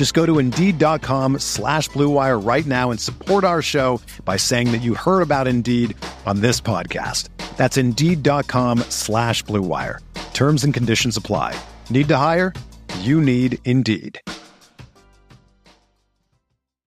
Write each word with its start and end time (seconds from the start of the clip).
Just 0.00 0.14
go 0.14 0.24
to 0.24 0.38
Indeed.com 0.38 1.40
slash 1.40 1.90
BlueWire 1.90 2.42
right 2.42 2.64
now 2.64 2.90
and 2.90 2.98
support 2.98 3.44
our 3.44 3.60
show 3.60 4.00
by 4.24 4.38
saying 4.38 4.72
that 4.72 4.78
you 4.78 4.94
heard 4.94 5.20
about 5.20 5.46
Indeed 5.46 5.94
on 6.24 6.40
this 6.40 6.58
podcast. 6.58 7.28
That's 7.58 7.76
Indeed.com 7.76 8.78
slash 8.88 9.44
BlueWire. 9.44 9.98
Terms 10.32 10.64
and 10.64 10.72
conditions 10.72 11.18
apply. 11.18 11.54
Need 11.90 12.08
to 12.08 12.16
hire? 12.16 12.54
You 13.00 13.20
need 13.20 13.58
Indeed. 13.66 14.18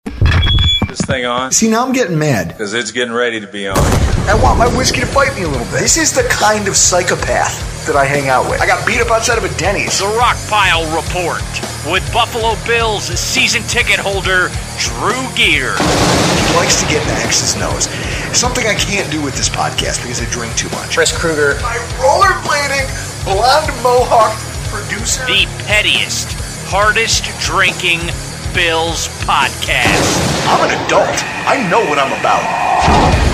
this 0.05 1.01
thing 1.07 1.25
on? 1.25 1.51
See, 1.51 1.67
now 1.67 1.83
I'm 1.87 1.93
getting 1.93 2.19
mad. 2.19 2.49
Because 2.49 2.75
it's 2.75 2.91
getting 2.91 3.15
ready 3.15 3.39
to 3.39 3.47
be 3.47 3.67
on. 3.67 3.75
I 3.75 4.39
want 4.39 4.59
my 4.59 4.67
whiskey 4.77 4.99
to 4.99 5.07
fight 5.07 5.35
me 5.35 5.45
a 5.45 5.47
little 5.47 5.65
bit. 5.65 5.79
This 5.79 5.97
is 5.97 6.13
the 6.13 6.27
kind 6.29 6.67
of 6.67 6.75
psychopath 6.75 7.78
that 7.89 7.97
I 7.97 8.05
hang 8.05 8.29
out 8.29 8.45
with. 8.45 8.61
I 8.61 8.69
got 8.69 8.85
beat 8.85 9.01
up 9.01 9.09
outside 9.09 9.41
of 9.41 9.43
a 9.43 9.49
Denny's. 9.57 9.97
The 9.97 10.05
Rockpile 10.13 10.85
Report 10.93 11.41
with 11.89 12.05
Buffalo 12.13 12.53
Bills 12.69 13.09
season 13.17 13.65
ticket 13.65 13.97
holder 13.97 14.53
Drew 14.77 15.25
Gear. 15.33 15.73
He 15.73 16.45
likes 16.53 16.77
to 16.77 16.85
get 16.85 17.01
in 17.01 17.09
Max's 17.17 17.57
nose. 17.57 17.89
Something 18.37 18.69
I 18.69 18.77
can't 18.77 19.09
do 19.09 19.17
with 19.25 19.33
this 19.33 19.49
podcast 19.49 20.05
because 20.05 20.21
I 20.21 20.29
drink 20.29 20.53
too 20.53 20.69
much. 20.69 20.93
Chris 20.93 21.09
Kruger. 21.09 21.57
My 21.65 21.81
rollerblading, 21.97 22.85
blonde 23.25 23.73
mohawk 23.81 24.37
producer. 24.69 25.25
The 25.25 25.49
pettiest, 25.65 26.29
hardest 26.69 27.25
drinking 27.41 28.05
Bills 28.53 29.09
podcast. 29.25 30.13
I'm 30.45 30.61
an 30.61 30.77
adult. 30.85 31.25
I 31.49 31.57
know 31.73 31.81
what 31.89 31.97
I'm 31.97 32.13
about. 32.21 33.28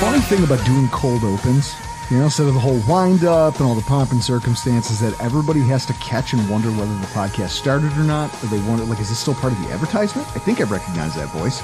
Funny 0.00 0.20
thing 0.20 0.44
about 0.44 0.64
doing 0.66 0.88
cold 0.88 1.24
opens, 1.24 1.74
you 2.10 2.18
know, 2.18 2.24
instead 2.24 2.46
of 2.46 2.52
the 2.54 2.60
whole 2.60 2.80
wind 2.88 3.24
up 3.24 3.56
and 3.56 3.64
all 3.66 3.74
the 3.74 3.80
pomp 3.82 4.12
and 4.12 4.22
circumstances 4.22 5.00
that 5.00 5.18
everybody 5.20 5.60
has 5.60 5.86
to 5.86 5.92
catch 5.94 6.34
and 6.34 6.50
wonder 6.50 6.68
whether 6.70 6.94
the 6.98 7.06
podcast 7.06 7.50
started 7.50 7.90
or 7.92 8.02
not, 8.04 8.30
or 8.42 8.48
they 8.48 8.58
wonder, 8.68 8.84
like, 8.84 9.00
is 9.00 9.08
this 9.08 9.18
still 9.18 9.34
part 9.34 9.52
of 9.52 9.62
the 9.62 9.68
advertisement? 9.70 10.26
I 10.36 10.40
think 10.40 10.60
I 10.60 10.64
recognize 10.64 11.14
that 11.14 11.28
voice. 11.28 11.60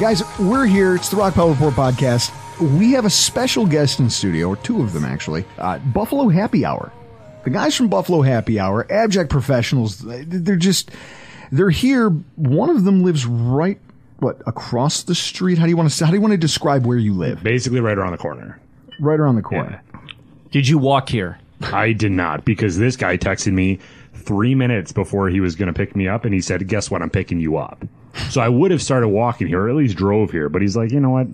Guys, 0.00 0.22
we're 0.40 0.66
here. 0.66 0.96
It's 0.96 1.08
the 1.08 1.16
Rockpile 1.16 1.50
Report 1.50 1.74
podcast. 1.74 2.32
We 2.78 2.92
have 2.92 3.04
a 3.04 3.10
special 3.10 3.64
guest 3.66 4.00
in 4.00 4.10
studio, 4.10 4.48
or 4.48 4.56
two 4.56 4.82
of 4.82 4.92
them 4.92 5.04
actually. 5.04 5.44
Uh, 5.58 5.78
Buffalo 5.78 6.28
Happy 6.28 6.64
Hour. 6.64 6.90
The 7.44 7.50
guys 7.50 7.76
from 7.76 7.88
Buffalo 7.88 8.22
Happy 8.22 8.58
Hour, 8.58 8.90
abject 8.90 9.30
professionals. 9.30 9.98
They're 9.98 10.56
just, 10.56 10.90
they're 11.52 11.70
here. 11.70 12.08
One 12.08 12.70
of 12.70 12.82
them 12.84 13.04
lives 13.04 13.24
right, 13.24 13.78
what, 14.18 14.40
across 14.46 15.02
the 15.02 15.14
street? 15.14 15.58
How 15.58 15.64
do 15.64 15.70
you 15.70 15.76
want 15.76 15.90
to, 15.90 16.04
how 16.04 16.10
do 16.10 16.16
you 16.16 16.20
want 16.20 16.32
to 16.32 16.38
describe 16.38 16.86
where 16.86 16.98
you 16.98 17.12
live? 17.12 17.42
Basically, 17.42 17.80
right 17.80 17.96
around 17.96 18.12
the 18.12 18.18
corner. 18.18 18.60
Right 18.98 19.20
around 19.20 19.36
the 19.36 19.42
corner. 19.42 19.82
Did 20.50 20.68
you 20.68 20.78
walk 20.78 21.08
here? 21.08 21.38
I 21.62 21.92
did 21.92 22.12
not 22.12 22.44
because 22.44 22.78
this 22.78 22.96
guy 22.96 23.16
texted 23.16 23.52
me 23.52 23.78
three 24.14 24.54
minutes 24.54 24.92
before 24.92 25.28
he 25.28 25.40
was 25.40 25.54
going 25.56 25.68
to 25.68 25.72
pick 25.72 25.94
me 25.96 26.08
up, 26.08 26.24
and 26.24 26.34
he 26.34 26.40
said, 26.40 26.66
"Guess 26.68 26.90
what? 26.90 27.02
I'm 27.02 27.10
picking 27.10 27.40
you 27.40 27.56
up." 27.56 27.84
So 28.30 28.40
I 28.40 28.48
would 28.48 28.70
have 28.70 28.82
started 28.82 29.08
walking 29.08 29.46
here, 29.46 29.62
or 29.62 29.68
at 29.68 29.76
least 29.76 29.96
drove 29.96 30.30
here. 30.30 30.48
But 30.48 30.62
he's 30.62 30.76
like, 30.76 30.92
"You 30.92 31.00
know 31.00 31.10
what? 31.10 31.26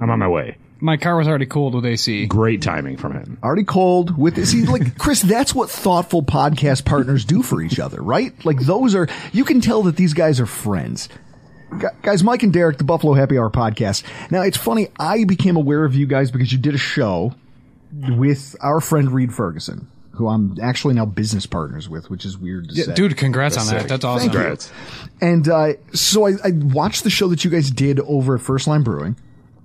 I'm 0.00 0.10
on 0.10 0.18
my 0.18 0.28
way." 0.28 0.56
My 0.80 0.96
car 0.96 1.16
was 1.16 1.26
already 1.26 1.46
cooled 1.46 1.74
with 1.74 1.86
AC. 1.86 2.26
Great 2.26 2.60
timing 2.60 2.96
from 2.96 3.12
him. 3.12 3.38
Already 3.42 3.64
cold 3.64 4.18
with 4.18 4.34
this. 4.34 4.50
See, 4.50 4.64
like 4.66 4.98
Chris, 4.98 5.22
that's 5.22 5.54
what 5.54 5.70
thoughtful 5.70 6.22
podcast 6.22 6.84
partners 6.84 7.24
do 7.24 7.42
for 7.42 7.62
each 7.62 7.78
other, 7.78 8.02
right? 8.02 8.32
Like 8.44 8.58
those 8.60 8.94
are, 8.94 9.08
you 9.32 9.44
can 9.44 9.62
tell 9.62 9.84
that 9.84 9.96
these 9.96 10.12
guys 10.12 10.40
are 10.40 10.46
friends. 10.46 11.08
Gu- 11.78 11.88
Guys, 12.02 12.22
Mike 12.24 12.42
and 12.42 12.52
Derek, 12.52 12.78
the 12.78 12.84
Buffalo 12.84 13.14
Happy 13.14 13.38
Hour 13.38 13.50
podcast. 13.50 14.02
Now, 14.30 14.42
it's 14.42 14.56
funny, 14.56 14.88
I 14.98 15.24
became 15.24 15.56
aware 15.56 15.84
of 15.84 15.94
you 15.94 16.06
guys 16.06 16.30
because 16.30 16.52
you 16.52 16.58
did 16.58 16.74
a 16.74 16.78
show 16.78 17.34
with 18.16 18.56
our 18.60 18.80
friend 18.80 19.10
Reed 19.10 19.32
Ferguson, 19.32 19.88
who 20.12 20.28
I'm 20.28 20.56
actually 20.62 20.94
now 20.94 21.04
business 21.06 21.46
partners 21.46 21.88
with, 21.88 22.10
which 22.10 22.24
is 22.24 22.36
weird 22.38 22.68
to 22.68 22.74
Yeah, 22.74 22.84
say. 22.84 22.94
dude, 22.94 23.16
congrats 23.16 23.56
on 23.56 23.66
that. 23.68 23.80
sick. 23.82 23.88
That's 23.88 24.04
awesome. 24.04 24.30
Thank 24.30 24.60
you. 24.62 24.68
And 25.20 25.48
uh, 25.48 25.72
so 25.92 26.26
I, 26.26 26.30
I 26.44 26.50
watched 26.52 27.04
the 27.04 27.10
show 27.10 27.28
that 27.28 27.44
you 27.44 27.50
guys 27.50 27.70
did 27.70 28.00
over 28.00 28.34
at 28.36 28.40
First 28.40 28.66
Line 28.66 28.82
Brewing, 28.82 29.16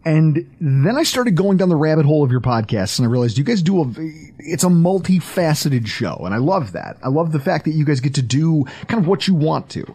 and 0.06 0.50
then 0.62 0.96
I 0.96 1.04
started 1.04 1.36
going 1.36 1.58
down 1.58 1.70
the 1.70 1.76
rabbit 1.76 2.06
hole 2.06 2.24
of 2.24 2.32
your 2.32 2.40
podcast, 2.40 3.00
and 3.00 3.08
I 3.08 3.12
realized 3.12 3.38
you 3.38 3.44
guys 3.44 3.62
do 3.62 3.82
a 3.84 3.94
it's 4.40 4.64
a 4.64 4.68
multifaceted 4.68 5.88
show, 5.88 6.22
and 6.24 6.34
I 6.34 6.38
love 6.38 6.72
that. 6.72 6.98
I 7.04 7.10
love 7.10 7.32
the 7.32 7.40
fact 7.40 7.66
that 7.66 7.72
you 7.72 7.84
guys 7.84 8.00
get 8.00 8.16
to 8.16 8.22
do 8.22 8.66
kind 8.88 9.02
of 9.02 9.08
what 9.08 9.28
you 9.28 9.34
want 9.36 9.70
to. 9.72 9.94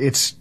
It's 0.00 0.34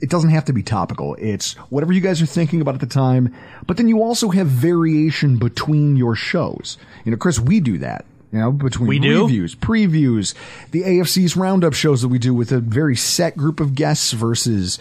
it 0.00 0.08
doesn't 0.10 0.30
have 0.30 0.44
to 0.46 0.52
be 0.52 0.62
topical. 0.62 1.16
It's 1.18 1.54
whatever 1.70 1.92
you 1.92 2.00
guys 2.00 2.22
are 2.22 2.26
thinking 2.26 2.60
about 2.60 2.74
at 2.74 2.80
the 2.80 2.86
time, 2.86 3.34
but 3.66 3.76
then 3.76 3.88
you 3.88 4.02
also 4.02 4.28
have 4.30 4.46
variation 4.46 5.38
between 5.38 5.96
your 5.96 6.14
shows. 6.14 6.78
You 7.04 7.10
know, 7.10 7.16
Chris, 7.16 7.40
we 7.40 7.60
do 7.60 7.78
that. 7.78 8.04
You 8.32 8.38
know, 8.38 8.52
between 8.52 8.88
We 8.88 9.00
do? 9.00 9.22
reviews, 9.22 9.56
previews, 9.56 10.34
the 10.70 10.82
AFC's 10.82 11.36
roundup 11.36 11.74
shows 11.74 12.02
that 12.02 12.08
we 12.08 12.18
do 12.20 12.32
with 12.32 12.52
a 12.52 12.60
very 12.60 12.94
set 12.94 13.36
group 13.36 13.58
of 13.58 13.74
guests 13.74 14.12
versus 14.12 14.78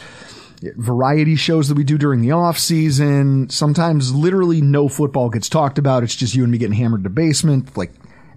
variety 0.76 1.36
shows 1.36 1.68
that 1.70 1.76
we 1.76 1.84
do 1.84 1.98
during 1.98 2.22
the 2.22 2.32
off 2.32 2.60
season. 2.60 3.50
Sometimes 3.50 4.14
literally 4.14 4.62
no 4.62 4.88
football 4.88 5.30
gets 5.30 5.50
talked 5.50 5.80
about. 5.80 6.04
It's 6.04 6.16
just 6.16 6.36
you 6.36 6.44
and 6.44 6.52
me 6.52 6.58
getting 6.58 6.76
hammered 6.76 7.00
in 7.00 7.04
the 7.04 7.10
basement. 7.10 7.76
Like, 7.76 7.92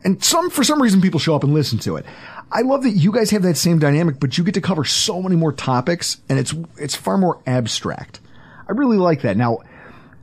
and 0.05 0.23
some, 0.25 0.49
for 0.49 0.65
some 0.65 0.81
reason 0.81 1.01
people 1.03 1.21
show 1.21 1.35
up 1.35 1.45
and 1.45 1.53
listen 1.53 1.79
to 1.81 1.97
it. 1.97 2.07
I 2.53 2.61
love 2.63 2.83
that 2.83 2.91
you 2.91 3.13
guys 3.13 3.31
have 3.31 3.43
that 3.43 3.57
same 3.57 3.79
dynamic, 3.79 4.21
but 4.21 4.37
you 4.37 4.45
get 4.45 4.55
to 4.55 4.61
cover 4.61 4.85
so 4.85 5.23
many 5.23 5.37
more 5.37 5.53
topics 5.53 6.21
and 6.29 6.39
it's, 6.39 6.55
it's 6.77 6.95
far 6.95 7.17
more 7.17 7.41
abstract. 7.47 8.21
I 8.69 8.73
really 8.73 8.99
like 8.99 9.23
that. 9.23 9.39
Now, 9.39 9.61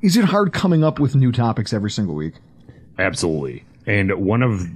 is 0.02 0.16
it 0.16 0.26
hard 0.26 0.54
coming 0.54 0.84
up 0.84 1.00
with 1.00 1.16
new 1.16 1.32
topics 1.32 1.74
every 1.74 1.90
single 1.90 2.16
week? 2.16 2.36
Absolutely. 3.00 3.66
And 3.88 4.14
one 4.14 4.44
of 4.44 4.70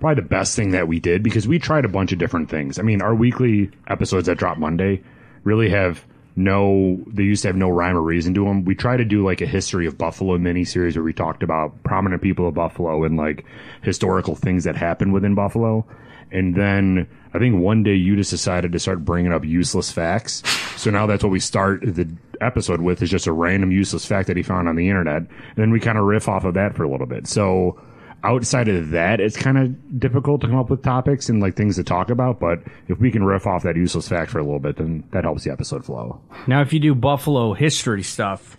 probably 0.00 0.22
the 0.22 0.28
best 0.28 0.56
thing 0.56 0.70
that 0.70 0.88
we 0.88 0.98
did 0.98 1.22
because 1.22 1.46
we 1.46 1.58
tried 1.58 1.84
a 1.84 1.88
bunch 1.88 2.12
of 2.12 2.18
different 2.18 2.48
things. 2.48 2.78
I 2.78 2.82
mean, 2.82 3.02
our 3.02 3.14
weekly 3.14 3.70
episodes 3.86 4.26
that 4.26 4.38
drop 4.38 4.58
Monday 4.58 5.02
really 5.44 5.68
have 5.70 6.04
no, 6.36 7.02
they 7.06 7.22
used 7.22 7.42
to 7.42 7.48
have 7.48 7.56
no 7.56 7.68
rhyme 7.68 7.96
or 7.96 8.02
reason 8.02 8.34
to 8.34 8.44
them. 8.44 8.64
We 8.64 8.74
try 8.74 8.96
to 8.96 9.04
do 9.04 9.24
like 9.24 9.40
a 9.40 9.46
history 9.46 9.86
of 9.86 9.96
Buffalo 9.96 10.36
mini 10.38 10.64
series 10.64 10.96
where 10.96 11.04
we 11.04 11.12
talked 11.12 11.42
about 11.42 11.82
prominent 11.84 12.22
people 12.22 12.48
of 12.48 12.54
Buffalo 12.54 13.04
and 13.04 13.16
like 13.16 13.44
historical 13.82 14.34
things 14.34 14.64
that 14.64 14.74
happened 14.74 15.12
within 15.12 15.34
Buffalo. 15.34 15.86
And 16.30 16.54
then 16.54 17.08
I 17.32 17.38
think 17.38 17.60
one 17.60 17.82
day 17.82 17.94
you 17.94 18.16
just 18.16 18.30
decided 18.30 18.72
to 18.72 18.78
start 18.78 19.04
bringing 19.04 19.32
up 19.32 19.44
useless 19.44 19.90
facts. 19.90 20.42
So 20.76 20.90
now 20.90 21.06
that's 21.06 21.22
what 21.22 21.30
we 21.30 21.40
start 21.40 21.82
the 21.82 22.08
episode 22.40 22.80
with 22.80 23.02
is 23.02 23.10
just 23.10 23.26
a 23.26 23.32
random 23.32 23.70
useless 23.70 24.04
fact 24.04 24.26
that 24.28 24.36
he 24.36 24.42
found 24.42 24.68
on 24.68 24.76
the 24.76 24.88
internet. 24.88 25.18
And 25.18 25.56
then 25.56 25.70
we 25.70 25.80
kind 25.80 25.98
of 25.98 26.04
riff 26.04 26.28
off 26.28 26.44
of 26.44 26.54
that 26.54 26.74
for 26.74 26.84
a 26.84 26.88
little 26.88 27.06
bit. 27.06 27.26
So 27.26 27.80
outside 28.22 28.68
of 28.68 28.90
that, 28.90 29.20
it's 29.20 29.36
kind 29.36 29.58
of 29.58 30.00
difficult 30.00 30.40
to 30.40 30.48
come 30.48 30.56
up 30.56 30.70
with 30.70 30.82
topics 30.82 31.28
and 31.28 31.40
like 31.40 31.56
things 31.56 31.76
to 31.76 31.84
talk 31.84 32.10
about. 32.10 32.40
But 32.40 32.60
if 32.88 32.98
we 32.98 33.10
can 33.10 33.24
riff 33.24 33.46
off 33.46 33.62
that 33.62 33.76
useless 33.76 34.08
fact 34.08 34.30
for 34.30 34.38
a 34.38 34.42
little 34.42 34.58
bit, 34.58 34.76
then 34.76 35.04
that 35.12 35.24
helps 35.24 35.44
the 35.44 35.52
episode 35.52 35.84
flow. 35.84 36.20
Now, 36.46 36.60
if 36.62 36.72
you 36.72 36.80
do 36.80 36.94
Buffalo 36.94 37.52
history 37.52 38.02
stuff, 38.02 38.56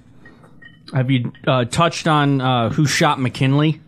have 0.94 1.09
you 1.09 1.31
uh, 1.47 1.65
touched 1.65 2.07
on 2.07 2.41
uh, 2.41 2.69
who 2.69 2.85
shot 2.85 3.19
McKinley? 3.19 3.81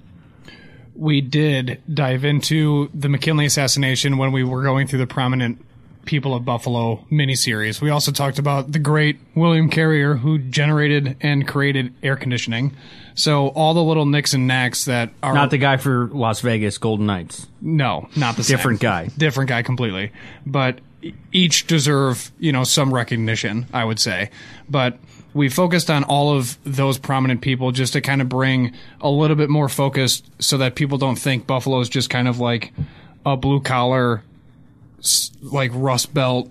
We 0.97 1.21
did 1.21 1.81
dive 1.93 2.25
into 2.25 2.89
the 2.93 3.07
McKinley 3.07 3.45
assassination 3.45 4.17
when 4.17 4.31
we 4.31 4.43
were 4.43 4.63
going 4.63 4.87
through 4.87 4.99
the 4.99 5.07
prominent 5.07 5.63
People 6.05 6.33
of 6.33 6.45
Buffalo 6.45 7.05
miniseries. 7.11 7.81
We 7.81 7.89
also 7.89 8.13
talked 8.13 8.39
about 8.39 8.71
the 8.71 8.79
great 8.79 9.19
William 9.35 9.69
Carrier 9.69 10.15
who 10.15 10.37
generated 10.39 11.17
and 11.19 11.45
created 11.45 11.93
air 12.01 12.15
conditioning. 12.15 12.75
So 13.13 13.49
all 13.49 13.73
the 13.73 13.83
little 13.83 14.05
nicks 14.05 14.33
and 14.33 14.47
knacks 14.47 14.85
that 14.85 15.09
are 15.21 15.33
Not 15.33 15.49
the 15.49 15.57
guy 15.57 15.75
for 15.75 16.07
Las 16.13 16.39
Vegas 16.39 16.77
Golden 16.77 17.07
Knights. 17.07 17.47
no, 17.61 18.07
not 18.15 18.37
the 18.37 18.43
same. 18.43 18.55
Different 18.55 18.79
guy. 18.79 19.09
different 19.17 19.49
guy 19.49 19.63
completely. 19.63 20.13
But 20.45 20.79
each 21.33 21.67
deserve, 21.67 22.31
you 22.39 22.53
know, 22.53 22.63
some 22.63 22.93
recognition, 22.93 23.65
I 23.73 23.83
would 23.83 23.99
say. 23.99 24.29
But 24.69 24.97
we 25.33 25.49
focused 25.49 25.89
on 25.89 26.03
all 26.03 26.35
of 26.35 26.57
those 26.63 26.97
prominent 26.97 27.41
people 27.41 27.71
just 27.71 27.93
to 27.93 28.01
kind 28.01 28.21
of 28.21 28.29
bring 28.29 28.73
a 29.01 29.09
little 29.09 29.35
bit 29.35 29.49
more 29.49 29.69
focus 29.69 30.23
so 30.39 30.57
that 30.57 30.75
people 30.75 30.97
don't 30.97 31.17
think 31.17 31.45
Buffalo 31.45 31.79
is 31.79 31.89
just 31.89 32.09
kind 32.09 32.27
of 32.27 32.39
like 32.39 32.73
a 33.25 33.37
blue 33.37 33.61
collar, 33.61 34.23
like 35.41 35.71
Rust 35.73 36.13
Belt 36.13 36.49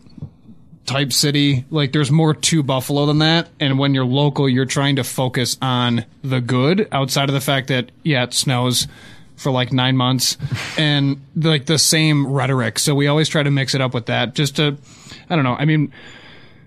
type 0.86 1.12
city. 1.12 1.64
Like 1.70 1.92
there's 1.92 2.10
more 2.10 2.34
to 2.34 2.62
Buffalo 2.62 3.06
than 3.06 3.18
that. 3.18 3.48
And 3.60 3.78
when 3.78 3.94
you're 3.94 4.04
local, 4.04 4.48
you're 4.48 4.64
trying 4.64 4.96
to 4.96 5.04
focus 5.04 5.56
on 5.60 6.04
the 6.22 6.40
good 6.40 6.88
outside 6.92 7.28
of 7.28 7.34
the 7.34 7.40
fact 7.40 7.68
that, 7.68 7.90
yeah, 8.02 8.24
it 8.24 8.34
snows 8.34 8.86
for 9.36 9.50
like 9.50 9.72
nine 9.72 9.96
months 9.96 10.38
and 10.78 11.20
like 11.34 11.66
the 11.66 11.78
same 11.78 12.26
rhetoric. 12.26 12.78
So 12.78 12.94
we 12.94 13.06
always 13.06 13.28
try 13.28 13.42
to 13.42 13.50
mix 13.50 13.74
it 13.74 13.80
up 13.80 13.92
with 13.92 14.06
that 14.06 14.34
just 14.34 14.56
to, 14.56 14.76
I 15.28 15.34
don't 15.34 15.44
know. 15.44 15.56
I 15.56 15.64
mean, 15.64 15.92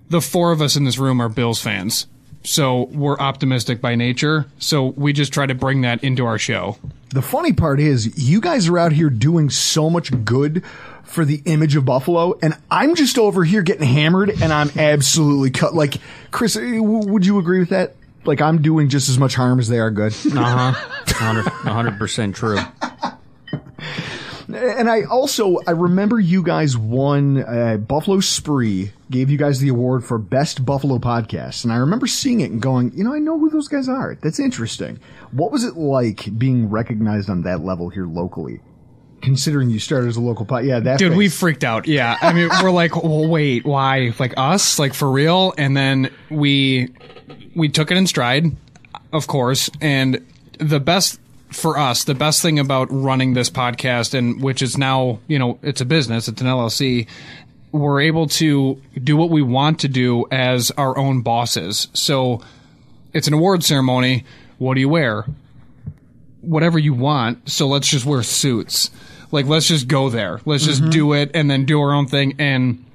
the 0.09 0.21
four 0.21 0.51
of 0.51 0.61
us 0.61 0.75
in 0.75 0.83
this 0.83 0.97
room 0.97 1.21
are 1.21 1.29
Bills 1.29 1.61
fans. 1.61 2.07
So 2.43 2.83
we're 2.83 3.17
optimistic 3.17 3.81
by 3.81 3.95
nature. 3.95 4.45
So 4.59 4.87
we 4.87 5.11
just 5.13 5.33
try 5.33 5.45
to 5.45 5.53
bring 5.55 5.81
that 5.81 6.03
into 6.03 6.25
our 6.25 6.37
show. 6.37 6.77
The 7.09 7.21
funny 7.21 7.53
part 7.53 7.79
is, 7.79 8.17
you 8.29 8.39
guys 8.39 8.67
are 8.69 8.77
out 8.77 8.91
here 8.93 9.09
doing 9.09 9.49
so 9.49 9.89
much 9.89 10.11
good 10.23 10.63
for 11.03 11.25
the 11.25 11.41
image 11.45 11.75
of 11.75 11.85
Buffalo, 11.85 12.37
and 12.41 12.55
I'm 12.69 12.93
just 12.95 13.17
over 13.17 13.43
here 13.43 13.63
getting 13.63 13.87
hammered, 13.87 14.29
and 14.29 14.53
I'm 14.53 14.69
absolutely 14.77 15.49
cut. 15.49 15.73
Like, 15.73 15.95
Chris, 16.29 16.55
eh, 16.55 16.59
w- 16.77 17.07
would 17.11 17.25
you 17.25 17.39
agree 17.39 17.59
with 17.59 17.69
that? 17.69 17.95
Like, 18.25 18.41
I'm 18.41 18.61
doing 18.61 18.89
just 18.89 19.09
as 19.09 19.17
much 19.17 19.33
harm 19.33 19.59
as 19.59 19.67
they 19.69 19.79
are 19.79 19.89
good. 19.91 20.13
Uh 20.35 20.73
huh. 20.73 21.43
100 21.63 21.97
percent 21.97 22.35
true. 22.35 22.59
And 24.53 24.89
I 24.89 25.03
also 25.03 25.57
I 25.67 25.71
remember 25.71 26.19
you 26.19 26.41
guys 26.41 26.75
won 26.77 27.43
uh, 27.43 27.77
Buffalo 27.77 28.19
Spree 28.19 28.91
gave 29.11 29.29
you 29.29 29.37
guys 29.37 29.59
the 29.59 29.69
award 29.69 30.03
for 30.05 30.17
best 30.17 30.65
Buffalo 30.65 30.99
podcast, 30.99 31.63
and 31.63 31.73
I 31.73 31.77
remember 31.77 32.07
seeing 32.07 32.41
it 32.41 32.51
and 32.51 32.61
going, 32.61 32.91
you 32.95 33.03
know, 33.03 33.13
I 33.13 33.19
know 33.19 33.39
who 33.39 33.49
those 33.49 33.67
guys 33.67 33.89
are. 33.89 34.17
That's 34.21 34.39
interesting. 34.39 34.99
What 35.31 35.51
was 35.51 35.63
it 35.63 35.75
like 35.75 36.37
being 36.37 36.69
recognized 36.69 37.29
on 37.29 37.41
that 37.43 37.61
level 37.61 37.89
here 37.89 38.05
locally? 38.05 38.61
Considering 39.21 39.69
you 39.69 39.79
started 39.79 40.07
as 40.07 40.15
a 40.15 40.21
local 40.21 40.45
pod, 40.45 40.63
yeah, 40.63 40.79
that 40.79 40.97
Dude, 40.97 41.11
face. 41.11 41.17
we 41.17 41.27
freaked 41.27 41.63
out. 41.65 41.87
Yeah. 41.87 42.17
I 42.21 42.31
mean, 42.31 42.49
we're 42.61 42.71
like, 42.71 42.95
well, 42.95 43.27
wait, 43.27 43.65
why? 43.65 44.13
Like 44.17 44.33
us? 44.37 44.79
Like 44.79 44.93
for 44.93 45.11
real? 45.11 45.53
And 45.57 45.75
then 45.75 46.09
we, 46.29 46.93
we 47.53 47.67
took 47.67 47.91
it 47.91 47.97
in 47.97 48.07
stride, 48.07 48.45
of 49.11 49.27
course. 49.27 49.69
And 49.81 50.25
the 50.57 50.79
best 50.79 51.19
for 51.51 51.77
us, 51.77 52.05
the 52.05 52.15
best 52.15 52.41
thing 52.41 52.59
about 52.59 52.87
running 52.91 53.33
this 53.33 53.49
podcast 53.49 54.13
and 54.13 54.41
which 54.41 54.61
is 54.61 54.77
now, 54.77 55.19
you 55.27 55.37
know, 55.37 55.59
it's 55.63 55.81
a 55.81 55.85
business, 55.85 56.29
it's 56.29 56.39
an 56.39 56.47
LLC. 56.47 57.05
We're 57.71 58.01
able 58.01 58.27
to 58.27 58.81
do 59.03 59.15
what 59.15 59.29
we 59.29 59.41
want 59.41 59.79
to 59.79 59.87
do 59.87 60.25
as 60.31 60.71
our 60.71 60.97
own 60.97 61.21
bosses. 61.21 61.87
So 61.93 62.41
it's 63.13 63.27
an 63.27 63.33
award 63.33 63.63
ceremony. 63.63 64.25
What 64.57 64.73
do 64.73 64.81
you 64.81 64.89
wear? 64.89 65.25
whatever 66.41 66.79
you 66.79 66.93
want. 66.93 67.49
So 67.49 67.67
let's 67.67 67.87
just 67.87 68.05
wear 68.05 68.23
suits. 68.23 68.91
Like 69.31 69.45
let's 69.45 69.67
just 69.67 69.87
go 69.87 70.09
there. 70.09 70.41
Let's 70.45 70.65
just 70.65 70.81
mm-hmm. 70.81 70.89
do 70.89 71.13
it 71.13 71.31
and 71.33 71.49
then 71.49 71.65
do 71.65 71.79
our 71.81 71.93
own 71.93 72.07
thing. 72.07 72.35
And 72.39 72.85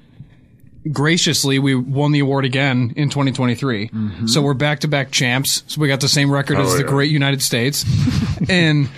graciously, 0.91 1.59
we 1.59 1.75
won 1.75 2.13
the 2.13 2.21
award 2.21 2.45
again 2.45 2.93
in 2.97 3.09
2023. 3.11 3.89
Mm-hmm. 3.89 4.27
So 4.27 4.43
we're 4.43 4.55
back 4.55 4.81
to 4.81 4.89
back 4.89 5.11
champs. 5.11 5.63
So 5.67 5.81
we 5.81 5.89
got 5.89 6.01
the 6.01 6.09
same 6.09 6.31
record 6.31 6.59
as 6.59 6.77
the 6.77 6.85
great 6.85 7.11
United 7.11 7.43
States. 7.43 7.85
and 8.49 8.89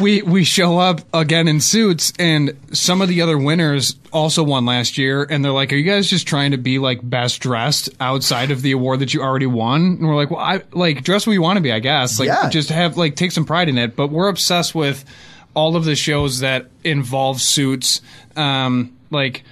we 0.00 0.22
we 0.22 0.44
show 0.44 0.78
up 0.78 1.00
again 1.14 1.48
in 1.48 1.60
suits 1.60 2.12
and 2.18 2.56
some 2.72 3.00
of 3.02 3.08
the 3.08 3.22
other 3.22 3.36
winners 3.38 3.96
also 4.12 4.42
won 4.42 4.64
last 4.64 4.96
year 4.98 5.26
and 5.28 5.44
they're 5.44 5.52
like 5.52 5.72
are 5.72 5.76
you 5.76 5.84
guys 5.90 6.08
just 6.08 6.26
trying 6.26 6.50
to 6.52 6.56
be 6.56 6.78
like 6.78 7.00
best 7.02 7.40
dressed 7.40 7.90
outside 8.00 8.50
of 8.50 8.62
the 8.62 8.72
award 8.72 9.00
that 9.00 9.12
you 9.14 9.20
already 9.22 9.46
won? 9.46 9.82
And 9.82 10.06
we're 10.08 10.16
like 10.16 10.30
well 10.30 10.40
i 10.40 10.62
like 10.72 11.02
dress 11.04 11.26
what 11.26 11.32
you 11.34 11.42
want 11.42 11.56
to 11.56 11.60
be 11.62 11.72
i 11.72 11.78
guess. 11.78 12.18
Like 12.18 12.28
Yeah. 12.28 12.48
just 12.48 12.68
have 12.70 12.96
like 12.96 13.16
take 13.16 13.32
some 13.32 13.44
pride 13.44 13.68
in 13.68 13.78
it. 13.78 13.96
But 13.96 14.08
we're 14.08 14.28
obsessed 14.28 14.74
with 14.74 15.04
all 15.54 15.76
of 15.76 15.84
the 15.84 15.94
shows 15.96 16.40
that 16.40 16.66
involve 16.84 17.40
suits 17.40 18.00
um 18.36 18.96
like 19.10 19.42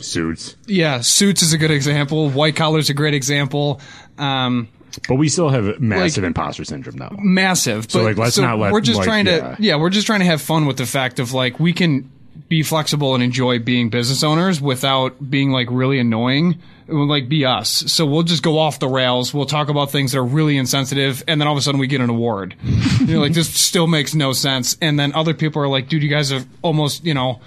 Suits. 0.00 0.56
yeah 0.66 1.00
suits 1.02 1.42
is 1.42 1.52
a 1.52 1.58
good 1.58 1.70
example. 1.70 2.30
White 2.30 2.56
collar's 2.56 2.88
a 2.90 2.94
great 2.94 3.14
example. 3.14 3.80
Um 4.18 4.68
But 5.08 5.16
we 5.16 5.28
still 5.28 5.48
have 5.48 5.80
massive 5.80 6.24
imposter 6.24 6.64
syndrome 6.64 6.96
though. 6.96 7.16
massive. 7.20 7.84
But, 7.84 7.90
So, 7.92 8.02
like, 8.02 8.16
let's 8.16 8.38
not 8.38 8.58
let, 8.58 8.72
We're 8.72 8.80
just 8.80 8.98
like, 8.98 9.06
trying 9.06 9.24
to, 9.26 9.30
yeah. 9.32 9.56
yeah. 9.58 9.76
we're 9.76 9.90
just 9.90 10.06
trying 10.06 10.20
to 10.20 10.26
have 10.26 10.40
fun 10.40 10.66
with 10.66 10.76
the 10.76 10.86
fact 10.86 11.18
of 11.18 11.32
like 11.32 11.58
we 11.60 11.72
can 11.72 12.10
be 12.48 12.62
flexible 12.62 13.14
and 13.14 13.22
enjoy 13.22 13.58
being 13.60 13.90
business 13.90 14.24
owners 14.24 14.60
without 14.60 15.30
being 15.30 15.50
like 15.52 15.68
really 15.70 15.98
annoying. 16.00 16.58
It 16.88 16.94
would 16.94 17.04
like 17.08 17.28
be 17.28 17.44
us. 17.44 17.68
So 17.92 18.04
we'll 18.04 18.24
just 18.24 18.42
go 18.42 18.58
off 18.58 18.80
the 18.80 18.88
rails. 18.88 19.32
We'll 19.32 19.46
talk 19.46 19.68
about 19.68 19.92
things 19.92 20.10
that 20.10 20.18
are 20.18 20.24
really 20.24 20.56
insensitive, 20.56 21.22
and 21.28 21.40
then 21.40 21.46
all 21.46 21.54
of 21.54 21.58
a 21.58 21.62
sudden 21.62 21.78
we 21.78 21.86
get 21.86 22.00
an 22.00 22.10
award. 22.10 22.56
you 23.00 23.14
know, 23.14 23.20
like 23.20 23.32
this 23.32 23.48
still 23.48 23.86
makes 23.86 24.12
no 24.14 24.32
sense. 24.32 24.76
And 24.80 24.98
then 24.98 25.12
other 25.14 25.32
people 25.32 25.62
are 25.62 25.68
like, 25.68 25.88
"Dude, 25.88 26.02
you 26.02 26.08
guys 26.08 26.32
are 26.32 26.42
almost, 26.62 27.04
you 27.04 27.14
know, 27.14 27.40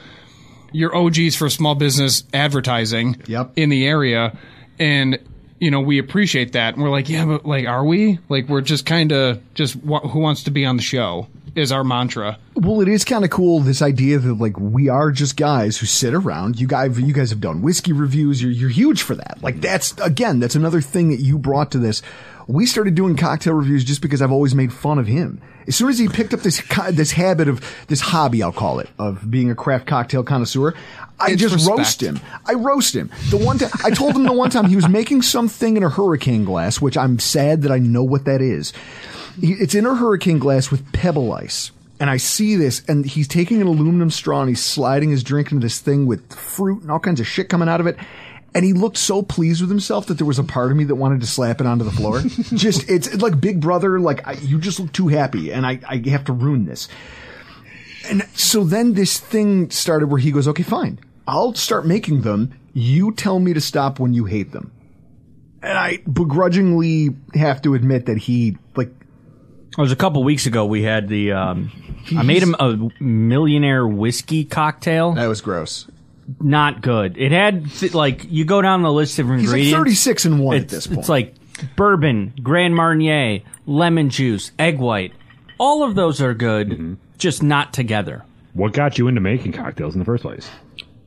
you're 0.72 0.96
OGs 0.96 1.36
for 1.36 1.50
small 1.50 1.76
business 1.76 2.24
advertising 2.34 3.22
Yep. 3.28 3.52
in 3.58 3.68
the 3.70 3.86
area. 3.86 4.38
And, 4.80 5.20
you 5.64 5.72
know, 5.72 5.80
we 5.80 5.98
appreciate 5.98 6.52
that. 6.52 6.74
And 6.74 6.84
we're 6.84 6.90
like, 6.90 7.08
yeah, 7.08 7.26
but 7.26 7.46
like, 7.46 7.66
are 7.68 7.86
we? 7.86 8.20
Like, 8.28 8.50
we're 8.50 8.60
just 8.60 8.86
kind 8.86 9.14
of 9.14 9.42
just 9.54 9.76
wh- 9.76 10.06
who 10.10 10.20
wants 10.20 10.44
to 10.44 10.52
be 10.52 10.66
on 10.66 10.76
the 10.76 10.84
show 10.84 11.28
is 11.56 11.72
our 11.72 11.84
mantra. 11.86 12.38
Well, 12.56 12.82
it 12.82 12.88
is 12.90 13.06
kind 13.06 13.24
of 13.24 13.30
cool 13.30 13.62
this 13.62 13.82
idea 13.82 14.20
that 14.20 14.34
like 14.34 14.60
we 14.60 14.90
are 14.90 15.12
just 15.12 15.38
guys 15.38 15.78
who 15.78 15.86
sit 15.86 16.14
around. 16.14 16.60
You 16.60 16.68
guys, 16.68 17.00
you 17.00 17.14
guys 17.14 17.30
have 17.30 17.40
done 17.40 17.62
whiskey 17.62 17.94
reviews. 17.94 18.42
You're 18.42 18.52
you're 18.52 18.70
huge 18.70 19.04
for 19.04 19.16
that. 19.16 19.38
Like 19.42 19.62
that's 19.62 19.94
again, 20.02 20.40
that's 20.40 20.56
another 20.56 20.82
thing 20.82 21.12
that 21.12 21.20
you 21.22 21.38
brought 21.38 21.72
to 21.72 21.78
this. 21.80 22.02
We 22.48 22.66
started 22.66 22.96
doing 22.96 23.16
cocktail 23.16 23.54
reviews 23.54 23.84
just 23.84 24.02
because 24.02 24.22
I've 24.22 24.32
always 24.32 24.54
made 24.54 24.74
fun 24.74 25.00
of 25.00 25.08
him. 25.08 25.42
As 25.68 25.76
soon 25.78 25.90
as 25.90 25.98
he 25.98 26.10
picked 26.10 26.34
up 26.34 26.42
this 26.42 26.60
co- 26.62 26.92
this 26.92 27.12
habit 27.12 27.48
of 27.48 27.62
this 27.88 28.02
hobby, 28.02 28.44
I'll 28.44 28.52
call 28.52 28.80
it, 28.80 28.90
of 29.00 29.30
being 29.32 29.50
a 29.50 29.56
craft 29.56 29.88
cocktail 29.88 30.24
connoisseur, 30.24 30.74
I 31.20 31.32
It's 31.32 31.42
just 31.42 31.54
respect. 31.56 31.78
roast 31.78 32.04
him. 32.04 32.20
I 32.46 32.54
roast 32.54 32.94
him. 32.96 33.10
The 33.30 33.38
one 33.38 33.58
time 33.60 33.70
I 33.84 33.92
told 33.92 34.16
him 34.16 34.24
the 34.24 34.34
one 34.34 34.50
time 34.50 34.66
he 34.66 34.76
was 34.76 34.90
making 34.90 35.22
something 35.22 35.78
in 35.78 35.84
a 35.84 35.90
hurricane 35.90 36.44
glass, 36.44 36.82
which 36.82 36.98
I'm 36.98 37.18
sad 37.20 37.62
that 37.62 37.72
I 37.72 37.80
know 37.80 38.04
what 38.04 38.26
that 38.26 38.42
is. 38.42 38.74
It's 39.42 39.74
in 39.74 39.86
a 39.86 39.96
hurricane 39.96 40.38
glass 40.40 40.70
with 40.70 40.92
pebble 40.92 41.32
ice. 41.34 41.72
And 42.00 42.10
I 42.10 42.18
see 42.18 42.58
this, 42.58 42.84
and 42.90 43.06
he's 43.06 43.30
taking 43.30 43.62
an 43.62 43.68
aluminum 43.68 44.10
straw 44.12 44.42
and 44.42 44.50
he's 44.50 44.62
sliding 44.64 45.12
his 45.12 45.24
drink 45.24 45.52
into 45.54 45.64
this 45.66 45.80
thing 45.80 46.06
with 46.06 46.34
fruit 46.34 46.82
and 46.82 46.92
all 46.92 47.00
kinds 47.00 47.22
of 47.22 47.28
shit 47.28 47.48
coming 47.48 47.70
out 47.70 47.80
of 47.80 47.88
it. 47.88 47.96
And 48.56 48.64
he 48.64 48.74
looked 48.74 48.98
so 48.98 49.24
pleased 49.24 49.62
with 49.62 49.70
himself 49.70 50.06
that 50.08 50.16
there 50.16 50.28
was 50.28 50.38
a 50.38 50.44
part 50.44 50.70
of 50.72 50.78
me 50.78 50.84
that 50.86 50.96
wanted 50.96 51.22
to 51.22 51.28
slap 51.28 51.60
it 51.60 51.66
onto 51.66 51.84
the 51.84 51.92
floor. 51.92 52.20
just, 52.54 52.88
it's, 52.90 53.08
it's 53.08 53.22
like 53.22 53.42
Big 53.42 53.60
Brother, 53.60 54.00
like, 54.00 54.28
I, 54.28 54.34
you 54.34 54.60
just 54.60 54.80
look 54.80 54.92
too 54.92 55.08
happy 55.08 55.52
and 55.52 55.66
I, 55.66 55.80
I 55.88 55.98
have 56.10 56.26
to 56.26 56.34
ruin 56.34 56.66
this. 56.66 56.88
And 58.06 58.28
so 58.36 58.64
then 58.64 58.94
this 58.94 59.20
thing 59.20 59.72
started 59.72 60.08
where 60.08 60.20
he 60.20 60.32
goes, 60.32 60.48
okay, 60.48 60.64
fine. 60.64 61.00
I'll 61.28 61.54
start 61.56 61.86
making 61.88 62.22
them. 62.22 62.54
You 62.74 63.12
tell 63.14 63.40
me 63.40 63.54
to 63.54 63.62
stop 63.62 64.00
when 64.00 64.14
you 64.14 64.26
hate 64.26 64.52
them. 64.52 64.72
And 65.62 65.78
I 65.78 65.98
begrudgingly 66.12 67.16
have 67.34 67.62
to 67.62 67.74
admit 67.74 68.08
that 68.08 68.18
he, 68.18 68.58
like, 68.76 68.90
It 69.72 69.78
was 69.78 69.94
a 69.94 69.96
couple 69.96 70.24
weeks 70.24 70.46
ago. 70.46 70.66
We 70.66 70.84
had 70.84 71.08
the. 71.08 71.32
Um, 71.32 71.72
I 72.18 72.24
made 72.24 72.44
him 72.44 72.54
a 72.60 72.90
millionaire 73.02 73.88
whiskey 73.88 74.44
cocktail. 74.44 75.14
that 75.14 75.28
was 75.28 75.40
gross. 75.40 75.88
Not 76.40 76.82
good. 76.82 77.18
It 77.18 77.32
had 77.32 77.94
like 77.94 78.26
you 78.30 78.46
go 78.46 78.62
down 78.62 78.82
the 78.82 78.92
list 78.92 79.20
of 79.20 79.26
ingredients. 79.30 79.54
He's 79.56 79.74
like 79.74 79.80
36 79.80 80.26
and 80.26 80.40
1 80.40 80.56
at 80.56 80.62
it's, 80.64 80.72
this 80.74 80.88
point. 80.88 81.00
it's 81.00 81.10
like 81.10 81.36
bourbon, 81.76 82.34
Grand 82.42 82.76
Marnier, 82.76 83.42
lemon 83.66 84.10
juice, 84.10 84.52
egg 84.58 84.80
white. 84.80 85.12
All 85.60 85.84
of 85.84 85.96
those 85.96 86.22
are 86.22 86.34
good, 86.34 86.70
Mm-hmm. 86.70 86.94
just 87.18 87.44
not 87.44 87.74
together. 87.74 88.24
What 88.54 88.74
got 88.74 88.98
you 88.98 89.08
into 89.08 89.22
making 89.22 89.52
cocktails 89.54 89.96
in 89.96 90.00
the 90.00 90.06
first 90.06 90.24
place? 90.24 90.50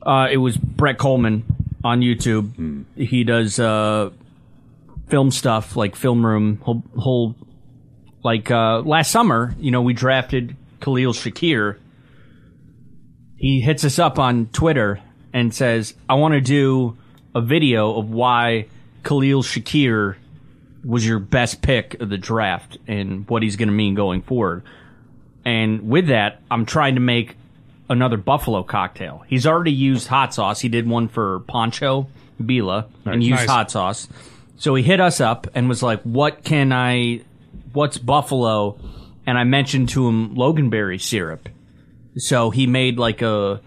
Uh, 0.01 0.27
it 0.31 0.37
was 0.37 0.55
Brett 0.57 0.97
Coleman 0.97 1.43
on 1.83 2.01
YouTube. 2.01 2.53
Hmm. 2.55 2.81
He 2.95 3.23
does 3.23 3.59
uh, 3.59 4.11
film 5.07 5.31
stuff 5.31 5.75
like 5.75 5.95
Film 5.95 6.25
Room. 6.25 6.57
Whole, 6.61 6.83
whole 6.97 7.35
like 8.23 8.51
uh, 8.51 8.79
last 8.81 9.11
summer, 9.11 9.55
you 9.59 9.71
know, 9.71 9.81
we 9.81 9.93
drafted 9.93 10.55
Khalil 10.81 11.13
Shakir. 11.13 11.77
He 13.37 13.61
hits 13.61 13.83
us 13.83 13.99
up 13.99 14.17
on 14.19 14.47
Twitter 14.47 14.99
and 15.33 15.53
says, 15.53 15.93
"I 16.09 16.15
want 16.15 16.33
to 16.33 16.41
do 16.41 16.97
a 17.35 17.41
video 17.41 17.95
of 17.97 18.09
why 18.09 18.67
Khalil 19.03 19.43
Shakir 19.43 20.15
was 20.83 21.05
your 21.07 21.19
best 21.19 21.61
pick 21.61 21.99
of 22.01 22.09
the 22.09 22.17
draft 22.17 22.77
and 22.87 23.27
what 23.29 23.43
he's 23.43 23.55
going 23.55 23.67
to 23.69 23.73
mean 23.73 23.95
going 23.95 24.21
forward." 24.21 24.63
And 25.45 25.89
with 25.89 26.07
that, 26.07 26.41
I'm 26.51 26.65
trying 26.65 26.95
to 26.95 27.01
make 27.01 27.35
another 27.89 28.17
buffalo 28.17 28.63
cocktail. 28.63 29.23
He's 29.27 29.47
already 29.47 29.71
used 29.71 30.07
hot 30.07 30.33
sauce. 30.33 30.59
He 30.59 30.67
did 30.69 30.87
one 30.87 31.07
for 31.07 31.39
Pancho 31.47 32.07
Billa 32.41 32.85
and 33.05 33.23
used 33.23 33.39
Nice. 33.41 33.49
hot 33.49 33.71
sauce. 33.71 34.07
So 34.57 34.75
he 34.75 34.83
hit 34.83 34.99
us 34.99 35.21
up 35.21 35.47
and 35.55 35.69
was 35.69 35.81
like, 35.83 36.01
"What 36.03 36.43
can 36.43 36.73
I? 36.73 37.21
What's 37.73 37.97
buffalo?" 37.97 38.77
And 39.25 39.37
I 39.37 39.43
mentioned 39.43 39.89
to 39.89 40.07
him 40.07 40.35
Loganberry 40.35 40.99
syrup. 40.99 41.47
So 42.17 42.49
he 42.49 42.65
made 42.67 42.97
like 42.97 43.21
a 43.21 43.61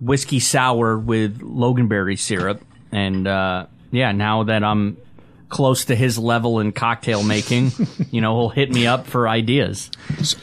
whiskey 0.00 0.40
sour 0.40 0.98
with 0.98 1.40
Loganberry 1.40 2.18
syrup, 2.18 2.62
and 2.92 3.26
uh, 3.26 3.66
yeah, 3.90 4.12
now 4.12 4.44
that 4.44 4.64
I'm 4.64 4.96
close 5.48 5.84
to 5.86 5.94
his 5.94 6.18
level 6.18 6.60
in 6.60 6.72
cocktail 6.72 7.22
making, 7.22 7.70
you 8.10 8.20
know, 8.20 8.38
he'll 8.38 8.48
hit 8.48 8.72
me 8.72 8.86
up 8.86 9.06
for 9.06 9.28
ideas. 9.28 9.90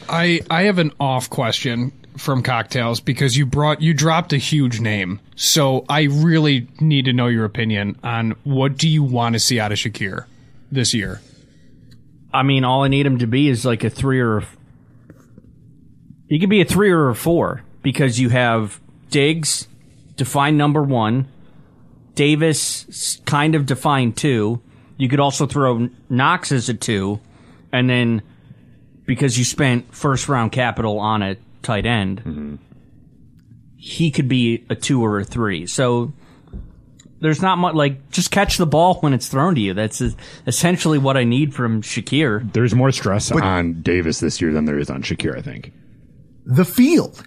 I 0.08 0.40
I 0.50 0.62
have 0.62 0.78
an 0.78 0.92
off 0.98 1.30
question 1.30 1.92
from 2.16 2.42
cocktails 2.42 3.00
because 3.00 3.36
you 3.36 3.46
brought 3.46 3.80
you 3.80 3.94
dropped 3.94 4.32
a 4.32 4.38
huge 4.38 4.80
name. 4.80 5.20
So 5.36 5.84
I 5.88 6.02
really 6.02 6.68
need 6.80 7.06
to 7.06 7.12
know 7.12 7.26
your 7.26 7.44
opinion 7.44 7.98
on 8.02 8.36
what 8.44 8.76
do 8.76 8.88
you 8.88 9.02
want 9.02 9.34
to 9.34 9.38
see 9.38 9.58
out 9.58 9.72
of 9.72 9.78
Shakir 9.78 10.26
this 10.70 10.94
year? 10.94 11.20
I 12.32 12.42
mean, 12.42 12.64
all 12.64 12.82
I 12.82 12.88
need 12.88 13.06
him 13.06 13.18
to 13.18 13.26
be 13.26 13.48
is 13.48 13.64
like 13.64 13.84
a 13.84 13.90
three 13.90 14.20
or 14.20 14.38
a, 14.38 14.46
he 16.28 16.38
could 16.38 16.48
be 16.48 16.62
a 16.62 16.64
three 16.64 16.90
or 16.90 17.10
a 17.10 17.14
four 17.14 17.62
because 17.82 18.18
you 18.18 18.30
have 18.30 18.80
Diggs 19.12 19.68
defined 20.16 20.58
number 20.58 20.82
one, 20.82 21.28
Davis 22.14 23.20
kind 23.24 23.54
of 23.54 23.66
defined 23.66 24.16
two. 24.16 24.60
You 24.96 25.08
could 25.08 25.20
also 25.20 25.46
throw 25.46 25.88
Knox 26.08 26.50
as 26.52 26.68
a 26.68 26.74
two, 26.74 27.20
and 27.72 27.88
then 27.88 28.22
because 29.06 29.38
you 29.38 29.44
spent 29.44 29.94
first 29.94 30.28
round 30.28 30.52
capital 30.52 30.98
on 30.98 31.22
a 31.22 31.36
tight 31.62 31.86
end, 31.86 32.18
mm-hmm. 32.18 32.56
he 33.76 34.10
could 34.10 34.28
be 34.28 34.64
a 34.68 34.74
two 34.74 35.04
or 35.04 35.20
a 35.20 35.24
three. 35.24 35.66
So 35.66 36.12
there's 37.20 37.40
not 37.40 37.58
much 37.58 37.74
like 37.74 38.10
just 38.10 38.30
catch 38.30 38.58
the 38.58 38.66
ball 38.66 38.94
when 38.96 39.12
it's 39.12 39.28
thrown 39.28 39.54
to 39.54 39.60
you. 39.60 39.74
That's 39.74 40.02
essentially 40.46 40.98
what 40.98 41.16
I 41.16 41.24
need 41.24 41.54
from 41.54 41.82
Shakir. 41.82 42.52
There's 42.52 42.74
more 42.74 42.92
stress 42.92 43.30
on 43.30 43.82
Davis 43.82 44.20
this 44.20 44.40
year 44.40 44.52
than 44.52 44.66
there 44.66 44.78
is 44.78 44.90
on 44.90 45.02
Shakir, 45.02 45.36
I 45.36 45.42
think. 45.42 45.72
the 46.44 46.64
field. 46.64 47.24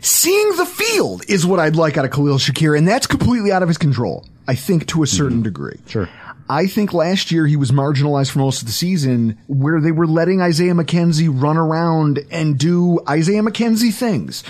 Seeing 0.00 0.56
the 0.56 0.66
field 0.66 1.24
is 1.28 1.46
what 1.46 1.60
I'd 1.60 1.76
like 1.76 1.96
out 1.96 2.04
of 2.04 2.10
Khalil 2.10 2.38
Shakir, 2.38 2.76
and 2.76 2.86
that's 2.86 3.06
completely 3.06 3.52
out 3.52 3.62
of 3.62 3.68
his 3.68 3.78
control. 3.78 4.26
I 4.48 4.54
think 4.54 4.86
to 4.88 5.02
a 5.02 5.06
certain 5.06 5.38
mm-hmm. 5.38 5.42
degree. 5.42 5.80
Sure. 5.86 6.08
I 6.48 6.66
think 6.66 6.92
last 6.92 7.32
year 7.32 7.46
he 7.46 7.56
was 7.56 7.72
marginalized 7.72 8.30
for 8.30 8.38
most 8.38 8.60
of 8.62 8.66
the 8.66 8.72
season 8.72 9.38
where 9.48 9.80
they 9.80 9.90
were 9.90 10.06
letting 10.06 10.40
Isaiah 10.40 10.74
McKenzie 10.74 11.28
run 11.28 11.56
around 11.56 12.20
and 12.30 12.56
do 12.56 13.00
Isaiah 13.08 13.42
McKenzie 13.42 13.92
things. 13.92 14.44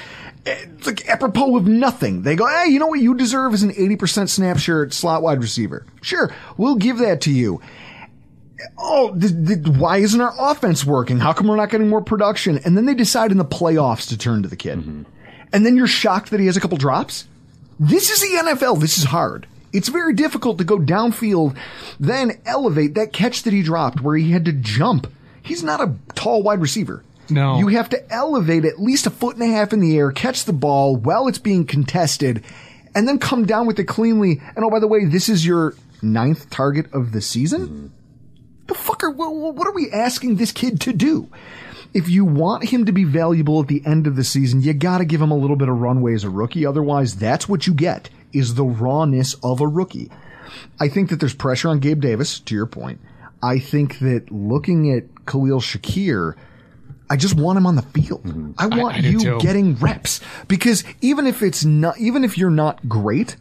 Eh, 0.45 0.67
it's 0.76 0.87
like 0.87 1.09
apropos 1.09 1.57
of 1.57 1.67
nothing. 1.67 2.23
They 2.23 2.37
go, 2.37 2.47
hey, 2.47 2.71
you 2.71 2.79
know 2.79 2.88
what 2.88 3.00
you 3.00 3.15
deserve 3.15 3.55
is 3.55 3.62
an 3.62 3.73
80% 3.73 4.29
snap 4.29 4.59
share 4.59 4.91
slot 4.91 5.23
wide 5.23 5.41
receiver. 5.41 5.87
Sure, 6.03 6.35
we'll 6.59 6.76
give 6.76 6.99
that 6.99 7.23
to 7.23 7.33
you. 7.33 7.62
Oh, 8.79 9.17
th- 9.19 9.33
th- 9.47 9.76
why 9.79 9.99
isn't 9.99 10.21
our 10.21 10.35
offense 10.38 10.85
working? 10.85 11.19
How 11.19 11.33
come 11.33 11.47
we're 11.47 11.57
not 11.57 11.71
getting 11.71 11.88
more 11.88 12.03
production? 12.03 12.59
And 12.59 12.76
then 12.76 12.85
they 12.85 12.95
decide 12.95 13.31
in 13.31 13.38
the 13.38 13.45
playoffs 13.45 14.09
to 14.09 14.19
turn 14.19 14.43
to 14.43 14.49
the 14.49 14.57
kid. 14.57 14.81
Mm-hmm. 14.81 15.03
And 15.53 15.65
then 15.65 15.76
you're 15.76 15.87
shocked 15.87 16.31
that 16.31 16.41
he 16.41 16.47
has 16.47 16.57
a 16.57 16.61
couple 16.61 16.76
drops? 16.79 17.26
This 17.79 18.11
is 18.11 18.21
the 18.21 18.50
NFL. 18.50 18.81
This 18.81 18.99
is 18.99 19.05
hard. 19.05 19.47
It's 19.73 19.88
very 19.88 20.15
difficult 20.15 20.59
to 20.59 20.65
go 20.65 20.79
downfield, 20.79 21.57
then 22.00 22.41
elevate 22.47 22.95
that 22.95 23.12
catch 23.12 23.43
that 23.43 23.53
he 23.53 23.62
dropped 23.62 24.00
where 24.00 24.17
he 24.17 24.31
had 24.31 24.47
to 24.47 24.53
jump. 24.53 25.12
He's 25.43 25.62
not 25.62 25.81
a 25.81 25.95
tall 26.15 26.43
wide 26.43 26.61
receiver. 26.61 27.05
No. 27.29 27.59
You 27.59 27.69
have 27.69 27.88
to 27.91 28.12
elevate 28.12 28.65
at 28.65 28.81
least 28.81 29.07
a 29.07 29.11
foot 29.11 29.37
and 29.37 29.45
a 29.45 29.55
half 29.55 29.73
in 29.73 29.81
the 29.81 29.97
air, 29.99 30.12
catch 30.12 30.45
the 30.45 30.53
ball 30.53 30.97
while 30.97 31.29
it's 31.29 31.38
being 31.38 31.67
contested, 31.67 32.45
and 32.95 33.07
then 33.07 33.19
come 33.19 33.45
down 33.45 33.67
with 33.67 33.79
it 33.79 33.85
cleanly. 33.85 34.41
And 34.55 34.65
oh, 34.65 34.71
by 34.71 34.79
the 34.79 34.87
way, 34.87 35.05
this 35.05 35.29
is 35.29 35.45
your 35.45 35.75
ninth 36.00 36.49
target 36.50 36.93
of 36.95 37.12
the 37.12 37.21
season? 37.21 37.67
Mm-hmm. 37.67 37.87
The 38.69 38.75
fuck 38.75 39.05
are, 39.05 39.11
wha- 39.11 39.29
wha- 39.29 39.50
what 39.50 39.67
are 39.69 39.75
we 39.75 39.91
asking 39.91 40.37
this 40.37 40.53
kid 40.53 40.81
to 40.83 40.93
do? 40.93 41.29
If 41.97 42.11
you 42.11 42.26
want 42.26 42.65
him 42.65 42.85
to 42.85 42.93
be 42.93 43.05
valuable 43.05 43.62
at 43.62 43.69
the 43.69 43.83
end 43.87 44.07
of 44.07 44.17
the 44.17 44.23
season, 44.23 44.61
you 44.61 44.75
gotta 44.75 45.07
give 45.07 45.23
him 45.23 45.31
a 45.31 45.37
little 45.37 45.57
bit 45.57 45.71
of 45.71 45.79
runway 45.81 46.12
as 46.12 46.25
a 46.25 46.29
rookie. 46.29 46.67
Otherwise, 46.67 47.17
that's 47.17 47.49
what 47.49 47.67
you 47.67 47.73
get, 47.73 48.11
is 48.35 48.55
the 48.55 48.67
rawness 48.67 49.33
of 49.43 49.62
a 49.62 49.67
rookie. 49.67 50.11
I 50.79 50.88
think 50.88 51.09
that 51.09 51.21
there's 51.21 51.35
pressure 51.35 51.71
on 51.71 51.79
Gabe 51.79 52.03
Davis, 52.03 52.38
to 52.41 52.55
your 52.55 52.67
point. 52.67 53.00
I 53.43 53.59
think 53.59 54.00
that 54.00 54.31
looking 54.31 54.93
at 54.93 55.25
Khalil 55.25 55.62
Shakir, 55.62 56.35
I 57.09 57.17
just 57.17 57.35
want 57.35 57.57
him 57.57 57.67
on 57.67 57.76
the 57.76 57.83
field. 57.83 58.25
Mm-hmm. 58.25 58.53
I 58.59 58.67
want 58.67 58.97
I 58.97 59.00
do 59.00 59.12
you 59.12 59.41
getting 59.41 59.76
reps 59.76 60.21
because 60.49 60.85
even 61.00 61.26
if 61.26 61.43
it's 61.43 61.65
not, 61.65 61.99
even 61.99 62.25
if 62.25 62.37
you're 62.37 62.50
not 62.50 62.87
great, 62.91 63.37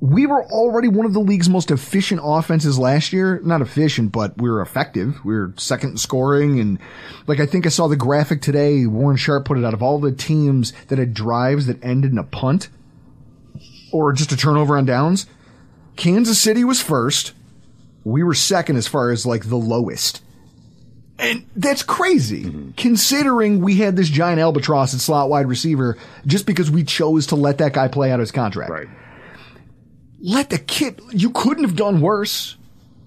we 0.00 0.26
were 0.26 0.44
already 0.46 0.88
one 0.88 1.04
of 1.04 1.12
the 1.12 1.20
league's 1.20 1.48
most 1.48 1.70
efficient 1.70 2.22
offenses 2.24 2.78
last 2.78 3.12
year. 3.12 3.40
Not 3.44 3.60
efficient, 3.60 4.12
but 4.12 4.36
we 4.40 4.48
were 4.48 4.62
effective. 4.62 5.22
We 5.24 5.34
were 5.34 5.52
second 5.58 5.90
in 5.90 5.96
scoring. 5.98 6.58
And 6.58 6.78
like, 7.26 7.38
I 7.38 7.46
think 7.46 7.66
I 7.66 7.68
saw 7.68 7.86
the 7.86 7.96
graphic 7.96 8.40
today. 8.40 8.86
Warren 8.86 9.18
Sharp 9.18 9.44
put 9.44 9.58
it 9.58 9.64
out 9.64 9.74
of 9.74 9.82
all 9.82 9.98
the 9.98 10.12
teams 10.12 10.72
that 10.88 10.98
had 10.98 11.12
drives 11.12 11.66
that 11.66 11.84
ended 11.84 12.12
in 12.12 12.18
a 12.18 12.24
punt 12.24 12.70
or 13.92 14.12
just 14.14 14.32
a 14.32 14.36
turnover 14.36 14.78
on 14.78 14.86
downs. 14.86 15.26
Kansas 15.96 16.40
City 16.40 16.64
was 16.64 16.80
first. 16.80 17.32
We 18.02 18.22
were 18.22 18.34
second 18.34 18.76
as 18.76 18.86
far 18.86 19.10
as 19.10 19.26
like 19.26 19.50
the 19.50 19.56
lowest. 19.56 20.22
And 21.18 21.44
that's 21.54 21.82
crazy, 21.82 22.44
mm-hmm. 22.44 22.70
considering 22.78 23.60
we 23.60 23.76
had 23.76 23.94
this 23.94 24.08
giant 24.08 24.40
albatross 24.40 24.94
at 24.94 25.00
slot 25.00 25.28
wide 25.28 25.46
receiver 25.46 25.98
just 26.24 26.46
because 26.46 26.70
we 26.70 26.82
chose 26.82 27.26
to 27.26 27.36
let 27.36 27.58
that 27.58 27.74
guy 27.74 27.88
play 27.88 28.10
out 28.10 28.20
his 28.20 28.32
contract 28.32 28.70
Right. 28.70 28.88
Let 30.20 30.50
the 30.50 30.58
kid. 30.58 31.00
You 31.10 31.30
couldn't 31.30 31.64
have 31.64 31.76
done 31.76 32.00
worse. 32.00 32.56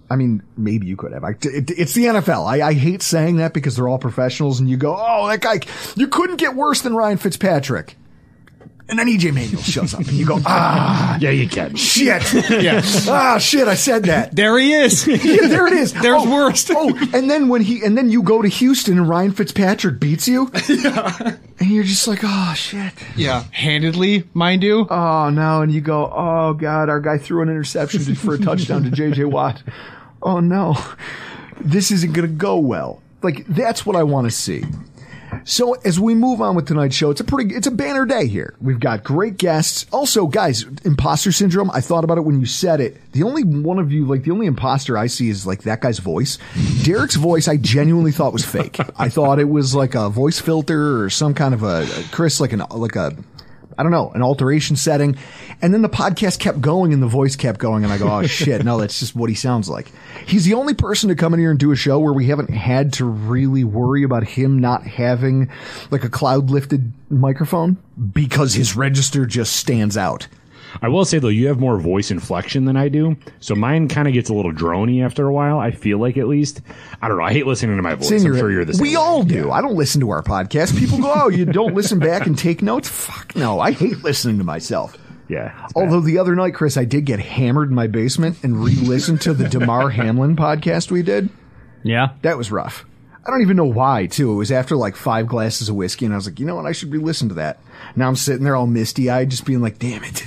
I 0.10 0.15
mean, 0.15 0.43
maybe 0.58 0.86
you 0.86 0.96
could 0.96 1.12
have. 1.13 1.24
I, 1.24 1.32
it, 1.41 1.72
it's 1.72 1.93
the 1.93 2.05
NFL. 2.05 2.46
I, 2.46 2.67
I 2.67 2.74
hate 2.74 3.01
saying 3.01 3.38
that 3.38 3.53
because 3.53 3.75
they're 3.75 3.88
all 3.88 3.98
professionals, 3.98 4.60
and 4.60 4.70
you 4.70 4.77
go, 4.77 4.96
"Oh, 4.98 5.27
that 5.27 5.41
guy, 5.41 5.60
you 5.96 6.08
couldn't 6.08 6.36
get 6.38 6.55
worse 6.55 6.82
than 6.82 6.96
Ryan 6.96 7.17
Fitzpatrick." 7.17 7.96
And 8.90 9.00
then 9.00 9.08
EJ 9.08 9.34
Manuel 9.34 9.62
shows 9.62 9.94
up, 9.94 10.02
and 10.02 10.12
you 10.12 10.25
go, 10.25 10.40
"Ah, 10.46 11.18
Yeah, 11.20 11.30
you 11.30 11.48
can. 11.48 11.75
shit, 11.75 12.22
yeah, 12.50 12.82
ah, 13.08 13.38
shit, 13.38 13.68
I 13.68 13.75
said 13.75 14.04
that." 14.04 14.36
There 14.36 14.58
he 14.60 14.74
is. 14.74 15.08
Yeah, 15.24 15.48
there 15.48 15.68
it 15.68 15.74
is. 15.74 15.94
There's 16.02 16.22
oh, 16.24 16.32
worst. 16.32 16.70
oh, 16.74 16.90
and 17.13 17.30
then 17.30 17.48
when 17.48 17.62
he, 17.62 17.82
and 17.84 17.98
then 17.98 18.10
you 18.12 18.22
go 18.22 18.42
to 18.42 18.48
Houston, 18.48 18.98
and 18.98 19.08
Ryan 19.08 19.32
Fitzpatrick 19.32 20.00
beats 20.00 20.28
you, 20.28 20.52
yeah. 20.68 21.38
and 21.60 21.70
you're 21.70 21.86
just 21.86 22.08
like, 22.08 22.20
"Oh 22.24 22.54
shit." 22.56 22.92
yeah, 23.16 23.46
handedly, 23.52 24.25
mind 24.34 24.63
you. 24.63 24.86
Oh 24.90 25.30
no, 25.30 25.62
and 25.62 25.72
you 25.72 25.80
go, 25.82 26.12
oh 26.13 26.54
god, 26.54 26.90
our 26.90 27.00
guy 27.00 27.18
threw 27.18 27.42
an 27.42 27.50
interception 27.50 28.16
for 28.16 28.34
a 28.34 28.38
touchdown 28.38 28.84
to 28.84 28.90
JJ 28.90 29.32
Watt. 29.32 29.63
Oh 30.22 30.40
no, 30.40 30.78
this 31.62 31.90
isn't 31.92 32.13
gonna 32.13 32.28
go 32.28 32.58
well. 32.58 33.02
Like 33.22 33.46
that's 33.48 33.86
what 33.86 33.96
I 33.96 34.04
want 34.04 34.28
to 34.28 34.32
see. 34.32 34.66
So 35.46 35.74
as 35.86 36.00
we 36.00 36.16
move 36.16 36.42
on 36.42 36.56
with 36.56 36.68
tonight's 36.68 36.96
show, 36.96 37.10
it's 37.12 37.22
a 37.22 37.24
pretty, 37.24 37.54
it's 37.56 37.68
a 37.68 37.72
banner 37.72 38.06
day 38.06 38.28
here. 38.28 38.56
We've 38.62 38.80
got 38.80 39.04
great 39.04 39.38
guests. 39.38 39.86
Also, 39.92 40.28
guys, 40.28 40.66
imposter 40.84 41.32
syndrome. 41.32 41.72
I 41.72 41.82
thought 41.82 42.04
about 42.04 42.18
it 42.18 42.22
when 42.22 42.40
you 42.40 42.46
said 42.46 42.80
it. 42.82 42.98
The 43.12 43.24
only 43.24 43.44
one 43.44 43.80
of 43.80 43.92
you, 43.92 44.06
like 44.06 44.24
the 44.24 44.32
only 44.32 44.48
imposter 44.48 44.98
I 44.98 45.08
see 45.08 45.30
is 45.30 45.46
like 45.46 45.63
that 45.63 45.82
guy's 45.82 46.00
voice. 46.00 46.38
Derek's 46.84 47.16
voice, 47.16 47.48
I 47.48 47.58
genuinely 47.58 48.12
thought 48.12 48.34
was 48.34 48.46
fake. 48.46 48.78
I 48.98 49.10
thought 49.10 49.40
it 49.40 49.50
was 49.50 49.75
like 49.75 49.96
a 49.96 50.10
voice 50.10 50.40
filter 50.40 51.04
or 51.04 51.10
some 51.10 51.34
kind 51.34 51.54
of 51.54 51.63
a, 51.63 51.84
a 51.84 52.04
Chris, 52.12 52.40
like 52.40 52.54
an, 52.54 52.63
like 52.72 52.96
a, 52.96 53.16
I 53.77 53.84
don't 53.84 53.92
know, 53.92 54.12
an 54.12 54.22
alteration 54.22 54.75
setting. 54.75 55.18
And 55.62 55.74
then 55.74 55.82
the 55.82 55.89
podcast 55.89 56.39
kept 56.39 56.62
going 56.62 56.94
and 56.94 57.01
the 57.01 57.08
voice 57.08 57.36
kept 57.36 57.60
going. 57.60 57.84
And 57.84 57.92
I 57.92 57.98
go, 57.98 58.10
oh 58.10 58.24
shit, 58.27 58.63
no, 58.63 58.80
that's 58.80 59.00
just 59.00 59.15
what 59.15 59.30
he 59.30 59.36
sounds 59.36 59.70
like. 59.70 59.92
He's 60.25 60.46
the 60.46 60.53
only 60.53 60.74
person 60.74 61.10
to 61.10 61.15
come 61.15 61.34
in 61.34 61.39
here 61.39 61.51
and 61.51 61.60
do 61.60 61.72
a 61.72 61.75
show 61.75 62.00
where 62.00 62.13
we 62.13 62.27
haven't 62.27 62.50
had 62.50 62.94
to 62.94 63.06
really 63.06 63.63
worry 63.63 64.03
about 64.03 64.24
him 64.24 64.60
not 64.60 64.84
having 64.84 65.50
like 65.92 66.03
a 66.03 66.10
cloud 66.10 66.50
lifted 66.50 66.94
microphone 67.10 67.77
because 68.12 68.53
his 68.53 68.75
register 68.75 69.25
just 69.25 69.56
stands 69.56 69.98
out. 69.98 70.27
I 70.82 70.89
will 70.89 71.06
say 71.06 71.20
though, 71.20 71.27
you 71.27 71.48
have 71.48 71.60
more 71.60 71.80
voice 71.80 72.12
inflection 72.12 72.65
than 72.65 72.75
I 72.77 72.89
do, 72.89 73.15
so 73.39 73.56
mine 73.56 73.88
kind 73.88 74.08
of 74.08 74.13
gets 74.13 74.30
a 74.30 74.34
little 74.34 74.51
drony 74.51 75.03
after 75.06 75.27
a 75.27 75.34
while. 75.34 75.60
I 75.60 75.72
feel 75.72 75.98
like 75.98 76.18
at 76.18 76.27
least. 76.27 76.62
I 77.01 77.08
don't 77.08 77.18
know. 77.18 77.24
I 77.24 77.34
hate 77.34 77.46
listening 77.48 77.75
to 77.77 77.82
my 77.84 77.96
voice. 77.96 78.12
It's 78.12 78.24
in 78.24 78.32
I'm 78.32 78.38
sure 78.38 78.51
you're 78.51 78.65
the 78.65 78.74
same. 78.74 78.82
We 78.82 78.89
way. 78.92 78.96
all 78.96 79.24
do. 79.24 79.51
I 79.51 79.62
don't 79.62 79.75
listen 79.75 80.01
to 80.01 80.10
our 80.10 80.24
podcast. 80.24 80.77
People 80.77 81.00
go, 81.00 81.13
oh, 81.15 81.30
you 81.30 81.46
don't 81.46 81.74
listen 81.74 82.00
back 82.00 82.25
and 82.25 82.38
take 82.38 82.62
notes? 82.62 82.89
Fuck 82.89 83.36
no. 83.36 83.60
I 83.60 83.72
hate 83.72 84.03
listening 84.03 84.38
to 84.39 84.44
myself. 84.44 84.98
Yeah. 85.30 85.63
it's 85.63 85.74
bad. 85.74 85.84
Although 85.84 86.01
the 86.01 86.18
other 86.20 86.36
night, 86.36 86.53
Chris, 86.53 86.77
I 86.77 86.86
did 86.86 87.06
get 87.06 87.20
hammered 87.20 87.70
in 87.70 87.75
my 87.75 87.88
basement 87.88 88.38
and 88.44 88.63
re-listened 88.63 89.22
to 89.22 89.34
the 89.34 89.48
Damar 89.48 89.89
Hamlin 89.92 90.36
podcast 90.36 90.92
we 90.92 91.01
did. 91.01 91.30
Yeah. 91.84 92.10
That 92.22 92.38
was 92.38 92.51
rough. 92.51 92.86
I 93.25 93.32
don't 93.32 93.42
even 93.42 93.56
know 93.56 93.65
why, 93.65 94.08
too. 94.08 94.34
It 94.34 94.36
was 94.36 94.51
after 94.51 94.75
like 94.75 94.98
five 94.98 95.27
glasses 95.27 95.70
of 95.70 95.75
whiskey, 95.75 96.06
and 96.06 96.13
I 96.13 96.18
was 96.18 96.27
like, 96.27 96.42
you 96.42 96.46
know 96.46 96.56
what? 96.56 96.65
I 96.65 96.74
should 96.74 96.92
re-listen 96.92 97.30
to 97.30 97.36
that. 97.36 97.60
Now 97.96 98.10
I'm 98.10 98.18
sitting 98.18 98.44
there 98.44 98.56
all 98.56 98.68
misty-eyed, 98.68 99.30
just 99.30 99.46
being 99.46 99.62
like, 99.62 99.80
damn 99.80 100.03
it. 100.03 100.24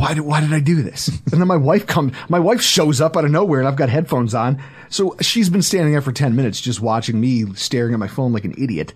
Why 0.00 0.14
did, 0.14 0.22
why 0.22 0.40
did 0.40 0.52
I 0.52 0.60
do 0.60 0.82
this? 0.82 1.08
And 1.08 1.40
then 1.40 1.46
my 1.46 1.56
wife 1.56 1.86
comes, 1.86 2.14
my 2.30 2.38
wife 2.40 2.62
shows 2.62 3.00
up 3.00 3.16
out 3.16 3.24
of 3.26 3.30
nowhere 3.30 3.58
and 3.60 3.68
I've 3.68 3.76
got 3.76 3.90
headphones 3.90 4.34
on. 4.34 4.62
So 4.88 5.14
she's 5.20 5.50
been 5.50 5.60
standing 5.62 5.92
there 5.92 6.00
for 6.00 6.10
10 6.12 6.34
minutes 6.34 6.60
just 6.60 6.80
watching 6.80 7.20
me 7.20 7.54
staring 7.54 7.92
at 7.92 7.98
my 7.98 8.08
phone 8.08 8.32
like 8.32 8.44
an 8.44 8.54
idiot. 8.56 8.94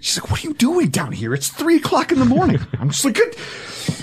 She's 0.00 0.20
like, 0.20 0.30
"What 0.30 0.44
are 0.44 0.46
you 0.48 0.54
doing 0.54 0.88
down 0.90 1.12
here? 1.12 1.32
It's 1.32 1.48
three 1.48 1.76
o'clock 1.76 2.12
in 2.12 2.18
the 2.18 2.26
morning." 2.26 2.60
I'm 2.78 2.90
just 2.90 3.04
like, 3.04 3.18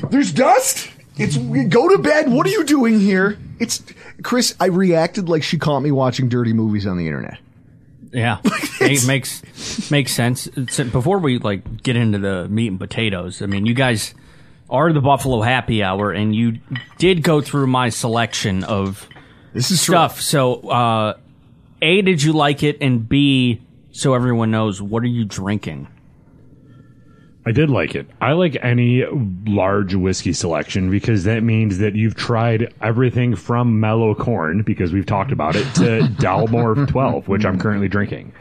"There's 0.10 0.34
dust. 0.34 0.90
It's 1.18 1.38
we 1.38 1.66
go 1.66 1.88
to 1.88 2.00
bed. 2.00 2.32
What 2.32 2.48
are 2.48 2.50
you 2.50 2.64
doing 2.64 3.00
here?" 3.00 3.38
It's 3.60 3.84
Chris. 4.24 4.56
I 4.60 4.66
reacted 4.66 5.30
like 5.30 5.44
she 5.44 5.60
caught 5.60 5.82
me 5.82 5.92
watching 5.92 6.30
dirty 6.30 6.52
movies 6.52 6.88
on 6.88 6.98
the 6.98 7.06
internet. 7.06 7.38
Yeah, 8.12 8.40
it 8.82 9.06
makes 9.06 9.92
makes 9.92 10.14
sense. 10.14 10.48
It's- 10.48 10.80
before 10.90 11.20
we 11.20 11.38
like 11.38 11.84
get 11.84 11.96
into 11.96 12.18
the 12.18 12.50
meat 12.50 12.68
and 12.68 12.80
potatoes, 12.80 13.42
I 13.42 13.46
mean, 13.46 13.68
you 13.68 13.76
guys 13.76 14.16
are 14.74 14.92
the 14.92 15.00
Buffalo 15.02 15.42
Happy 15.42 15.84
Hour, 15.84 16.12
and 16.12 16.36
you 16.36 16.60
did 16.98 17.22
go 17.24 17.40
through 17.42 17.68
my 17.68 17.90
selection 17.90 18.64
of 18.64 19.08
This 19.54 19.70
is 19.72 19.84
true. 19.84 19.94
stuff. 19.94 20.20
So, 20.20 20.56
uh, 20.70 21.18
a, 21.82 22.02
did 22.02 22.24
you 22.24 22.34
like 22.34 22.64
it, 22.64 22.80
and 22.82 23.08
b, 23.08 23.62
so 23.92 24.16
everyone 24.16 24.50
knows, 24.52 24.82
what 24.82 25.04
are 25.04 25.08
you 25.08 25.26
drinking? 25.26 25.88
I 27.46 27.52
did 27.52 27.70
like 27.70 27.94
it. 27.94 28.08
I 28.22 28.32
like 28.32 28.58
any 28.64 29.04
large 29.46 29.94
whiskey 29.96 30.32
selection 30.34 30.90
because 30.90 31.26
that 31.26 31.44
means 31.44 31.78
that 31.80 31.94
you've 31.94 32.16
tried 32.16 32.74
everything 32.82 33.36
from 33.36 33.82
mellow 33.82 34.16
corn 34.16 34.64
because 34.64 34.94
we've 34.94 35.06
talked 35.06 35.32
about 35.34 35.56
it 35.58 35.66
to 35.76 36.08
Dalmore 36.22 36.88
12, 36.88 37.28
which 37.28 37.46
I'm 37.46 37.60
currently 37.60 37.90
drinking. 37.90 38.32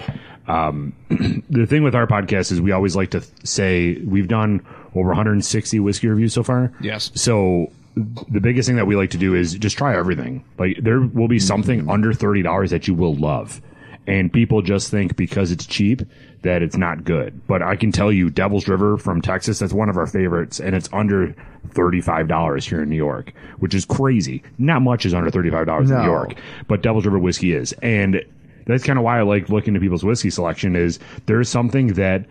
Um, 0.46 0.94
the 1.50 1.66
thing 1.66 1.82
with 1.82 1.96
our 1.96 2.06
podcast 2.06 2.52
is 2.52 2.60
we 2.60 2.70
always 2.70 2.94
like 2.94 3.10
to 3.10 3.20
th- 3.20 3.32
say 3.44 3.94
we've 4.04 4.28
done 4.28 4.64
over 4.94 5.08
160 5.08 5.80
whiskey 5.80 6.08
reviews 6.08 6.34
so 6.34 6.42
far. 6.42 6.72
Yes. 6.80 7.11
So 7.14 7.72
the 7.94 8.40
biggest 8.40 8.66
thing 8.66 8.76
that 8.76 8.87
we 8.87 8.96
like 8.96 9.11
to 9.11 9.18
do 9.18 9.34
is 9.34 9.54
just 9.54 9.76
try 9.76 9.96
everything. 9.96 10.44
Like 10.58 10.78
there 10.80 11.00
will 11.00 11.28
be 11.28 11.38
something 11.38 11.80
mm-hmm. 11.80 11.90
under 11.90 12.12
thirty 12.12 12.42
dollars 12.42 12.70
that 12.70 12.88
you 12.88 12.94
will 12.94 13.14
love, 13.14 13.61
and 14.06 14.32
people 14.32 14.62
just 14.62 14.90
think 14.90 15.16
because 15.16 15.50
it's 15.50 15.66
cheap 15.66 16.02
that 16.42 16.62
it's 16.62 16.76
not 16.76 17.04
good. 17.04 17.40
But 17.46 17.62
I 17.62 17.76
can 17.76 17.92
tell 17.92 18.11
you, 18.11 18.30
Devil's 18.30 18.66
River 18.66 18.96
from 18.96 19.20
Texas, 19.20 19.58
that's 19.58 19.72
one 19.72 19.88
of 19.88 19.96
our 19.96 20.06
favorites, 20.06 20.58
and 20.58 20.75
it's 20.75 20.88
under 20.92 21.34
thirty 21.70 22.00
five 22.00 22.28
dollars 22.28 22.66
here 22.66 22.82
in 22.82 22.88
New 22.88 22.96
York, 22.96 23.32
which 23.58 23.75
is 23.75 23.84
crazy. 23.84 24.42
Not 24.58 24.80
much 24.80 25.04
is 25.04 25.12
under 25.12 25.30
thirty 25.30 25.50
five 25.50 25.66
dollars 25.66 25.90
in 25.90 25.99
New 25.99 26.04
York, 26.04 26.34
but 26.68 26.82
Devil's 26.82 27.04
River 27.04 27.18
whiskey 27.18 27.52
is, 27.52 27.72
and 27.82 28.25
that's 28.66 28.84
kind 28.84 28.99
of 28.99 29.04
why 29.04 29.18
I 29.18 29.22
like 29.22 29.50
looking 29.50 29.75
at 29.76 29.82
people's 29.82 30.04
whiskey 30.04 30.30
selection. 30.30 30.76
Is 30.76 30.99
there's 31.26 31.50
something 31.50 31.88
that 31.94 32.25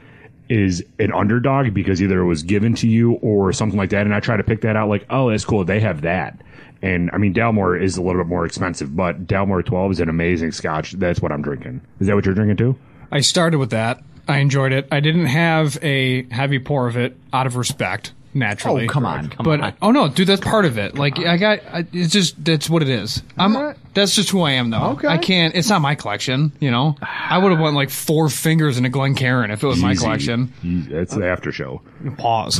is 0.52 0.84
an 1.00 1.14
underdog 1.14 1.74
because 1.74 2.02
either 2.02 2.20
it 2.20 2.26
was 2.26 2.44
given 2.44 2.76
to 2.76 2.88
you 2.88 3.14
or 3.14 3.54
something 3.54 3.80
like 3.80 3.92
that. 3.92 4.02
And 4.02 4.14
I 4.14 4.20
try 4.20 4.36
to 4.36 4.44
pick 4.44 4.62
that 4.62 4.76
out 4.76 4.90
like, 4.90 5.06
oh, 5.10 5.32
that's 5.32 5.46
cool. 5.46 5.64
They 5.64 5.80
have 5.80 6.02
that. 6.02 6.42
And 6.82 7.10
I 7.14 7.18
mean, 7.18 7.34
Dalmore 7.34 7.82
is 7.82 7.96
a 7.96 8.02
little 8.02 8.22
bit 8.22 8.28
more 8.28 8.46
expensive, 8.46 8.94
but 8.94 9.26
Dalmore 9.28 9.66
12 9.66 9.94
is 9.94 10.00
an 10.02 10.10
amazing 10.10 10.52
scotch. 10.52 10.92
That's 10.92 11.22
what 11.22 11.32
I'm 11.32 11.42
drinking. 11.42 11.80
Is 12.02 12.08
that 12.08 12.16
what 12.16 12.26
you're 12.26 12.36
drinking 12.36 12.58
too? 12.58 12.76
I 13.14 13.22
started 13.22 13.60
with 13.60 13.70
that. 13.70 14.04
I 14.28 14.40
enjoyed 14.40 14.74
it. 14.74 14.90
I 14.92 15.00
didn't 15.00 15.28
have 15.28 15.78
a 15.82 16.24
heavy 16.34 16.60
pour 16.60 16.88
of 16.88 16.98
it 16.98 17.18
out 17.32 17.48
of 17.48 17.56
respect, 17.56 18.12
naturally. 18.34 18.86
Oh, 18.86 18.90
come 18.90 19.06
on. 19.06 19.30
Come 19.30 19.44
but 19.44 19.62
on. 19.62 19.74
oh 19.82 19.92
no, 19.92 20.08
dude, 20.10 20.28
that's 20.28 20.42
part 20.42 20.66
of 20.66 20.78
it. 20.78 20.96
Like 20.96 21.20
I 21.20 21.38
got, 21.38 21.60
I, 21.72 21.86
it's 21.94 22.12
just 22.12 22.44
that's 22.44 22.70
what 22.70 22.82
it 22.82 22.90
is. 22.90 23.22
I'm. 23.38 23.56
Alright. 23.56 23.78
That's 23.94 24.16
just 24.16 24.30
who 24.30 24.42
I 24.44 24.52
am, 24.52 24.70
though. 24.70 24.92
Okay. 24.92 25.08
I 25.10 25.18
can't. 25.18 25.54
It's 25.54 25.68
not 25.68 25.82
my 25.82 25.96
collection. 25.96 26.54
You 26.62 26.72
know, 26.72 26.96
I 27.02 27.38
would 27.38 27.52
have 27.52 27.60
went 27.60 27.76
like 27.76 27.90
four 27.90 28.30
fingers 28.30 28.78
in 28.78 28.86
a 28.86 28.90
Glencairn 28.90 29.52
if 29.52 29.64
it 29.64 29.68
was 29.68 29.82
my 29.82 29.96
collection. 29.96 30.54
You- 30.62 30.84
That's 30.84 31.14
the 31.14 31.28
after 31.28 31.52
show. 31.52 31.82
Pause. 32.18 32.60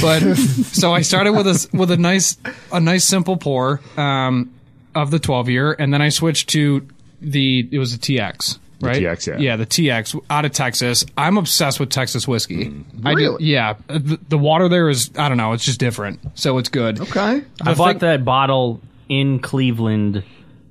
But 0.00 0.34
so 0.36 0.92
I 0.92 1.02
started 1.02 1.32
with 1.34 1.46
a 1.46 1.68
with 1.72 1.90
a 1.92 1.96
nice 1.96 2.36
a 2.72 2.80
nice 2.80 3.04
simple 3.04 3.36
pour 3.36 3.80
um, 3.96 4.52
of 4.94 5.10
the 5.12 5.20
12 5.20 5.48
year, 5.50 5.72
and 5.78 5.94
then 5.94 6.02
I 6.02 6.08
switched 6.08 6.48
to 6.50 6.86
the 7.20 7.68
it 7.70 7.78
was 7.78 7.94
a 7.94 7.98
TX. 7.98 8.58
Right? 8.82 9.02
TX, 9.02 9.26
yeah. 9.28 9.38
Yeah, 9.38 9.56
the 9.56 9.66
TX 9.66 10.20
out 10.28 10.44
of 10.44 10.52
Texas. 10.52 11.04
I'm 11.16 11.36
obsessed 11.38 11.78
with 11.80 11.90
Texas 11.90 12.26
whiskey. 12.26 12.72
I 13.04 13.12
do, 13.14 13.16
Really? 13.16 13.44
yeah. 13.44 13.74
Uh, 13.88 13.98
The, 13.98 14.18
the 14.28 14.38
water 14.38 14.68
there 14.68 14.88
is, 14.88 15.10
I 15.16 15.28
don't 15.28 15.36
know, 15.38 15.52
it's 15.52 15.64
just 15.64 15.78
different. 15.80 16.20
So 16.34 16.58
it's 16.58 16.68
good. 16.68 17.00
Okay. 17.00 17.42
I 17.62 17.70
The 17.70 17.74
bought 17.76 17.92
thing- 17.92 17.98
that 18.00 18.24
bottle 18.24 18.80
in 19.08 19.38
Cleveland 19.38 20.24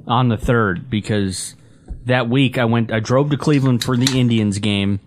on 0.07 0.27
the 0.29 0.37
third 0.37 0.89
because 0.89 1.55
that 2.05 2.27
week 2.27 2.57
I 2.57 2.65
went, 2.65 2.91
I 2.91 2.99
drove 2.99 3.29
to 3.29 3.37
Cleveland 3.37 3.83
for 3.83 3.95
the 3.95 4.19
Indians 4.19 4.59
game. 4.59 4.99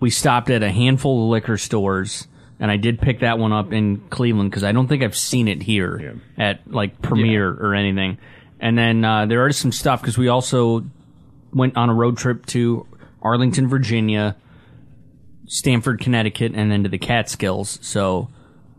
We 0.00 0.10
stopped 0.10 0.50
at 0.50 0.62
a 0.62 0.70
handful 0.70 1.24
of 1.24 1.30
liquor 1.30 1.56
stores, 1.56 2.28
and 2.60 2.70
I 2.70 2.76
did 2.76 3.00
pick 3.00 3.20
that 3.20 3.38
one 3.38 3.52
up 3.52 3.72
in 3.72 3.98
Cleveland 4.10 4.50
because 4.50 4.62
I 4.64 4.72
don't 4.72 4.86
think 4.86 5.02
I've 5.02 5.16
seen 5.16 5.48
it 5.48 5.62
here 5.62 6.20
at 6.36 6.60
like 6.70 7.00
Premiere 7.00 7.48
or 7.48 7.74
anything. 7.74 8.18
And 8.60 8.76
then 8.76 9.04
uh, 9.04 9.24
there 9.26 9.46
is 9.48 9.56
some 9.56 9.72
stuff 9.72 10.02
because 10.02 10.18
we 10.18 10.28
also 10.28 10.84
went 11.54 11.76
on 11.76 11.90
a 11.90 11.94
road 11.94 12.16
trip 12.16 12.46
to 12.46 12.86
Arlington, 13.22 13.68
Virginia, 13.68 14.36
Stamford, 15.46 16.00
Connecticut, 16.00 16.52
and 16.54 16.70
then 16.70 16.82
to 16.82 16.88
the 16.88 16.98
Catskills. 16.98 17.78
So 17.82 18.28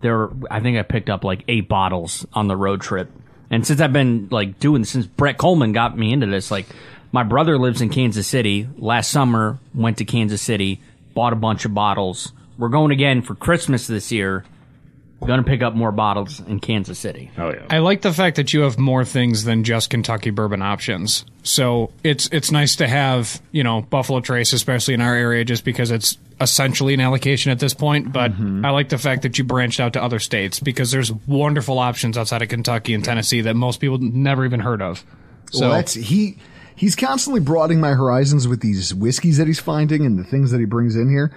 there, 0.01 0.29
I 0.49 0.59
think 0.59 0.77
I 0.77 0.83
picked 0.83 1.09
up 1.09 1.23
like 1.23 1.43
eight 1.47 1.67
bottles 1.67 2.25
on 2.33 2.47
the 2.47 2.57
road 2.57 2.81
trip. 2.81 3.09
And 3.49 3.65
since 3.65 3.79
I've 3.79 3.93
been 3.93 4.27
like 4.31 4.59
doing 4.59 4.83
since 4.85 5.05
Brett 5.05 5.37
Coleman 5.37 5.71
got 5.71 5.97
me 5.97 6.11
into 6.11 6.27
this, 6.27 6.51
like 6.51 6.65
my 7.11 7.23
brother 7.23 7.57
lives 7.57 7.81
in 7.81 7.89
Kansas 7.89 8.27
City. 8.27 8.67
Last 8.77 9.09
summer, 9.09 9.59
went 9.73 9.99
to 9.99 10.05
Kansas 10.05 10.41
City, 10.41 10.81
bought 11.13 11.33
a 11.33 11.37
bunch 11.37 11.65
of 11.65 11.73
bottles. 11.73 12.33
We're 12.57 12.69
going 12.69 12.91
again 12.91 13.21
for 13.21 13.35
Christmas 13.35 13.87
this 13.87 14.11
year. 14.11 14.43
Gonna 15.25 15.43
pick 15.43 15.63
up 15.63 15.73
more 15.73 15.91
bottles 15.91 16.39
in 16.41 16.59
Kansas 16.59 16.99
City. 16.99 17.31
Oh 17.37 17.49
yeah. 17.49 17.65
I 17.69 17.79
like 17.79 18.01
the 18.01 18.11
fact 18.11 18.35
that 18.35 18.53
you 18.53 18.61
have 18.61 18.77
more 18.77 19.03
things 19.05 19.43
than 19.43 19.63
just 19.63 19.89
Kentucky 19.89 20.29
bourbon 20.29 20.61
options. 20.61 21.25
So 21.41 21.91
it's 22.03 22.27
it's 22.31 22.51
nice 22.51 22.75
to 22.75 22.87
have 22.87 23.41
you 23.51 23.63
know 23.63 23.81
Buffalo 23.81 24.19
Trace, 24.19 24.53
especially 24.53 24.93
in 24.93 25.01
our 25.01 25.15
area, 25.15 25.43
just 25.43 25.63
because 25.63 25.89
it's 25.89 26.17
essentially 26.39 26.93
an 26.93 26.99
allocation 26.99 27.51
at 27.51 27.59
this 27.59 27.73
point. 27.73 28.11
But 28.11 28.33
I 28.33 28.69
like 28.71 28.89
the 28.89 28.97
fact 28.97 29.23
that 29.23 29.37
you 29.37 29.45
branched 29.45 29.79
out 29.79 29.93
to 29.93 30.03
other 30.03 30.19
states 30.19 30.59
because 30.59 30.91
there's 30.91 31.11
wonderful 31.11 31.79
options 31.79 32.17
outside 32.17 32.41
of 32.41 32.49
Kentucky 32.49 32.93
and 32.93 33.03
Tennessee 33.03 33.41
that 33.41 33.55
most 33.55 33.79
people 33.79 33.97
never 33.97 34.45
even 34.45 34.59
heard 34.59 34.81
of. 34.81 35.03
So 35.51 35.61
well, 35.69 35.77
that's 35.77 35.93
he. 35.93 36.37
He's 36.75 36.95
constantly 36.95 37.39
broadening 37.39 37.79
my 37.79 37.93
horizons 37.93 38.49
with 38.49 38.59
these 38.59 38.93
whiskeys 38.93 39.37
that 39.37 39.47
he's 39.47 39.61
finding 39.61 40.05
and 40.05 40.19
the 40.19 40.25
things 40.25 40.51
that 40.51 40.59
he 40.59 40.65
brings 40.65 40.97
in 40.97 41.09
here. 41.09 41.31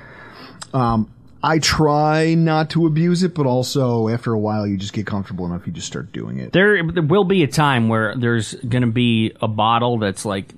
Um, 0.74 1.08
I 1.42 1.60
try 1.60 2.34
not 2.34 2.70
to 2.70 2.86
abuse 2.86 3.22
it, 3.22 3.34
but 3.34 3.46
also 3.46 4.08
after 4.08 4.32
a 4.32 4.38
while, 4.38 4.66
you 4.66 4.76
just 4.76 4.92
get 4.92 5.06
comfortable 5.06 5.46
enough, 5.46 5.66
you 5.66 5.72
just 5.72 5.86
start 5.86 6.12
doing 6.12 6.38
it. 6.38 6.52
There, 6.52 6.82
there 6.90 7.02
will 7.02 7.24
be 7.24 7.44
a 7.44 7.46
time 7.46 7.88
where 7.88 8.14
there's 8.16 8.54
going 8.54 8.82
to 8.82 8.90
be 8.90 9.32
a 9.40 9.46
bottle 9.46 9.98
that's 9.98 10.24
like, 10.24 10.52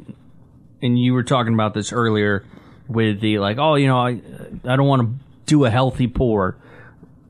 and 0.80 0.98
you 0.98 1.12
were 1.12 1.22
talking 1.22 1.52
about 1.52 1.74
this 1.74 1.92
earlier 1.92 2.44
with 2.88 3.20
the 3.20 3.38
like, 3.38 3.58
oh, 3.58 3.74
you 3.74 3.88
know, 3.88 3.98
I, 3.98 4.22
I 4.64 4.76
don't 4.76 4.86
want 4.86 5.02
to 5.02 5.14
do 5.46 5.64
a 5.66 5.70
healthy 5.70 6.06
pour. 6.06 6.56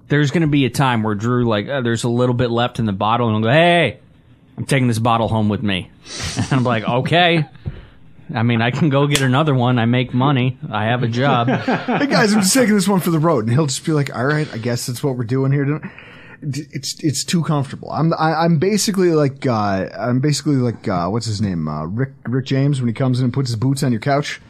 There's 0.06 0.30
going 0.30 0.42
to 0.42 0.48
be 0.48 0.64
a 0.64 0.70
time 0.70 1.02
where 1.02 1.16
Drew 1.16 1.44
like, 1.44 1.68
uh, 1.68 1.80
there's 1.80 2.04
a 2.04 2.08
little 2.08 2.34
bit 2.34 2.50
left 2.50 2.78
in 2.78 2.86
the 2.86 2.92
bottle, 2.92 3.26
and 3.28 3.36
I'll 3.36 3.42
go, 3.42 3.50
hey, 3.50 3.98
I'm 4.56 4.64
taking 4.64 4.86
this 4.86 4.98
bottle 5.00 5.26
home 5.26 5.48
with 5.48 5.62
me, 5.62 5.90
and 6.36 6.52
I'm 6.52 6.64
like, 6.64 6.84
okay. 6.84 7.46
I 8.34 8.42
mean, 8.42 8.62
I 8.62 8.70
can 8.70 8.88
go 8.88 9.06
get 9.06 9.22
another 9.22 9.54
one. 9.54 9.78
I 9.78 9.86
make 9.86 10.14
money. 10.14 10.58
I 10.70 10.86
have 10.86 11.02
a 11.02 11.08
job. 11.08 11.48
hey 11.48 12.06
guys, 12.06 12.32
I'm 12.32 12.40
just 12.40 12.54
taking 12.54 12.74
this 12.74 12.88
one 12.88 13.00
for 13.00 13.10
the 13.10 13.18
road, 13.18 13.44
and 13.44 13.52
he'll 13.52 13.66
just 13.66 13.84
be 13.84 13.92
like, 13.92 14.14
"All 14.14 14.24
right, 14.24 14.52
I 14.52 14.58
guess 14.58 14.86
that's 14.86 15.02
what 15.02 15.16
we're 15.16 15.24
doing 15.24 15.52
here." 15.52 15.64
tonight." 15.64 15.90
It's 16.42 17.02
it's 17.04 17.22
too 17.24 17.42
comfortable. 17.42 17.90
I'm 17.90 18.12
I, 18.14 18.32
I'm 18.44 18.58
basically 18.58 19.10
like 19.10 19.46
uh, 19.46 19.88
I'm 19.98 20.20
basically 20.20 20.56
like 20.56 20.88
uh, 20.88 21.08
what's 21.08 21.26
his 21.26 21.40
name 21.42 21.68
uh, 21.68 21.84
Rick 21.84 22.12
Rick 22.24 22.46
James 22.46 22.80
when 22.80 22.88
he 22.88 22.94
comes 22.94 23.20
in 23.20 23.24
and 23.24 23.32
puts 23.32 23.50
his 23.50 23.56
boots 23.56 23.82
on 23.82 23.92
your 23.92 24.00
couch. 24.00 24.40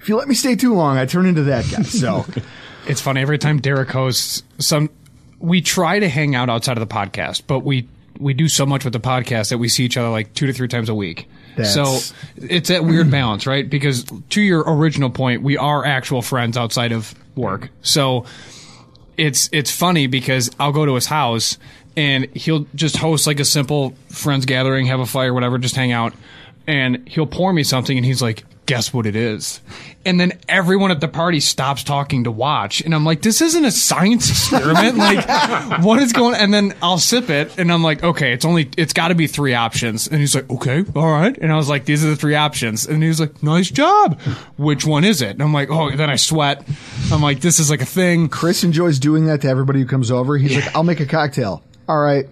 If 0.00 0.08
you 0.08 0.16
let 0.16 0.28
me 0.28 0.34
stay 0.34 0.56
too 0.56 0.74
long, 0.74 0.98
I 0.98 1.06
turn 1.06 1.26
into 1.26 1.44
that 1.44 1.64
guy. 1.70 1.82
So 1.82 2.26
it's 2.86 3.00
funny 3.00 3.20
every 3.20 3.38
time 3.38 3.60
Derek 3.60 3.90
hosts 3.90 4.42
some. 4.58 4.90
We 5.38 5.60
try 5.60 5.98
to 6.00 6.08
hang 6.08 6.34
out 6.34 6.48
outside 6.48 6.78
of 6.78 6.88
the 6.88 6.92
podcast, 6.92 7.42
but 7.46 7.60
we 7.60 7.88
we 8.18 8.34
do 8.34 8.48
so 8.48 8.66
much 8.66 8.84
with 8.84 8.92
the 8.92 9.00
podcast 9.00 9.50
that 9.50 9.58
we 9.58 9.68
see 9.68 9.84
each 9.84 9.96
other 9.96 10.08
like 10.08 10.34
two 10.34 10.46
to 10.46 10.52
three 10.52 10.68
times 10.68 10.88
a 10.88 10.94
week. 10.94 11.28
That's- 11.56 11.74
so 11.74 11.98
it's 12.36 12.68
that 12.68 12.84
weird 12.84 13.10
balance, 13.10 13.46
right? 13.46 13.68
Because 13.68 14.04
to 14.30 14.40
your 14.40 14.62
original 14.66 15.10
point, 15.10 15.42
we 15.42 15.56
are 15.56 15.84
actual 15.84 16.22
friends 16.22 16.56
outside 16.56 16.92
of 16.92 17.14
work. 17.34 17.70
So 17.82 18.24
it's 19.16 19.48
it's 19.52 19.70
funny 19.70 20.06
because 20.06 20.50
I'll 20.60 20.72
go 20.72 20.84
to 20.86 20.94
his 20.94 21.06
house 21.06 21.58
and 21.96 22.26
he'll 22.36 22.66
just 22.74 22.98
host 22.98 23.26
like 23.26 23.40
a 23.40 23.44
simple 23.44 23.94
friends 24.10 24.44
gathering, 24.44 24.86
have 24.86 25.00
a 25.00 25.06
fire, 25.06 25.32
whatever, 25.32 25.56
just 25.58 25.74
hang 25.76 25.92
out, 25.92 26.12
and 26.66 27.08
he'll 27.08 27.26
pour 27.26 27.52
me 27.52 27.62
something, 27.62 27.96
and 27.96 28.04
he's 28.04 28.20
like, 28.20 28.44
"Guess 28.66 28.92
what 28.92 29.06
it 29.06 29.16
is?" 29.16 29.60
And 30.06 30.20
then 30.20 30.38
everyone 30.48 30.90
at 30.92 31.00
the 31.00 31.08
party 31.08 31.40
stops 31.40 31.82
talking 31.82 32.24
to 32.24 32.30
watch, 32.30 32.80
and 32.80 32.94
I'm 32.94 33.04
like, 33.04 33.22
"This 33.22 33.40
isn't 33.40 33.64
a 33.64 33.72
science 33.72 34.30
experiment. 34.30 34.96
like, 34.96 35.82
what 35.82 36.00
is 36.00 36.12
going?" 36.12 36.36
And 36.36 36.54
then 36.54 36.74
I'll 36.80 36.98
sip 36.98 37.28
it, 37.28 37.58
and 37.58 37.72
I'm 37.72 37.82
like, 37.82 38.04
"Okay, 38.04 38.32
it's 38.32 38.44
only 38.44 38.70
it's 38.76 38.92
got 38.92 39.08
to 39.08 39.14
be 39.14 39.26
three 39.26 39.54
options." 39.54 40.06
And 40.06 40.20
he's 40.20 40.34
like, 40.34 40.48
"Okay, 40.48 40.84
all 40.94 41.10
right." 41.10 41.36
And 41.36 41.52
I 41.52 41.56
was 41.56 41.68
like, 41.68 41.84
"These 41.84 42.04
are 42.04 42.08
the 42.08 42.16
three 42.16 42.36
options," 42.36 42.86
and 42.86 43.02
he 43.02 43.08
was 43.08 43.18
like, 43.18 43.42
"Nice 43.42 43.70
job. 43.70 44.20
Which 44.56 44.86
one 44.86 45.04
is 45.04 45.20
it?" 45.20 45.30
And 45.30 45.42
I'm 45.42 45.52
like, 45.52 45.70
"Oh." 45.70 45.90
Then 45.96 46.10
I 46.10 46.16
sweat. 46.16 46.66
I'm 47.12 47.22
like, 47.22 47.40
"This 47.40 47.58
is 47.58 47.70
like 47.70 47.82
a 47.82 47.86
thing." 47.86 48.28
Chris 48.28 48.62
enjoys 48.64 48.98
doing 48.98 49.26
that 49.26 49.40
to 49.42 49.48
everybody 49.48 49.80
who 49.80 49.86
comes 49.86 50.10
over. 50.10 50.36
He's 50.36 50.54
like, 50.54 50.76
"I'll 50.76 50.84
make 50.84 51.00
a 51.00 51.06
cocktail." 51.06 51.62
All 51.88 51.98
right. 51.98 52.28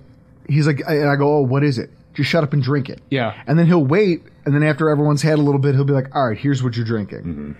He's 0.48 0.66
like, 0.66 0.80
and 0.86 1.08
I 1.08 1.16
go, 1.16 1.38
"Oh, 1.38 1.40
what 1.40 1.64
is 1.64 1.78
it?" 1.78 1.90
Just 2.14 2.30
shut 2.30 2.44
up 2.44 2.52
and 2.52 2.62
drink 2.62 2.88
it. 2.88 3.00
Yeah. 3.10 3.34
And 3.46 3.58
then 3.58 3.66
he'll 3.66 3.84
wait, 3.84 4.22
and 4.44 4.54
then 4.54 4.62
after 4.62 4.88
everyone's 4.90 5.22
had 5.22 5.38
a 5.38 5.42
little 5.42 5.60
bit, 5.60 5.74
he'll 5.74 5.84
be 5.84 5.92
like, 5.92 6.14
"All 6.14 6.28
right, 6.28 6.38
here's 6.38 6.62
what 6.62 6.76
you're 6.76 6.86
drinking." 6.86 7.18
Mm-hmm. 7.20 7.52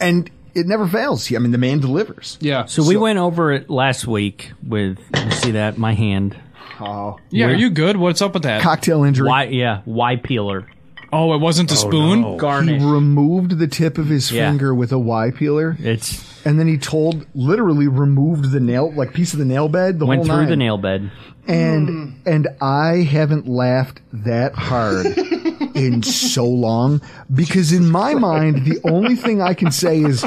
And 0.00 0.30
it 0.54 0.66
never 0.66 0.88
fails. 0.88 1.32
I 1.32 1.38
mean, 1.38 1.52
the 1.52 1.58
man 1.58 1.80
delivers. 1.80 2.38
Yeah. 2.40 2.64
So 2.64 2.84
we 2.86 2.96
went 2.96 3.18
over 3.18 3.52
it 3.52 3.70
last 3.70 4.06
week 4.06 4.52
with 4.66 4.98
you 5.16 5.30
see 5.32 5.50
that 5.52 5.78
my 5.78 5.94
hand. 5.94 6.36
Oh 6.80 7.18
yeah, 7.30 7.46
are 7.46 7.54
you 7.54 7.70
good? 7.70 7.96
What's 7.96 8.22
up 8.22 8.34
with 8.34 8.44
that? 8.44 8.62
Cocktail 8.62 9.04
injury. 9.04 9.28
Why 9.28 9.44
yeah, 9.44 9.82
why 9.84 10.16
peeler? 10.16 10.66
Oh, 11.12 11.34
it 11.34 11.38
wasn't 11.38 11.70
a 11.70 11.74
oh, 11.74 11.76
spoon? 11.76 12.20
no. 12.22 12.60
He 12.62 12.84
removed 12.84 13.58
the 13.58 13.66
tip 13.66 13.98
of 13.98 14.06
his 14.06 14.30
Yeah. 14.30 14.48
finger 14.48 14.72
with 14.72 14.92
a 14.92 14.98
Y 14.98 15.32
peeler, 15.32 15.76
It's 15.80 16.24
and 16.46 16.58
then 16.58 16.68
he 16.68 16.78
told, 16.78 17.26
literally 17.34 17.88
removed 17.88 18.52
the 18.52 18.60
nail, 18.60 18.92
like 18.94 19.12
piece 19.12 19.32
of 19.32 19.40
the 19.40 19.44
nail 19.44 19.68
bed. 19.68 19.98
The 19.98 20.06
went 20.06 20.20
whole 20.20 20.26
through 20.26 20.36
nine. 20.42 20.48
the 20.48 20.56
nail 20.56 20.78
bed. 20.78 21.10
and 21.48 21.88
hmm. 21.88 22.10
and 22.26 22.48
I 22.60 23.02
haven't 23.02 23.48
laughed 23.48 24.00
that 24.12 24.54
hard 24.54 25.06
in 25.86 26.02
so 26.02 26.44
long 26.44 27.00
because 27.32 27.72
in 27.72 27.90
my 27.90 28.14
mind 28.14 28.64
the 28.64 28.80
only 28.84 29.16
thing 29.16 29.40
I 29.40 29.54
can 29.54 29.70
say 29.70 30.00
is 30.00 30.24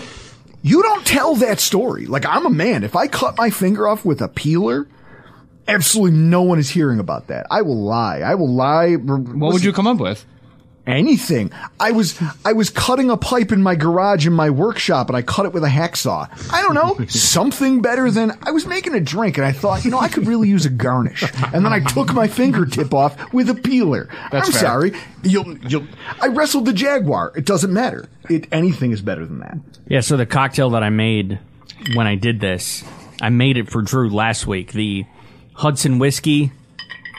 you 0.61 0.81
don't 0.81 1.05
tell 1.05 1.35
that 1.35 1.59
story. 1.59 2.05
Like 2.05 2.25
I'm 2.25 2.45
a 2.45 2.49
man. 2.49 2.83
If 2.83 2.95
I 2.95 3.07
cut 3.07 3.37
my 3.37 3.49
finger 3.49 3.87
off 3.87 4.05
with 4.05 4.21
a 4.21 4.27
peeler, 4.27 4.87
absolutely 5.67 6.17
no 6.17 6.41
one 6.41 6.59
is 6.59 6.69
hearing 6.69 6.99
about 6.99 7.27
that. 7.27 7.45
I 7.51 7.61
will 7.61 7.81
lie. 7.81 8.19
I 8.19 8.35
will 8.35 8.53
lie. 8.53 8.95
What 8.95 9.53
would 9.53 9.63
you 9.63 9.73
come 9.73 9.87
up 9.87 9.97
with? 9.97 10.25
Anything. 10.85 11.51
I 11.79 11.91
was 11.91 12.19
I 12.43 12.53
was 12.53 12.69
cutting 12.69 13.09
a 13.09 13.17
pipe 13.17 13.51
in 13.51 13.61
my 13.61 13.75
garage 13.75 14.27
in 14.27 14.33
my 14.33 14.49
workshop 14.49 15.09
and 15.09 15.17
I 15.17 15.21
cut 15.21 15.45
it 15.45 15.53
with 15.53 15.63
a 15.63 15.69
hacksaw. 15.69 16.29
I 16.53 16.61
don't 16.61 16.73
know, 16.73 17.05
something 17.07 17.81
better 17.81 18.11
than 18.11 18.37
I 18.43 18.51
was 18.51 18.65
making 18.65 18.93
a 18.93 18.99
drink 18.99 19.37
and 19.37 19.45
I 19.45 19.51
thought, 19.51 19.85
you 19.85 19.91
know, 19.91 19.99
I 19.99 20.09
could 20.09 20.27
really 20.27 20.49
use 20.49 20.65
a 20.65 20.69
garnish. 20.69 21.23
And 21.53 21.65
then 21.65 21.73
I 21.73 21.79
took 21.79 22.13
my 22.13 22.27
fingertip 22.27 22.93
off 22.93 23.33
with 23.33 23.49
a 23.49 23.55
peeler. 23.55 24.09
That's 24.31 24.47
I'm 24.47 24.53
fair. 24.53 24.61
sorry. 24.61 24.91
You'll 25.23 25.57
you'll 25.59 25.87
I 26.21 26.27
wrestled 26.27 26.65
the 26.65 26.73
jaguar. 26.73 27.31
It 27.35 27.45
doesn't 27.45 27.71
matter. 27.73 28.07
It 28.29 28.47
anything 28.51 28.91
is 28.91 29.01
better 29.01 29.25
than 29.25 29.39
that. 29.39 29.57
Yeah, 29.87 30.01
so 30.01 30.17
the 30.17 30.25
cocktail 30.25 30.71
that 30.71 30.83
I 30.83 30.89
made 30.89 31.39
when 31.95 32.07
I 32.07 32.15
did 32.15 32.39
this, 32.39 32.83
I 33.21 33.29
made 33.29 33.57
it 33.57 33.69
for 33.69 33.81
Drew 33.81 34.09
last 34.09 34.47
week. 34.47 34.71
The 34.71 35.05
Hudson 35.53 35.99
whiskey 35.99 36.51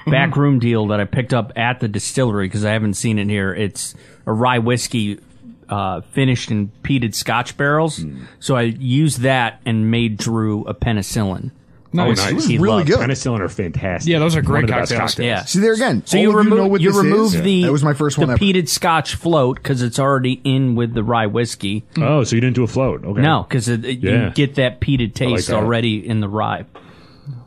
backroom 0.10 0.58
deal 0.58 0.88
that 0.88 1.00
I 1.00 1.04
picked 1.04 1.32
up 1.34 1.52
at 1.56 1.80
the 1.80 1.88
distillery 1.88 2.46
because 2.46 2.64
I 2.64 2.72
haven't 2.72 2.94
seen 2.94 3.18
it 3.18 3.28
here. 3.28 3.52
It's 3.54 3.94
a 4.26 4.32
rye 4.32 4.58
whiskey 4.58 5.18
uh, 5.68 6.00
finished 6.12 6.50
in 6.50 6.70
peated 6.82 7.14
Scotch 7.14 7.56
barrels. 7.56 8.04
So 8.40 8.54
I 8.56 8.62
used 8.62 9.20
that 9.20 9.60
and 9.64 9.90
made 9.90 10.18
Drew 10.18 10.64
a 10.66 10.74
penicillin. 10.74 11.50
Nice. 11.92 12.16
nice. 12.18 12.30
It 12.30 12.34
was 12.34 12.46
He 12.46 12.58
really 12.58 12.78
loved 12.78 12.88
good. 12.88 12.98
Penicillin 12.98 13.38
are 13.38 13.48
fantastic. 13.48 14.10
Yeah, 14.10 14.18
those 14.18 14.34
are 14.34 14.42
great 14.42 14.64
One 14.68 14.80
of 14.80 14.88
the 14.88 14.96
best 14.96 15.16
cocktails. 15.16 15.24
Yeah. 15.24 15.44
See 15.44 15.60
there 15.60 15.74
again. 15.74 16.04
So 16.04 16.18
all 16.18 16.22
you 16.24 16.30
of 16.30 16.34
remove 16.34 16.58
know 16.58 16.66
what 16.66 16.80
you 16.80 16.90
this 16.90 16.96
remove 17.02 17.34
is. 17.36 17.42
the 17.42 17.62
that 17.62 17.70
was 17.72 17.84
my 17.84 17.94
first 17.94 18.18
one 18.18 18.26
the 18.26 18.32
ever. 18.32 18.40
peated 18.44 18.68
Scotch 18.68 19.14
float 19.14 19.58
because 19.62 19.80
it's 19.80 20.00
already 20.00 20.40
in 20.42 20.74
with 20.74 20.92
the 20.92 21.04
rye 21.04 21.26
whiskey. 21.26 21.84
Oh, 21.96 22.24
so 22.24 22.34
you 22.34 22.40
didn't 22.40 22.56
do 22.56 22.64
a 22.64 22.66
float? 22.66 23.04
Okay. 23.04 23.20
No, 23.20 23.44
because 23.48 23.68
it, 23.68 23.84
it- 23.84 24.00
Yeah. 24.00 24.24
you 24.24 24.30
get 24.34 24.56
that 24.56 24.80
peated 24.80 25.14
taste 25.14 25.46
that. 25.46 25.54
already 25.56 26.04
in 26.06 26.18
the 26.18 26.28
rye. 26.28 26.64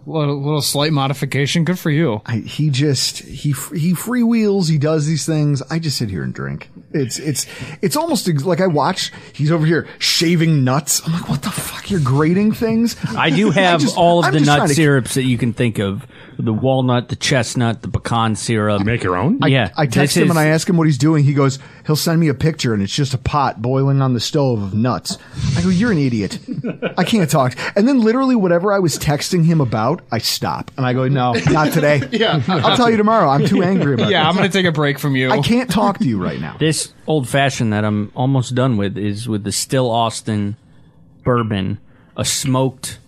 Little, 0.10 0.42
little 0.42 0.62
slight 0.62 0.94
modification. 0.94 1.66
Good 1.66 1.78
for 1.78 1.90
you. 1.92 2.22
I, 2.26 2.38
he 2.38 2.70
just 2.70 3.18
he 3.20 3.50
he 3.50 3.94
freewheels. 3.94 4.70
He 4.70 4.78
does 4.78 5.06
these 5.06 5.26
things. 5.26 5.62
I 5.70 5.80
just 5.80 5.98
sit 5.98 6.10
here 6.10 6.24
and 6.24 6.34
drink. 6.34 6.70
It's 6.94 7.20
it's 7.20 7.46
it's 7.82 7.98
almost 7.98 8.30
ex- 8.30 8.46
like 8.46 8.62
I 8.62 8.68
watch. 8.68 9.12
He's 9.34 9.52
over 9.52 9.66
here 9.66 9.86
shaving 10.00 10.64
nuts. 10.64 11.06
I'm 11.06 11.12
like, 11.12 11.28
what 11.28 11.42
the 11.42 11.52
fuck? 11.52 11.92
You're 11.92 12.00
grating 12.00 12.54
things. 12.54 12.96
I 13.18 13.32
do 13.32 13.52
have 13.52 13.82
just- 13.82 13.98
all 13.98 14.20
of 14.20 14.26
I'm 14.26 14.34
the 14.34 14.40
nut 14.40 14.58
trying 14.60 14.70
to- 14.70 14.76
syrups 14.76 15.16
that 15.16 15.24
you 15.24 15.38
can 15.38 15.52
think 15.52 15.78
of: 15.78 16.08
the 16.40 16.54
walnut, 16.54 17.10
the 17.10 17.16
chestnut, 17.16 17.82
the 17.82 17.88
pecan 17.88 18.36
syrup. 18.36 18.80
You 18.80 18.86
make 18.86 19.04
your 19.04 19.16
own? 19.18 19.40
I, 19.44 19.48
yeah, 19.48 19.72
I 19.76 19.86
text 19.86 20.16
this 20.16 20.18
him 20.18 20.30
and 20.30 20.38
I 20.38 20.48
ask 20.48 20.70
him 20.70 20.78
what 20.78 20.86
he's 20.86 20.98
doing. 20.98 21.24
He 21.24 21.34
goes, 21.34 21.58
he'll 21.86 21.96
send 21.96 22.20
me 22.20 22.28
a 22.28 22.34
picture 22.34 22.74
and 22.74 22.84
it's 22.84 22.94
just 22.94 23.14
a 23.14 23.18
pot 23.18 23.62
boiling 23.62 24.02
on 24.02 24.14
the 24.14 24.20
stove 24.20 24.62
of 24.62 24.74
nuts. 24.74 25.18
I 25.56 25.62
go, 25.62 25.70
you're 25.70 25.92
an 25.92 25.98
idiot. 25.98 26.40
I 26.98 27.04
can't 27.04 27.30
talk. 27.30 27.56
And 27.76 27.88
then 27.88 28.02
literally 28.02 28.36
whatever 28.36 28.72
I 28.72 28.80
was 28.80 29.00
texting 29.00 29.46
him 29.46 29.62
about, 29.62 30.02
I 30.12 30.20
stop 30.20 30.70
and 30.78 30.86
I 30.86 30.94
go, 30.94 31.08
no, 31.08 31.34
not 31.34 31.74
today. 31.74 32.02
Yeah. 32.18 32.42
I'll 32.48 32.76
tell 32.78 32.90
you 32.90 32.98
tomorrow. 32.98 33.30
I'm 33.30 33.46
too 33.46 33.62
angry 33.62 33.94
about 33.94 34.08
it. 34.08 34.12
Yeah, 34.12 34.24
this. 34.24 34.30
I'm 34.30 34.36
going 34.36 34.50
to 34.50 34.58
take 34.58 34.66
a 34.66 34.72
break 34.72 34.98
from 34.98 35.16
you. 35.16 35.30
I 35.30 35.40
can't 35.42 35.70
talk 35.70 36.00
to 36.00 36.06
you 36.06 36.22
right 36.24 36.40
now. 36.40 36.56
This 36.68 36.94
old 37.06 37.28
fashioned 37.30 37.74
that 37.74 37.86
I'm 37.86 38.12
almost 38.16 38.56
done 38.56 38.78
with 38.78 38.98
is 38.98 39.28
with 39.28 39.44
the 39.44 39.52
Still 39.52 39.90
Austin 39.92 40.56
bourbon, 41.24 41.80
a 42.16 42.26
smoked, 42.26 43.00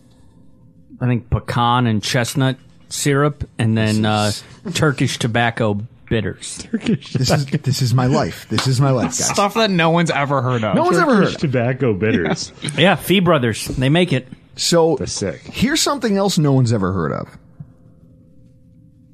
I 1.01 1.07
think 1.07 1.29
pecan 1.29 1.87
and 1.87 2.03
chestnut 2.03 2.57
syrup, 2.89 3.47
and 3.57 3.77
then 3.77 4.05
uh, 4.05 4.31
Turkish 4.73 5.17
tobacco 5.17 5.79
bitters. 6.09 6.57
Turkish 6.63 7.13
This 7.13 7.29
is 7.29 7.45
this 7.45 7.81
is 7.81 7.93
my 7.93 8.07
life. 8.07 8.47
This 8.49 8.67
is 8.67 8.81
my 8.81 8.91
life, 8.91 9.09
guys. 9.11 9.29
Stuff 9.29 9.53
that 9.53 9.69
no 9.71 9.91
one's 9.91 10.11
ever 10.11 10.41
heard 10.41 10.63
of. 10.63 10.75
No 10.75 10.83
one's 10.83 10.97
ever 10.97 11.15
heard. 11.15 11.27
of. 11.35 11.37
Tobacco 11.37 11.93
bitters. 11.93 12.51
Yeah, 12.77 12.95
Fee 12.95 13.19
Brothers, 13.19 13.65
they 13.65 13.89
make 13.89 14.11
it. 14.11 14.27
So 14.55 14.97
That's 14.97 15.13
sick. 15.13 15.41
here's 15.41 15.79
something 15.81 16.17
else 16.17 16.37
no 16.37 16.51
one's 16.51 16.73
ever 16.73 16.91
heard 16.91 17.13
of. 17.13 17.37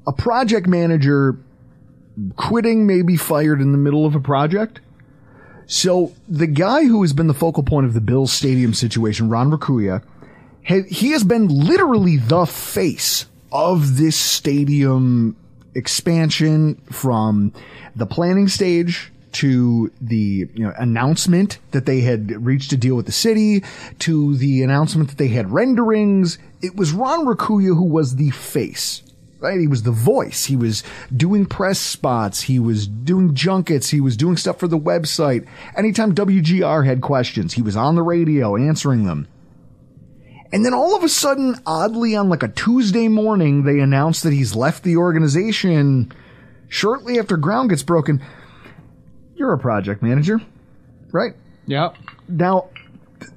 A 0.08 0.12
project 0.12 0.66
manager 0.66 1.36
quitting 2.36 2.86
may 2.86 3.02
be 3.02 3.16
fired 3.16 3.60
in 3.60 3.72
the 3.72 3.78
middle 3.78 4.06
of 4.06 4.14
a 4.14 4.20
project. 4.20 4.80
So 5.66 6.14
the 6.28 6.46
guy 6.46 6.84
who 6.84 7.02
has 7.02 7.12
been 7.12 7.26
the 7.26 7.34
focal 7.34 7.62
point 7.62 7.86
of 7.86 7.92
the 7.94 8.00
Bills 8.00 8.32
Stadium 8.32 8.72
situation, 8.72 9.28
Ron 9.28 9.50
Raccuia, 9.50 10.02
ha- 10.66 10.86
he 10.88 11.10
has 11.10 11.24
been 11.24 11.48
literally 11.48 12.16
the 12.16 12.46
face 12.46 13.26
of 13.52 13.96
this 13.96 14.16
stadium 14.16 15.36
expansion 15.74 16.76
from 16.90 17.52
the 17.94 18.06
planning 18.06 18.48
stage 18.48 19.12
to 19.32 19.92
the 20.00 20.48
you 20.54 20.64
know, 20.64 20.72
announcement 20.78 21.58
that 21.72 21.84
they 21.84 22.00
had 22.00 22.44
reached 22.44 22.72
a 22.72 22.76
deal 22.76 22.96
with 22.96 23.04
the 23.04 23.12
city 23.12 23.62
to 23.98 24.34
the 24.36 24.62
announcement 24.62 25.10
that 25.10 25.18
they 25.18 25.28
had 25.28 25.50
renderings. 25.50 26.38
It 26.62 26.74
was 26.76 26.92
Ron 26.92 27.26
Raccuia 27.26 27.76
who 27.76 27.84
was 27.84 28.16
the 28.16 28.30
face 28.30 29.02
right? 29.38 29.60
He 29.60 29.66
was 29.66 29.82
the 29.82 29.90
voice. 29.90 30.46
He 30.46 30.56
was 30.56 30.82
doing 31.14 31.46
press 31.46 31.78
spots. 31.78 32.42
He 32.42 32.58
was 32.58 32.86
doing 32.86 33.34
junkets. 33.34 33.90
He 33.90 34.00
was 34.00 34.16
doing 34.16 34.36
stuff 34.36 34.58
for 34.58 34.66
the 34.66 34.78
website. 34.78 35.46
Anytime 35.76 36.14
WGR 36.14 36.86
had 36.86 37.00
questions, 37.00 37.52
he 37.52 37.62
was 37.62 37.76
on 37.76 37.94
the 37.94 38.02
radio 38.02 38.56
answering 38.56 39.04
them. 39.04 39.28
And 40.52 40.64
then 40.64 40.74
all 40.74 40.96
of 40.96 41.02
a 41.02 41.08
sudden, 41.08 41.56
oddly 41.66 42.14
on 42.16 42.28
like 42.28 42.42
a 42.42 42.48
Tuesday 42.48 43.08
morning, 43.08 43.64
they 43.64 43.80
announced 43.80 44.22
that 44.22 44.32
he's 44.32 44.54
left 44.54 44.84
the 44.84 44.96
organization 44.96 46.12
shortly 46.68 47.18
after 47.18 47.36
ground 47.36 47.70
gets 47.70 47.82
broken. 47.82 48.22
You're 49.34 49.52
a 49.52 49.58
project 49.58 50.02
manager, 50.02 50.40
right? 51.12 51.34
Yep. 51.66 51.96
Now, 52.28 52.68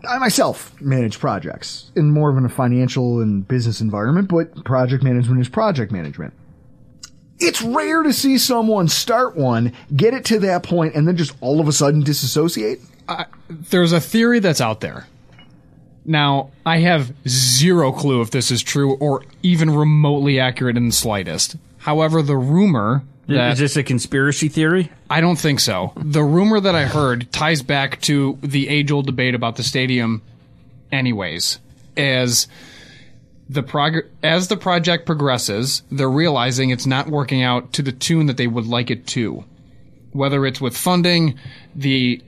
I 0.08 0.18
myself 0.20 0.80
manage 0.82 1.20
projects 1.20 1.92
in 1.96 2.12
more 2.12 2.30
of 2.30 2.44
a 2.44 2.50
financial 2.50 3.22
and 3.22 3.48
business 3.48 3.82
environment, 3.82 4.28
but 4.28 4.64
project 4.64 5.04
management 5.04 5.42
is 5.42 5.50
project 5.50 5.92
management. 5.92 6.34
It's 7.40 7.62
rare 7.62 8.04
to 8.04 8.12
see 8.14 8.38
someone 8.38 8.88
start 8.88 9.36
one, 9.36 9.74
get 9.96 10.14
it 10.14 10.26
to 10.26 10.40
that 10.40 10.64
point, 10.64 10.96
and 10.96 11.08
then 11.08 11.16
just 11.16 11.34
all 11.42 11.60
of 11.60 11.68
a 11.68 11.72
sudden 11.72 12.02
disassociate. 12.02 12.82
There's 13.50 13.94
a 13.94 14.02
theory 14.02 14.40
that's 14.40 14.62
out 14.62 14.82
there. 14.82 15.08
Now, 16.06 16.52
I 16.66 16.80
have 16.80 17.14
zero 17.28 17.92
clue 17.92 18.22
if 18.22 18.32
this 18.32 18.52
is 18.52 18.64
true 18.64 18.96
or 18.96 19.24
even 19.44 19.70
remotely 19.70 20.40
accurate 20.40 20.78
in 20.78 20.88
the 20.88 20.94
slightest. 20.94 21.56
However, 21.80 22.22
the 22.22 22.38
rumor 22.38 23.04
that 23.30 23.54
Is 23.54 23.60
this 23.60 23.78
a 23.78 23.84
conspiracy 23.84 24.50
theory? 24.50 24.92
I 25.08 25.22
don't 25.22 25.38
think 25.38 25.60
so. 25.60 25.94
The 25.96 26.24
rumor 26.24 26.60
that 26.60 26.74
I 26.74 26.86
heard 26.86 27.32
ties 27.32 27.62
back 27.62 28.02
to 28.02 28.40
the 28.42 28.68
age 28.68 28.92
old 28.92 29.06
debate 29.06 29.36
about 29.36 29.56
the 29.56 29.62
stadium, 29.62 30.24
anyways. 30.92 31.60
As 31.96 32.48
the 33.48 33.62
prog- 33.62 34.06
as 34.24 34.48
the 34.48 34.58
project 34.58 35.06
progresses, 35.06 35.84
they're 35.92 36.10
realizing 36.10 36.72
it's 36.72 36.88
not 36.88 37.08
working 37.08 37.44
out 37.44 37.72
to 37.74 37.84
the 37.84 37.92
tune 37.92 38.26
that 38.26 38.38
they 38.38 38.48
would 38.48 38.66
like 38.66 38.90
it 38.90 39.06
to. 39.08 39.44
Whether 40.12 40.44
it's 40.48 40.60
with 40.60 40.76
funding, 40.76 41.38
the 41.76 42.24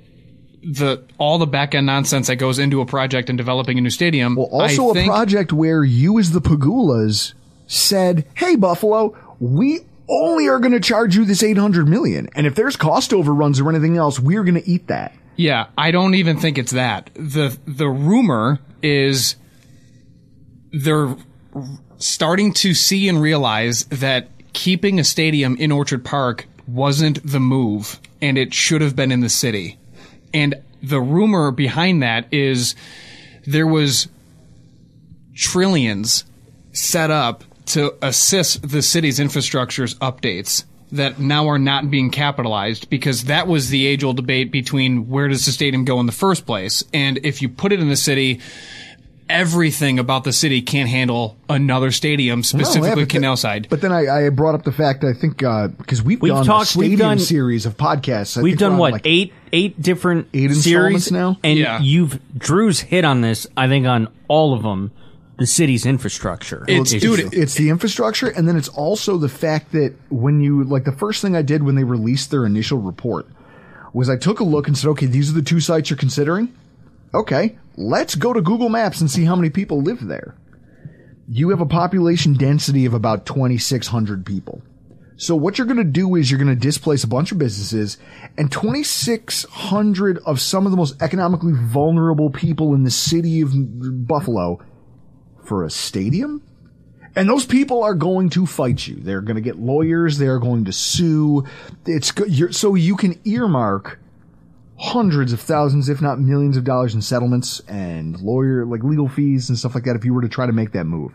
the 0.64 1.04
all 1.18 1.38
the 1.38 1.48
back 1.48 1.74
end 1.76 1.86
nonsense 1.88 2.28
that 2.28 2.36
goes 2.38 2.60
into 2.60 2.82
a 2.82 2.86
project 2.86 3.30
and 3.30 3.38
developing 3.38 3.78
a 3.78 3.82
new 3.82 3.90
stadium. 3.90 4.36
Well, 4.36 4.48
also 4.52 4.88
I 4.88 4.92
a 4.92 4.94
think- 4.94 5.08
project 5.12 5.52
where 5.54 5.84
you, 5.84 6.20
as 6.20 6.32
the 6.32 6.42
Pegulas, 6.42 7.34
said, 7.68 8.26
"Hey, 8.36 8.56
Buffalo, 8.56 9.16
we 9.40 9.80
only 10.10 10.48
are 10.50 10.60
going 10.60 10.74
to 10.74 10.80
charge 10.80 11.16
you 11.16 11.26
this 11.26 11.42
eight 11.44 11.58
hundred 11.58 11.88
million, 11.88 12.30
and 12.36 12.46
if 12.46 12.56
there's 12.56 12.76
cost 12.76 13.14
overruns 13.14 13.60
or 13.60 13.70
anything 13.70 13.98
else, 13.98 14.20
we're 14.20 14.44
going 14.44 14.62
to 14.62 14.70
eat 14.70 14.88
that." 14.88 15.14
Yeah, 15.38 15.68
I 15.78 15.92
don't 15.92 16.14
even 16.16 16.38
think 16.38 16.58
it's 16.58 16.74
that. 16.74 17.10
The 17.16 17.58
the 17.66 17.88
rumor 17.90 18.60
is 18.84 19.36
they're 20.72 21.16
starting 21.98 22.54
to 22.54 22.74
see 22.74 23.08
and 23.10 23.22
realize 23.22 23.86
that 23.86 24.30
keeping 24.54 25.00
a 25.00 25.04
stadium 25.04 25.56
in 25.58 25.72
Orchard 25.72 26.04
Park 26.04 26.48
wasn't 26.68 27.26
the 27.26 27.40
move 27.40 28.00
and 28.22 28.38
it 28.38 28.54
should 28.54 28.82
have 28.82 28.96
been 28.96 29.12
in 29.12 29.20
the 29.22 29.30
city. 29.30 29.78
And 30.34 30.56
the 30.82 31.02
rumor 31.02 31.52
behind 31.52 32.04
that 32.04 32.34
is 32.34 32.76
there 33.46 33.68
was 33.68 34.08
trillions 35.36 36.26
set 36.72 37.12
up 37.12 37.44
to 37.68 37.94
assist 38.02 38.68
the 38.68 38.82
city's 38.82 39.20
infrastructure's 39.20 39.96
updates 39.96 40.66
that 40.92 41.20
now 41.20 41.48
are 41.48 41.60
not 41.60 41.90
being 41.90 42.10
capitalized 42.10 42.90
because 42.90 43.26
that 43.26 43.48
was 43.48 43.70
the 43.70 43.86
age 43.86 44.04
old 44.04 44.18
debate 44.18 44.52
between 44.52 45.08
where 45.08 45.28
does 45.28 45.46
the 45.46 45.52
stadium 45.52 45.86
go 45.86 46.00
in 46.00 46.06
the 46.06 46.12
first 46.12 46.46
place. 46.46 46.84
And 46.94 47.18
if 47.24 47.42
you 47.42 47.48
put 47.48 47.72
it 47.72 47.80
in 47.80 47.88
the 47.88 47.96
city, 47.96 48.42
everything 49.32 50.00
about 50.00 50.24
the 50.24 50.34
city 50.34 50.62
can't 50.62 50.90
handle 50.90 51.38
another 51.50 51.92
stadium, 51.92 52.40
No, 52.40 52.44
specifically 52.44 53.02
yeah, 53.04 53.08
Canal 53.08 53.38
Side. 53.38 53.68
But 53.70 53.82
then 53.82 53.92
I, 53.92 54.28
I 54.28 54.30
brought 54.30 54.56
up 54.56 54.64
the 54.64 54.72
fact 54.72 55.04
I 55.04 55.14
think 55.14 55.42
uh, 55.44 55.70
because 55.70 56.02
we've, 56.04 56.22
We've 56.22 56.34
done 56.34 56.46
talked- 56.46 56.64
a 56.66 56.72
stadium 56.72 56.90
we've 56.92 57.00
done- 57.00 57.20
series 57.20 57.66
of 57.66 57.78
podcasts. 57.78 58.38
I 58.38 58.42
We've 58.42 58.58
done 58.58 58.78
what 58.78 58.92
like, 58.94 59.02
eight 59.06 59.34
eight 59.54 59.82
different 59.82 60.28
Eight 60.34 60.52
series 60.54 61.08
installments 61.08 61.12
now? 61.12 61.38
and 61.44 61.58
Yeah. 61.60 61.80
you've 61.82 62.20
Drew's 62.38 62.80
hit 62.82 63.04
on 63.06 63.22
this. 63.22 63.48
I 63.58 63.68
think 63.68 63.86
on 63.88 64.08
all 64.28 64.54
of 64.54 64.64
them, 64.64 64.92
the 65.38 65.48
city's 65.48 65.86
infrastructure. 65.86 66.64
It's- 66.68 66.94
issue. 66.94 67.18
dude, 67.18 67.34
it's 67.34 67.56
the 67.56 67.70
infrastructure, 67.70 68.28
and 68.28 68.48
then 68.48 68.56
it's 68.56 68.70
also 68.70 69.18
the 69.18 69.30
fact 69.30 69.72
that 69.72 69.94
when 70.10 70.40
you 70.42 70.64
like 70.66 70.84
the 70.84 70.92
first 70.92 71.22
thing 71.22 71.36
I 71.36 71.42
did 71.42 71.64
when 71.64 71.76
they 71.76 71.84
released 71.84 72.30
their 72.32 72.46
initial 72.46 72.78
report 72.80 73.28
was 73.94 74.10
I 74.10 74.16
took 74.18 74.40
a 74.40 74.44
look 74.44 74.68
and 74.68 74.78
said, 74.78 74.88
okay, 74.92 75.06
these 75.08 75.30
are 75.30 75.34
the 75.34 75.42
two 75.42 75.60
sites 75.60 75.90
you're 75.90 75.98
considering. 75.98 76.54
Okay, 77.14 77.58
let's 77.76 78.16
go 78.16 78.34
to 78.34 78.42
Google 78.42 78.70
Maps 78.70 79.02
and 79.02 79.12
see 79.12 79.26
how 79.26 79.36
many 79.36 79.50
people 79.50 79.82
live 79.82 80.08
there. 80.08 80.36
You 81.28 81.50
have 81.50 81.62
a 81.62 81.66
population 81.66 82.34
density 82.34 82.86
of 82.86 82.94
about 82.94 83.26
2,600 83.26 84.26
people. 84.26 84.62
So 85.18 85.36
what 85.36 85.58
you're 85.58 85.68
going 85.68 85.78
to 85.78 85.84
do 85.84 86.16
is 86.16 86.32
you're 86.32 86.40
going 86.40 86.48
to 86.48 86.56
displace 86.56 87.04
a 87.04 87.08
bunch 87.08 87.32
of 87.32 87.38
businesses 87.38 87.98
and 88.38 88.52
2,600 88.52 90.18
of 90.26 90.42
some 90.42 90.66
of 90.66 90.72
the 90.72 90.78
most 90.78 91.00
economically 91.02 91.54
vulnerable 91.54 92.32
people 92.32 92.74
in 92.74 92.84
the 92.84 92.92
city 92.92 93.42
of 93.42 93.52
Buffalo 94.08 94.60
for 95.44 95.64
a 95.64 95.70
stadium? 95.70 96.42
And 97.16 97.30
those 97.30 97.46
people 97.46 97.84
are 97.84 97.94
going 97.94 98.30
to 98.32 98.46
fight 98.48 98.88
you. 98.88 98.96
They're 98.96 99.22
going 99.22 99.36
to 99.36 99.42
get 99.42 99.60
lawyers. 99.60 100.18
They're 100.18 100.40
going 100.40 100.66
to 100.66 100.72
sue. 100.72 101.46
It's 101.86 102.12
so 102.58 102.74
you 102.74 102.96
can 102.96 103.20
earmark 103.26 104.00
hundreds 104.82 105.32
of 105.32 105.40
thousands, 105.40 105.90
if 105.90 106.02
not 106.02 106.20
millions 106.20 106.58
of 106.58 106.64
dollars 106.64 106.96
in 106.96 107.02
settlements 107.02 107.60
and 107.68 108.20
lawyer, 108.20 108.66
like 108.66 108.84
legal 108.84 109.08
fees 109.08 109.48
and 109.48 109.58
stuff 109.58 109.76
like 109.76 109.84
that 109.84 109.96
if 109.96 110.04
you 110.04 110.12
were 110.12 110.24
to 110.24 110.30
try 110.30 110.48
to 110.48 110.52
make 110.52 110.72
that 110.72 110.86
move. 110.86 111.14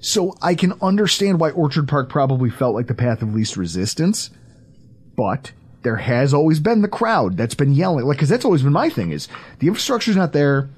So 0.00 0.34
I 0.42 0.56
can 0.56 0.74
understand 0.82 1.38
why 1.38 1.50
Orchard 1.50 1.86
Park 1.86 2.08
probably 2.08 2.50
felt 2.50 2.74
like 2.74 2.88
the 2.88 2.94
path 2.94 3.22
of 3.22 3.32
least 3.32 3.56
resistance, 3.56 4.30
but 5.16 5.52
there 5.82 5.96
has 5.96 6.34
always 6.34 6.58
been 6.58 6.82
the 6.82 6.88
crowd 6.88 7.36
that's 7.36 7.54
been 7.54 7.72
yelling, 7.72 8.04
like, 8.06 8.18
cause 8.18 8.28
that's 8.28 8.44
always 8.44 8.62
been 8.62 8.72
my 8.72 8.88
thing 8.88 9.12
is 9.12 9.28
the 9.60 9.68
infrastructure's 9.68 10.16
not 10.16 10.32
there. 10.32 10.68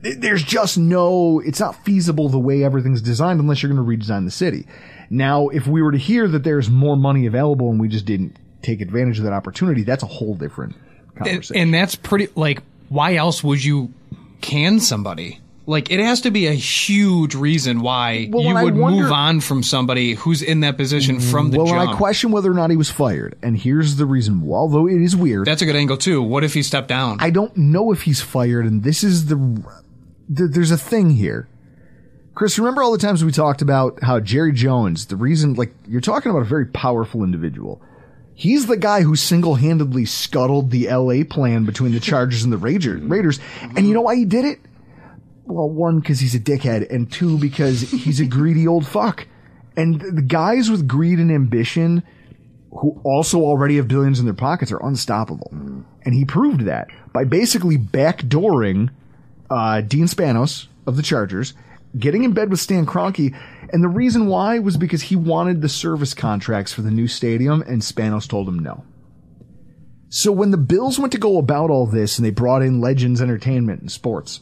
There's 0.00 0.42
just 0.42 0.78
no, 0.78 1.40
it's 1.44 1.60
not 1.60 1.84
feasible 1.84 2.30
the 2.30 2.38
way 2.38 2.64
everything's 2.64 3.02
designed 3.02 3.40
unless 3.40 3.62
you're 3.62 3.72
going 3.72 3.84
to 3.84 4.06
redesign 4.06 4.24
the 4.24 4.30
city. 4.30 4.66
Now, 5.10 5.48
if 5.48 5.66
we 5.66 5.82
were 5.82 5.92
to 5.92 5.98
hear 5.98 6.28
that 6.28 6.44
there's 6.44 6.70
more 6.70 6.96
money 6.96 7.26
available 7.26 7.68
and 7.70 7.78
we 7.78 7.88
just 7.88 8.06
didn't 8.06 8.36
take 8.62 8.80
advantage 8.80 9.18
of 9.18 9.24
that 9.24 9.32
opportunity, 9.34 9.82
that's 9.82 10.02
a 10.02 10.06
whole 10.06 10.34
different 10.34 10.76
conversation. 11.18 11.56
and 11.56 11.74
that's 11.74 11.94
pretty 11.94 12.28
like 12.34 12.62
why 12.88 13.14
else 13.16 13.42
would 13.44 13.62
you 13.62 13.92
can 14.40 14.80
somebody 14.80 15.40
like 15.66 15.90
it 15.90 16.00
has 16.00 16.22
to 16.22 16.30
be 16.30 16.46
a 16.46 16.52
huge 16.54 17.34
reason 17.34 17.80
why 17.82 18.28
Well, 18.30 18.42
you 18.42 18.54
would 18.54 18.74
wonder- 18.76 19.02
move 19.02 19.12
on 19.12 19.40
from 19.40 19.62
somebody 19.62 20.14
who's 20.14 20.40
in 20.40 20.60
that 20.60 20.78
position 20.78 21.20
from 21.20 21.50
the 21.50 21.58
well, 21.58 21.66
and 21.68 21.76
jump 21.82 21.90
I 21.90 21.96
question 21.96 22.30
whether 22.30 22.50
or 22.50 22.54
not 22.54 22.70
he 22.70 22.76
was 22.78 22.90
fired. 22.90 23.36
And 23.42 23.54
here's 23.58 23.96
the 23.96 24.06
reason. 24.06 24.42
Although 24.50 24.86
it 24.88 25.02
is 25.02 25.14
weird, 25.14 25.46
that's 25.46 25.60
a 25.60 25.66
good 25.66 25.76
angle 25.76 25.98
too 25.98 26.22
what 26.22 26.42
if 26.44 26.54
he 26.54 26.62
stepped 26.62 26.88
down 26.88 27.18
I 27.20 27.28
don't 27.28 27.54
know 27.56 27.92
if 27.92 28.02
he's 28.02 28.22
fired, 28.22 28.64
and 28.64 28.82
this 28.82 29.04
is 29.04 29.26
the, 29.26 29.36
th- 30.34 30.50
there's 30.52 30.70
a 30.70 30.78
thing 30.78 31.10
here. 31.10 31.48
Chris, 32.34 32.56
remember 32.58 32.82
all 32.82 32.92
the 32.92 32.98
times 32.98 33.24
we 33.24 33.32
talked 33.32 33.60
about 33.62 34.00
how 34.02 34.20
Jerry 34.20 34.52
Jones, 34.52 35.06
the 35.06 35.16
reason, 35.16 35.54
like, 35.54 35.74
you're 35.88 36.00
talking 36.00 36.30
about 36.30 36.42
a 36.42 36.44
very 36.46 36.66
powerful 36.66 37.24
individual. 37.24 37.82
He's 38.38 38.66
the 38.66 38.76
guy 38.76 39.02
who 39.02 39.16
single-handedly 39.16 40.04
scuttled 40.04 40.70
the 40.70 40.88
LA 40.88 41.24
plan 41.28 41.64
between 41.64 41.90
the 41.90 41.98
Chargers 41.98 42.44
and 42.44 42.52
the 42.52 42.56
Raiders. 42.56 43.02
Raiders. 43.02 43.40
And 43.60 43.84
you 43.84 43.92
know 43.92 44.00
why 44.00 44.14
he 44.14 44.24
did 44.24 44.44
it? 44.44 44.60
Well, 45.44 45.68
one, 45.68 45.98
because 45.98 46.20
he's 46.20 46.36
a 46.36 46.38
dickhead, 46.38 46.88
and 46.88 47.10
two, 47.10 47.36
because 47.36 47.80
he's 47.80 48.20
a 48.20 48.24
greedy 48.24 48.68
old 48.68 48.86
fuck. 48.86 49.26
And 49.76 50.00
the 50.00 50.22
guys 50.22 50.70
with 50.70 50.86
greed 50.86 51.18
and 51.18 51.32
ambition 51.32 52.04
who 52.70 53.00
also 53.02 53.40
already 53.40 53.74
have 53.74 53.88
billions 53.88 54.20
in 54.20 54.24
their 54.24 54.34
pockets 54.34 54.70
are 54.70 54.86
unstoppable. 54.86 55.50
And 56.04 56.14
he 56.14 56.24
proved 56.24 56.60
that 56.60 56.86
by 57.12 57.24
basically 57.24 57.76
backdooring 57.76 58.90
uh, 59.50 59.80
Dean 59.80 60.04
Spanos 60.04 60.68
of 60.86 60.96
the 60.96 61.02
Chargers, 61.02 61.54
getting 61.96 62.24
in 62.24 62.32
bed 62.32 62.50
with 62.50 62.60
Stan 62.60 62.86
Kroenke, 62.86 63.36
and 63.72 63.82
the 63.82 63.88
reason 63.88 64.26
why 64.26 64.58
was 64.58 64.76
because 64.76 65.02
he 65.02 65.16
wanted 65.16 65.62
the 65.62 65.68
service 65.68 66.14
contracts 66.14 66.72
for 66.72 66.82
the 66.82 66.90
new 66.90 67.06
stadium, 67.06 67.62
and 67.62 67.82
Spanos 67.82 68.28
told 68.28 68.48
him 68.48 68.58
no. 68.58 68.84
So 70.10 70.32
when 70.32 70.50
the 70.50 70.56
Bills 70.56 70.98
went 70.98 71.12
to 71.12 71.18
go 71.18 71.38
about 71.38 71.70
all 71.70 71.86
this 71.86 72.18
and 72.18 72.24
they 72.24 72.30
brought 72.30 72.62
in 72.62 72.80
Legends 72.80 73.20
Entertainment 73.20 73.82
and 73.82 73.92
Sports, 73.92 74.40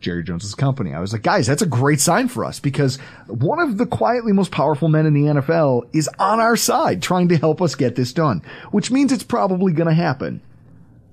Jerry 0.00 0.22
Jones's 0.22 0.54
company, 0.54 0.92
I 0.92 1.00
was 1.00 1.12
like, 1.12 1.22
guys, 1.22 1.46
that's 1.46 1.62
a 1.62 1.66
great 1.66 2.00
sign 2.00 2.28
for 2.28 2.44
us 2.44 2.60
because 2.60 2.98
one 3.26 3.58
of 3.58 3.78
the 3.78 3.86
quietly 3.86 4.32
most 4.32 4.50
powerful 4.50 4.88
men 4.88 5.06
in 5.06 5.14
the 5.14 5.32
NFL 5.32 5.88
is 5.94 6.08
on 6.18 6.40
our 6.40 6.56
side 6.56 7.02
trying 7.02 7.28
to 7.28 7.38
help 7.38 7.62
us 7.62 7.74
get 7.74 7.96
this 7.96 8.12
done, 8.12 8.42
which 8.70 8.90
means 8.90 9.10
it's 9.10 9.22
probably 9.22 9.72
going 9.72 9.88
to 9.88 9.94
happen. 9.94 10.42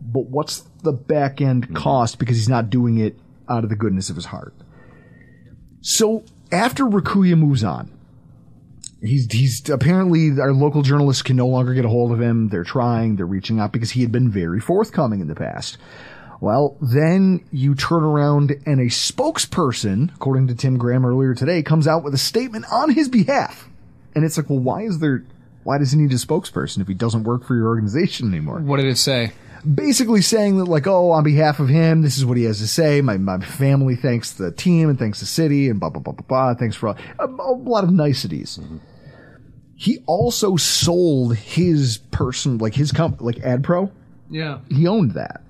But 0.02 0.26
what's 0.26 0.66
the 0.84 0.92
back 0.92 1.42
end 1.42 1.64
mm-hmm. 1.64 1.76
cost 1.76 2.20
because 2.20 2.38
he's 2.38 2.50
not 2.50 2.70
doing 2.70 2.98
it 2.98 3.18
out 3.50 3.64
of 3.64 3.70
the 3.70 3.76
goodness 3.76 4.10
of 4.10 4.18
his 4.18 4.26
heart? 4.26 4.54
So 5.88 6.24
after 6.52 6.84
Raccuia 6.84 7.38
moves 7.38 7.64
on, 7.64 7.92
he's 9.02 9.32
he's 9.32 9.70
apparently 9.70 10.32
our 10.42 10.52
local 10.52 10.82
journalists 10.82 11.22
can 11.22 11.36
no 11.36 11.46
longer 11.46 11.76
get 11.76 11.86
a 11.86 11.90
hold 11.90 12.12
of 12.12 12.20
him. 12.20 12.50
They're 12.50 12.64
trying, 12.64 13.18
they're 13.18 13.28
reaching 13.28 13.60
out 13.60 13.72
because 13.72 13.92
he 13.92 14.02
had 14.02 14.12
been 14.12 14.32
very 14.32 14.60
forthcoming 14.60 15.20
in 15.20 15.28
the 15.28 15.36
past. 15.36 15.78
Well, 16.42 16.76
then 16.82 17.46
you 17.52 17.76
turn 17.76 18.04
around 18.04 18.52
and 18.66 18.80
a 18.80 18.86
spokesperson, 18.86 20.14
according 20.16 20.48
to 20.48 20.56
Tim 20.56 20.80
Graham 20.80 21.06
earlier 21.06 21.36
today, 21.36 21.62
comes 21.62 21.88
out 21.88 22.04
with 22.04 22.16
a 22.16 22.18
statement 22.18 22.66
on 22.72 22.90
his 22.90 23.08
behalf. 23.08 23.70
And 24.16 24.26
it's 24.26 24.38
like, 24.38 24.50
well, 24.50 24.60
why 24.60 24.82
is 24.82 24.98
there, 24.98 25.24
why 25.64 25.78
does 25.78 25.92
he 25.92 26.00
need 26.00 26.12
a 26.12 26.16
spokesperson 26.16 26.82
if 26.82 26.88
he 26.88 26.96
doesn't 26.96 27.24
work 27.26 27.46
for 27.46 27.56
your 27.56 27.68
organization 27.68 28.28
anymore? 28.30 28.60
what 28.60 28.78
did 28.78 28.88
it 28.88 28.98
say 28.98 29.34
basically 29.74 30.22
saying 30.22 30.58
that 30.58 30.66
like, 30.66 30.88
oh, 30.88 31.12
on 31.12 31.24
behalf 31.24 31.60
of 31.60 31.70
him, 31.70 32.02
this 32.02 32.18
is 32.18 32.26
what 32.26 32.38
he 32.38 32.44
has 32.44 32.60
to 32.60 32.68
say. 32.68 33.02
My 33.02 33.18
my 33.18 33.40
family 33.40 33.96
thanks 33.96 34.34
the 34.34 34.52
team 34.52 34.90
and 34.90 35.00
thanks 35.00 35.20
the 35.20 35.26
city 35.26 35.70
and 35.70 35.80
blah 35.80 35.90
blah 35.90 36.02
blah 36.02 36.14
blah 36.14 36.26
blah. 36.28 36.54
Thanks 36.54 36.76
for 36.76 36.90
all, 36.90 36.98
a, 37.20 37.26
a 37.26 37.54
lot 37.54 37.84
of 37.84 37.92
niceties. 37.92 38.60
He 39.76 40.00
also 40.06 40.56
sold 40.56 41.36
his 41.36 41.98
person, 42.12 42.60
like 42.60 42.76
his 42.76 42.92
company, 42.92 43.26
like 43.26 43.44
AdPro. 43.44 43.92
yeah 44.30 44.60
He 44.70 44.88
owned 44.88 45.12
that, 45.12 45.42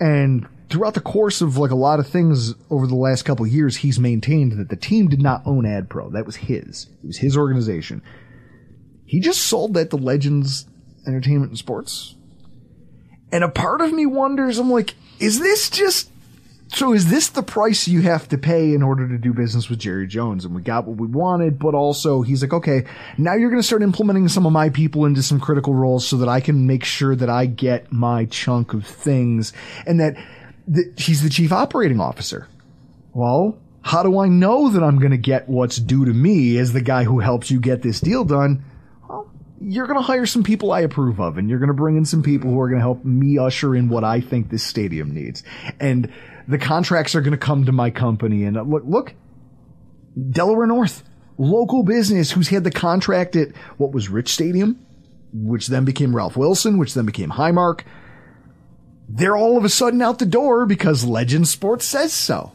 and 0.00 0.48
throughout 0.70 0.94
the 0.94 1.00
course 1.00 1.40
of 1.40 1.58
like 1.58 1.70
a 1.70 1.76
lot 1.76 2.00
of 2.00 2.06
things 2.06 2.54
over 2.70 2.86
the 2.86 2.94
last 2.94 3.22
couple 3.24 3.44
of 3.44 3.52
years, 3.52 3.76
he's 3.76 3.98
maintained 3.98 4.52
that 4.52 4.68
the 4.68 4.76
team 4.76 5.08
did 5.08 5.20
not 5.20 5.42
own 5.46 5.64
AdPro. 5.64 6.12
That 6.12 6.26
was 6.26 6.36
his. 6.36 6.88
It 7.02 7.06
was 7.06 7.18
his 7.18 7.36
organization. 7.36 8.02
He 9.04 9.20
just 9.20 9.42
sold 9.42 9.74
that 9.74 9.90
to 9.90 9.96
Legends 9.96 10.66
Entertainment 11.06 11.50
and 11.50 11.58
Sports. 11.58 12.15
And 13.32 13.44
a 13.44 13.48
part 13.48 13.80
of 13.80 13.92
me 13.92 14.06
wonders, 14.06 14.58
I'm 14.58 14.70
like, 14.70 14.94
is 15.18 15.40
this 15.40 15.70
just 15.70 16.10
so 16.68 16.92
is 16.92 17.10
this 17.10 17.28
the 17.28 17.42
price 17.42 17.86
you 17.86 18.02
have 18.02 18.28
to 18.28 18.38
pay 18.38 18.74
in 18.74 18.82
order 18.82 19.08
to 19.08 19.18
do 19.18 19.32
business 19.32 19.70
with 19.70 19.78
Jerry 19.78 20.06
Jones? 20.06 20.44
And 20.44 20.54
we 20.54 20.62
got 20.62 20.84
what 20.84 20.98
we 20.98 21.06
wanted, 21.06 21.58
but 21.58 21.74
also 21.74 22.22
he's 22.22 22.42
like, 22.42 22.52
okay, 22.52 22.84
now 23.16 23.34
you're 23.34 23.50
going 23.50 23.62
to 23.62 23.66
start 23.66 23.82
implementing 23.82 24.28
some 24.28 24.46
of 24.46 24.52
my 24.52 24.68
people 24.70 25.04
into 25.04 25.22
some 25.22 25.38
critical 25.38 25.74
roles 25.74 26.06
so 26.06 26.16
that 26.18 26.28
I 26.28 26.40
can 26.40 26.66
make 26.66 26.84
sure 26.84 27.14
that 27.14 27.30
I 27.30 27.46
get 27.46 27.92
my 27.92 28.24
chunk 28.26 28.74
of 28.74 28.84
things 28.84 29.52
and 29.86 30.00
that, 30.00 30.16
that 30.68 30.98
he's 30.98 31.22
the 31.22 31.30
chief 31.30 31.52
operating 31.52 32.00
officer. 32.00 32.48
Well, 33.14 33.58
how 33.82 34.02
do 34.02 34.18
I 34.18 34.26
know 34.26 34.68
that 34.70 34.82
I'm 34.82 34.98
going 34.98 35.12
to 35.12 35.16
get 35.16 35.48
what's 35.48 35.76
due 35.76 36.04
to 36.04 36.12
me 36.12 36.58
as 36.58 36.72
the 36.72 36.80
guy 36.80 37.04
who 37.04 37.20
helps 37.20 37.50
you 37.50 37.60
get 37.60 37.82
this 37.82 38.00
deal 38.00 38.24
done? 38.24 38.64
You're 39.60 39.86
going 39.86 39.98
to 39.98 40.04
hire 40.04 40.26
some 40.26 40.42
people 40.42 40.72
I 40.72 40.80
approve 40.80 41.20
of, 41.20 41.38
and 41.38 41.48
you're 41.48 41.58
going 41.58 41.68
to 41.68 41.74
bring 41.74 41.96
in 41.96 42.04
some 42.04 42.22
people 42.22 42.50
who 42.50 42.60
are 42.60 42.68
going 42.68 42.78
to 42.78 42.84
help 42.84 43.04
me 43.04 43.38
usher 43.38 43.74
in 43.74 43.88
what 43.88 44.04
I 44.04 44.20
think 44.20 44.50
this 44.50 44.62
stadium 44.62 45.14
needs. 45.14 45.42
And 45.80 46.12
the 46.46 46.58
contracts 46.58 47.14
are 47.14 47.20
going 47.20 47.32
to 47.32 47.38
come 47.38 47.64
to 47.66 47.72
my 47.72 47.90
company. 47.90 48.44
And 48.44 48.56
uh, 48.56 48.62
look, 48.62 48.82
look, 48.86 49.14
Delaware 50.30 50.66
North, 50.66 51.02
local 51.38 51.82
business 51.82 52.30
who's 52.30 52.48
had 52.48 52.64
the 52.64 52.70
contract 52.70 53.36
at 53.36 53.54
what 53.76 53.92
was 53.92 54.08
Rich 54.08 54.32
Stadium, 54.32 54.84
which 55.32 55.68
then 55.68 55.84
became 55.84 56.14
Ralph 56.14 56.36
Wilson, 56.36 56.78
which 56.78 56.94
then 56.94 57.06
became 57.06 57.30
Highmark. 57.30 57.82
They're 59.08 59.36
all 59.36 59.56
of 59.56 59.64
a 59.64 59.68
sudden 59.68 60.02
out 60.02 60.18
the 60.18 60.26
door 60.26 60.66
because 60.66 61.04
Legend 61.04 61.46
Sports 61.48 61.84
says 61.84 62.12
so. 62.12 62.52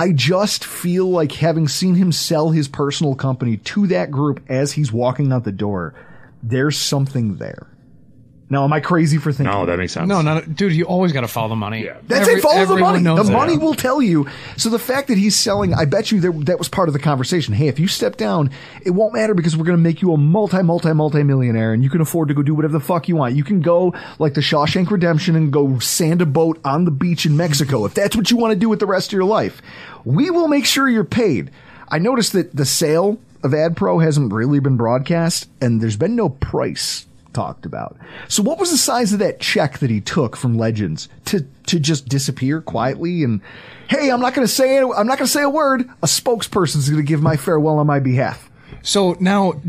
I 0.00 0.12
just 0.12 0.64
feel 0.64 1.10
like 1.10 1.32
having 1.32 1.66
seen 1.66 1.96
him 1.96 2.12
sell 2.12 2.50
his 2.50 2.68
personal 2.68 3.16
company 3.16 3.56
to 3.56 3.88
that 3.88 4.12
group 4.12 4.40
as 4.48 4.72
he's 4.72 4.92
walking 4.92 5.32
out 5.32 5.42
the 5.42 5.50
door, 5.50 5.92
there's 6.40 6.76
something 6.78 7.38
there. 7.38 7.66
Now, 8.50 8.64
am 8.64 8.72
I 8.72 8.80
crazy 8.80 9.18
for 9.18 9.30
thinking? 9.30 9.52
No, 9.52 9.66
that 9.66 9.76
makes 9.78 9.92
sense. 9.92 10.08
No, 10.08 10.22
no, 10.22 10.40
dude, 10.40 10.72
you 10.72 10.84
always 10.84 11.12
got 11.12 11.20
to 11.20 11.28
follow 11.28 11.48
the 11.48 11.56
money. 11.56 11.84
Yeah. 11.84 11.98
That's 12.06 12.22
Every- 12.26 12.40
it. 12.40 12.42
Follow 12.42 12.64
the 12.64 12.76
money. 12.78 13.02
The 13.02 13.22
that. 13.22 13.30
money 13.32 13.58
will 13.58 13.74
tell 13.74 14.00
you. 14.00 14.26
So 14.56 14.70
the 14.70 14.78
fact 14.78 15.08
that 15.08 15.18
he's 15.18 15.36
selling, 15.36 15.74
I 15.74 15.84
bet 15.84 16.10
you 16.10 16.20
that, 16.20 16.46
that 16.46 16.58
was 16.58 16.68
part 16.68 16.88
of 16.88 16.94
the 16.94 16.98
conversation. 16.98 17.52
Hey, 17.52 17.68
if 17.68 17.78
you 17.78 17.88
step 17.88 18.16
down, 18.16 18.50
it 18.82 18.90
won't 18.90 19.12
matter 19.12 19.34
because 19.34 19.54
we're 19.54 19.66
going 19.66 19.76
to 19.76 19.82
make 19.82 20.00
you 20.00 20.14
a 20.14 20.16
multi, 20.16 20.62
multi, 20.62 20.94
multi 20.94 21.22
millionaire 21.22 21.74
and 21.74 21.82
you 21.82 21.90
can 21.90 22.00
afford 22.00 22.28
to 22.28 22.34
go 22.34 22.42
do 22.42 22.54
whatever 22.54 22.72
the 22.72 22.80
fuck 22.80 23.06
you 23.06 23.16
want. 23.16 23.34
You 23.36 23.44
can 23.44 23.60
go 23.60 23.92
like 24.18 24.32
the 24.32 24.40
Shawshank 24.40 24.90
Redemption 24.90 25.36
and 25.36 25.52
go 25.52 25.78
sand 25.80 26.22
a 26.22 26.26
boat 26.26 26.58
on 26.64 26.86
the 26.86 26.90
beach 26.90 27.26
in 27.26 27.36
Mexico 27.36 27.84
if 27.84 27.92
that's 27.92 28.16
what 28.16 28.30
you 28.30 28.38
want 28.38 28.52
to 28.52 28.58
do 28.58 28.70
with 28.70 28.80
the 28.80 28.86
rest 28.86 29.08
of 29.08 29.12
your 29.12 29.24
life. 29.24 29.60
We 30.06 30.30
will 30.30 30.48
make 30.48 30.64
sure 30.64 30.88
you're 30.88 31.04
paid. 31.04 31.50
I 31.88 31.98
noticed 31.98 32.32
that 32.32 32.56
the 32.56 32.64
sale 32.64 33.18
of 33.42 33.50
AdPro 33.52 34.02
hasn't 34.02 34.32
really 34.32 34.58
been 34.58 34.78
broadcast 34.78 35.48
and 35.60 35.82
there's 35.82 35.96
been 35.96 36.16
no 36.16 36.30
price 36.30 37.04
talked 37.32 37.66
about. 37.66 37.96
So 38.28 38.42
what 38.42 38.58
was 38.58 38.70
the 38.70 38.78
size 38.78 39.12
of 39.12 39.18
that 39.18 39.40
check 39.40 39.78
that 39.78 39.90
he 39.90 40.00
took 40.00 40.36
from 40.36 40.56
Legends 40.56 41.08
to 41.26 41.46
to 41.66 41.78
just 41.78 42.08
disappear 42.08 42.60
quietly 42.60 43.22
and 43.22 43.40
hey, 43.88 44.10
I'm 44.10 44.20
not 44.20 44.34
going 44.34 44.46
to 44.46 44.52
say 44.52 44.78
it, 44.78 44.84
I'm 44.96 45.06
not 45.06 45.18
going 45.18 45.26
to 45.26 45.32
say 45.32 45.42
a 45.42 45.50
word. 45.50 45.88
A 46.02 46.06
spokesperson's 46.06 46.88
going 46.88 47.02
to 47.02 47.06
give 47.06 47.22
my 47.22 47.36
farewell 47.36 47.78
on 47.78 47.86
my 47.86 48.00
behalf. 48.00 48.50
So 48.82 49.16
now, 49.18 49.60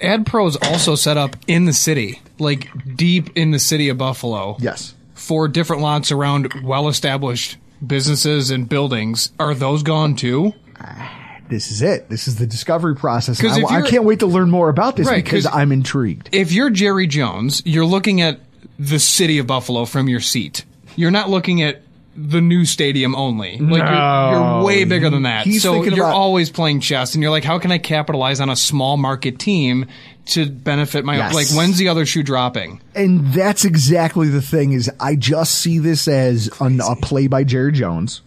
AdPro 0.00 0.48
is 0.48 0.56
also 0.56 0.94
set 0.94 1.16
up 1.16 1.36
in 1.46 1.64
the 1.64 1.72
city, 1.72 2.20
like 2.38 2.68
deep 2.96 3.36
in 3.36 3.50
the 3.50 3.58
city 3.58 3.88
of 3.88 3.98
Buffalo. 3.98 4.56
Yes. 4.58 4.94
For 5.14 5.48
different 5.48 5.82
lots 5.82 6.12
around 6.12 6.52
well-established 6.62 7.56
businesses 7.84 8.50
and 8.50 8.68
buildings. 8.68 9.32
Are 9.38 9.54
those 9.54 9.82
gone 9.82 10.16
too? 10.16 10.54
Uh, 10.80 11.08
This 11.48 11.70
is 11.70 11.82
it. 11.82 12.08
This 12.08 12.26
is 12.28 12.36
the 12.36 12.46
discovery 12.46 12.96
process. 12.96 13.42
I, 13.44 13.62
I 13.62 13.82
can't 13.82 14.04
wait 14.04 14.20
to 14.20 14.26
learn 14.26 14.50
more 14.50 14.68
about 14.68 14.96
this 14.96 15.06
Right, 15.06 15.22
because 15.24 15.44
'cause- 15.46 15.54
I'm 15.54 15.72
intrigued. 15.72 16.30
If 16.32 16.52
you're 16.52 16.70
Jerry 16.70 17.06
Jones, 17.06 17.62
you're 17.64 17.84
looking 17.86 18.20
at 18.20 18.40
the 18.78 18.98
city 18.98 19.38
of 19.38 19.46
Buffalo 19.46 19.84
from 19.84 20.08
your 20.08 20.20
seat. 20.20 20.64
You're 20.96 21.10
not 21.10 21.28
looking 21.30 21.62
at 21.62 21.82
the 22.16 22.40
new 22.40 22.64
stadium 22.64 23.14
only. 23.16 23.58
Like 23.58 23.82
you're, 23.82 24.40
you're 24.40 24.62
way 24.64 24.84
bigger 24.84 25.10
than 25.10 25.22
that. 25.24 25.44
He's 25.46 25.62
so 25.62 25.82
you're 25.82 25.94
about- 25.94 26.14
always 26.14 26.48
playing 26.50 26.80
chess, 26.80 27.14
and 27.14 27.22
you're 27.22 27.30
like, 27.32 27.44
how 27.44 27.58
can 27.58 27.72
I 27.72 27.78
capitalize 27.78 28.40
on 28.40 28.48
a 28.50 28.56
small 28.56 28.96
market 28.96 29.38
team 29.38 29.86
to 30.26 30.46
benefit 30.46 31.04
my? 31.04 31.16
Yes. 31.16 31.34
Like, 31.34 31.48
when's 31.50 31.76
the 31.76 31.88
other 31.88 32.06
shoe 32.06 32.22
dropping? 32.22 32.80
And 32.94 33.32
that's 33.32 33.64
exactly 33.64 34.28
the 34.28 34.40
thing 34.42 34.72
is 34.72 34.88
I 35.00 35.16
just 35.16 35.56
see 35.56 35.78
this 35.80 36.06
as 36.08 36.48
an, 36.60 36.80
a 36.80 36.94
play 36.96 37.26
by 37.26 37.42
Jerry 37.44 37.72
Jones. 37.72 38.22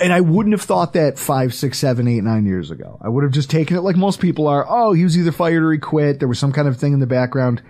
And 0.00 0.12
I 0.12 0.20
wouldn't 0.20 0.54
have 0.54 0.62
thought 0.62 0.94
that 0.94 1.18
five, 1.18 1.54
six, 1.54 1.78
seven, 1.78 2.08
eight, 2.08 2.22
nine 2.22 2.46
years 2.46 2.70
ago. 2.70 2.98
I 3.00 3.08
would 3.08 3.24
have 3.24 3.32
just 3.32 3.50
taken 3.50 3.76
it 3.76 3.82
like 3.82 3.96
most 3.96 4.20
people 4.20 4.48
are. 4.48 4.66
Oh, 4.68 4.92
he 4.92 5.04
was 5.04 5.16
either 5.18 5.32
fired 5.32 5.62
or 5.62 5.72
he 5.72 5.78
quit. 5.78 6.18
There 6.18 6.28
was 6.28 6.38
some 6.38 6.52
kind 6.52 6.66
of 6.66 6.78
thing 6.78 6.92
in 6.92 7.00
the 7.00 7.06
background. 7.06 7.62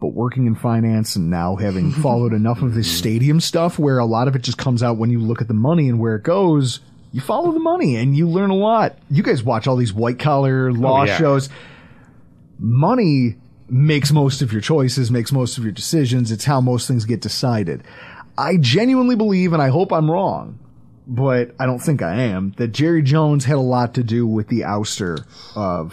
But 0.00 0.08
working 0.08 0.46
in 0.46 0.54
finance 0.54 1.16
and 1.16 1.30
now 1.30 1.56
having 1.56 1.90
followed 2.02 2.32
enough 2.32 2.62
of 2.62 2.74
this 2.74 2.90
stadium 2.90 3.40
stuff 3.40 3.78
where 3.78 3.98
a 3.98 4.04
lot 4.04 4.28
of 4.28 4.36
it 4.36 4.42
just 4.42 4.58
comes 4.58 4.82
out 4.82 4.98
when 4.98 5.10
you 5.10 5.20
look 5.20 5.40
at 5.40 5.48
the 5.48 5.54
money 5.54 5.88
and 5.88 5.98
where 5.98 6.16
it 6.16 6.22
goes, 6.22 6.80
you 7.12 7.20
follow 7.20 7.50
the 7.52 7.58
money 7.58 7.96
and 7.96 8.16
you 8.16 8.28
learn 8.28 8.50
a 8.50 8.54
lot. 8.54 8.96
You 9.10 9.22
guys 9.22 9.42
watch 9.42 9.66
all 9.66 9.76
these 9.76 9.92
white 9.92 10.18
collar 10.18 10.68
oh, 10.68 10.72
law 10.72 11.04
yeah. 11.04 11.16
shows 11.16 11.48
money 12.58 13.36
makes 13.68 14.12
most 14.12 14.42
of 14.42 14.52
your 14.52 14.60
choices, 14.60 15.10
makes 15.10 15.32
most 15.32 15.58
of 15.58 15.64
your 15.64 15.72
decisions. 15.72 16.32
It's 16.32 16.44
how 16.44 16.60
most 16.60 16.88
things 16.88 17.04
get 17.04 17.20
decided. 17.20 17.82
I 18.38 18.56
genuinely 18.56 19.16
believe, 19.16 19.52
and 19.52 19.60
I 19.60 19.68
hope 19.68 19.92
I'm 19.92 20.08
wrong, 20.08 20.60
but 21.08 21.54
I 21.58 21.66
don't 21.66 21.80
think 21.80 22.02
I 22.02 22.14
am, 22.14 22.52
that 22.56 22.68
Jerry 22.68 23.02
Jones 23.02 23.44
had 23.44 23.56
a 23.56 23.60
lot 23.60 23.94
to 23.94 24.04
do 24.04 24.26
with 24.26 24.46
the 24.46 24.60
ouster 24.60 25.26
of 25.56 25.92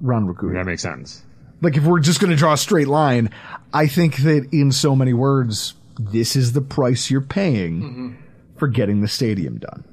Ron 0.00 0.26
Raccuia. 0.26 0.52
That 0.52 0.66
makes 0.66 0.82
sense. 0.82 1.24
Like 1.62 1.76
if 1.76 1.84
we're 1.84 2.00
just 2.00 2.20
going 2.20 2.30
to 2.30 2.36
draw 2.36 2.52
a 2.52 2.58
straight 2.58 2.88
line, 2.88 3.30
I 3.72 3.86
think 3.86 4.18
that 4.18 4.48
in 4.52 4.70
so 4.70 4.94
many 4.94 5.14
words, 5.14 5.74
this 5.98 6.36
is 6.36 6.52
the 6.52 6.60
price 6.60 7.10
you're 7.10 7.20
paying 7.20 7.82
mm-hmm. 7.82 8.14
for 8.58 8.68
getting 8.68 9.00
the 9.00 9.08
stadium 9.08 9.58
done. 9.58 9.84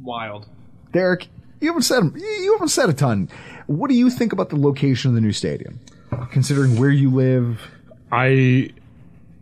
Wild. 0.00 0.48
Derek, 0.92 1.28
you 1.60 1.68
haven't 1.68 1.82
said 1.82 2.02
you 2.14 2.52
haven't 2.54 2.68
said 2.68 2.88
a 2.88 2.94
ton. 2.94 3.28
What 3.66 3.90
do 3.90 3.96
you 3.96 4.08
think 4.10 4.32
about 4.32 4.48
the 4.48 4.56
location 4.56 5.10
of 5.10 5.14
the 5.14 5.20
new 5.20 5.32
stadium, 5.32 5.80
considering 6.30 6.78
where 6.78 6.90
you 6.90 7.10
live? 7.10 7.60
I 8.10 8.70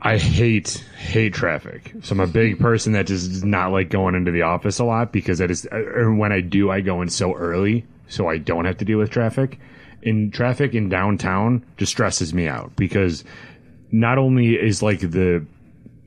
I 0.01 0.17
hate 0.17 0.85
hate 0.97 1.35
traffic. 1.35 1.93
So 2.03 2.13
I'm 2.13 2.21
a 2.21 2.27
big 2.27 2.59
person 2.59 2.93
that 2.93 3.07
just 3.07 3.31
does 3.31 3.45
not 3.45 3.73
like 3.73 3.91
going 3.91 4.15
into 4.15 4.31
the 4.31 4.43
office 4.43 4.79
a 4.79 4.85
lot 4.85 5.13
because 5.13 5.39
that 5.39 5.51
is 5.51 5.67
or 5.73 6.15
when 6.15 6.33
I 6.33 6.41
do 6.41 6.71
I 6.71 6.81
go 6.81 7.03
in 7.03 7.09
so 7.09 7.35
early 7.35 7.85
so 8.07 8.29
I 8.29 8.39
don't 8.39 8.65
have 8.65 8.79
to 8.79 8.85
deal 8.85 8.99
with 8.99 9.11
traffic. 9.11 9.59
In 10.03 10.31
traffic 10.31 10.75
in 10.75 10.89
downtown 10.89 11.65
just 11.77 11.91
stresses 11.91 12.33
me 12.33 12.47
out 12.47 12.77
because 12.77 13.25
not 13.91 14.19
only 14.19 14.55
is 14.55 14.83
like 14.83 15.01
the 15.01 15.45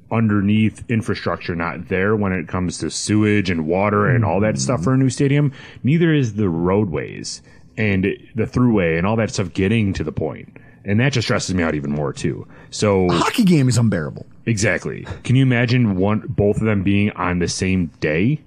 underneath 0.10 0.84
infrastructure 0.89 1.56
not 1.56 1.88
there 1.88 2.15
when 2.15 2.32
it 2.32 2.47
comes 2.47 2.77
to 2.77 2.89
sewage 2.89 3.49
and 3.49 3.65
water 3.65 4.08
and 4.08 4.23
all 4.25 4.39
that 4.39 4.58
stuff 4.58 4.84
for 4.84 4.93
a 4.93 4.97
new 4.97 5.10
stadium, 5.10 5.51
neither 5.84 6.13
is 6.13 6.36
the 6.36 6.49
roadways 6.49 7.41
and 7.77 8.04
the 8.36 8.43
throughway 8.43 8.97
and 8.97 9.08
all 9.08 9.15
that 9.15 9.32
stuff 9.32 9.54
getting 9.54 9.93
to 9.93 10.04
the 10.04 10.12
point. 10.12 10.58
And 10.83 10.99
that 10.99 11.13
just 11.13 11.27
stresses 11.27 11.53
me 11.53 11.63
out 11.63 11.75
even 11.75 11.91
more 11.91 12.11
too. 12.13 12.47
So 12.71 13.05
A 13.05 13.13
hockey 13.13 13.43
game 13.43 13.69
is 13.69 13.77
unbearable. 13.77 14.25
Exactly. 14.45 15.05
Can 15.23 15.35
you 15.35 15.43
imagine 15.43 15.95
one 15.95 16.23
both 16.27 16.57
of 16.57 16.63
them 16.63 16.83
being 16.83 17.11
on 17.11 17.39
the 17.39 17.47
same 17.47 17.87
day? 17.99 18.41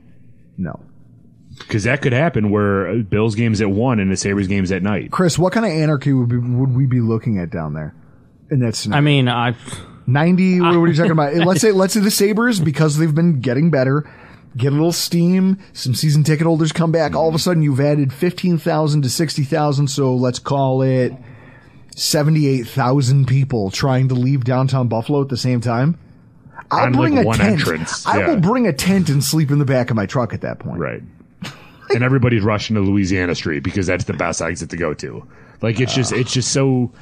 No. 0.58 0.80
Because 1.58 1.84
that 1.84 2.02
could 2.02 2.12
happen 2.12 2.50
where 2.50 2.88
uh, 2.88 2.94
Bills 2.96 3.36
games 3.36 3.60
at 3.60 3.70
one 3.70 4.00
and 4.00 4.10
the 4.10 4.16
Sabres 4.16 4.48
games 4.48 4.72
at 4.72 4.82
night. 4.82 5.12
Chris, 5.12 5.38
what 5.38 5.52
kind 5.52 5.64
of 5.64 5.70
anarchy 5.70 6.12
would, 6.12 6.28
be, 6.28 6.38
would 6.38 6.74
we 6.74 6.86
be 6.86 7.00
looking 7.00 7.38
at 7.38 7.50
down 7.50 7.74
there? 7.74 7.94
In 8.50 8.58
that 8.60 8.86
I 8.92 9.00
mean, 9.00 9.28
I 9.28 9.54
ninety. 10.06 10.60
What 10.60 10.74
are 10.74 10.86
you 10.86 10.94
talking 10.94 11.12
about? 11.12 11.34
let's 11.34 11.60
say 11.60 11.72
let's 11.72 11.94
say 11.94 12.00
the 12.00 12.10
Sabres 12.10 12.60
because 12.60 12.98
they've 12.98 13.14
been 13.14 13.40
getting 13.40 13.70
better. 13.70 14.08
Get 14.56 14.68
a 14.68 14.76
little 14.76 14.92
steam. 14.92 15.58
Some 15.72 15.94
season 15.94 16.22
ticket 16.24 16.46
holders 16.46 16.70
come 16.70 16.92
back. 16.92 17.16
All 17.16 17.28
of 17.28 17.34
a 17.34 17.38
sudden, 17.38 17.62
you've 17.62 17.80
added 17.80 18.12
fifteen 18.12 18.58
thousand 18.58 19.02
to 19.02 19.10
sixty 19.10 19.44
thousand. 19.44 19.88
So 19.88 20.14
let's 20.14 20.38
call 20.38 20.82
it 20.82 21.12
seventy-eight 21.94 22.66
thousand 22.66 23.26
people 23.26 23.70
trying 23.70 24.08
to 24.08 24.14
leave 24.14 24.44
downtown 24.44 24.88
Buffalo 24.88 25.22
at 25.22 25.28
the 25.28 25.36
same 25.36 25.60
time. 25.60 25.98
I'll 26.70 26.86
On, 26.86 26.92
bring 26.92 27.14
like, 27.16 27.24
a 27.24 27.26
one 27.26 27.36
tent. 27.38 27.52
entrance, 27.60 28.06
I 28.06 28.18
yeah. 28.18 28.28
will 28.28 28.40
bring 28.40 28.66
a 28.66 28.72
tent 28.72 29.08
and 29.08 29.22
sleep 29.22 29.50
in 29.50 29.58
the 29.58 29.64
back 29.64 29.90
of 29.90 29.96
my 29.96 30.06
truck 30.06 30.32
at 30.32 30.40
that 30.42 30.58
point. 30.58 30.78
Right. 30.80 31.02
and 31.90 32.02
everybody's 32.02 32.42
rushing 32.42 32.74
to 32.76 32.80
Louisiana 32.82 33.34
Street 33.34 33.60
because 33.62 33.86
that's 33.86 34.04
the 34.04 34.14
best 34.14 34.40
exit 34.40 34.70
to 34.70 34.76
go 34.76 34.94
to. 34.94 35.26
Like 35.62 35.80
it's 35.80 35.94
just 35.94 36.12
it's 36.12 36.32
just 36.32 36.52
so 36.52 36.92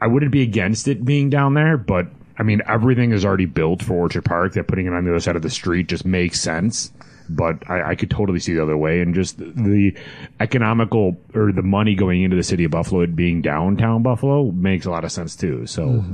I 0.00 0.06
wouldn't 0.06 0.32
be 0.32 0.42
against 0.42 0.88
it 0.88 1.04
being 1.04 1.30
down 1.30 1.54
there, 1.54 1.76
but 1.76 2.06
I 2.38 2.42
mean 2.42 2.62
everything 2.66 3.12
is 3.12 3.24
already 3.24 3.46
built 3.46 3.82
for 3.82 3.94
Orchard 3.94 4.24
Park. 4.24 4.54
That 4.54 4.66
putting 4.68 4.86
it 4.86 4.92
on 4.92 5.04
the 5.04 5.10
other 5.10 5.20
side 5.20 5.36
of 5.36 5.42
the 5.42 5.50
street 5.50 5.88
just 5.88 6.04
makes 6.06 6.40
sense. 6.40 6.90
But 7.28 7.68
I, 7.68 7.90
I 7.90 7.94
could 7.94 8.10
totally 8.10 8.38
see 8.38 8.54
the 8.54 8.62
other 8.62 8.76
way, 8.76 9.00
and 9.00 9.14
just 9.14 9.38
the 9.38 9.96
economical 10.40 11.16
or 11.34 11.52
the 11.52 11.62
money 11.62 11.94
going 11.94 12.22
into 12.22 12.36
the 12.36 12.42
city 12.42 12.64
of 12.64 12.70
Buffalo 12.70 13.02
it 13.02 13.16
being 13.16 13.42
downtown 13.42 14.02
Buffalo 14.02 14.50
makes 14.52 14.86
a 14.86 14.90
lot 14.90 15.04
of 15.04 15.12
sense 15.12 15.34
too. 15.34 15.66
So 15.66 16.04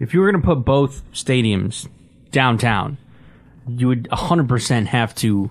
if 0.00 0.12
you 0.14 0.20
were 0.20 0.30
going 0.30 0.42
to 0.42 0.46
put 0.46 0.64
both 0.64 1.02
stadiums 1.12 1.88
downtown, 2.32 2.98
you 3.68 3.88
would 3.88 4.08
100% 4.10 4.86
have 4.86 5.14
to 5.16 5.50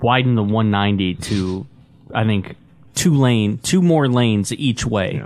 widen 0.00 0.34
the 0.34 0.42
190 0.42 1.14
to, 1.14 1.66
I 2.14 2.24
think, 2.24 2.56
two 2.94 3.14
lane, 3.14 3.58
two 3.58 3.82
more 3.82 4.08
lanes 4.08 4.52
each 4.52 4.84
way. 4.84 5.22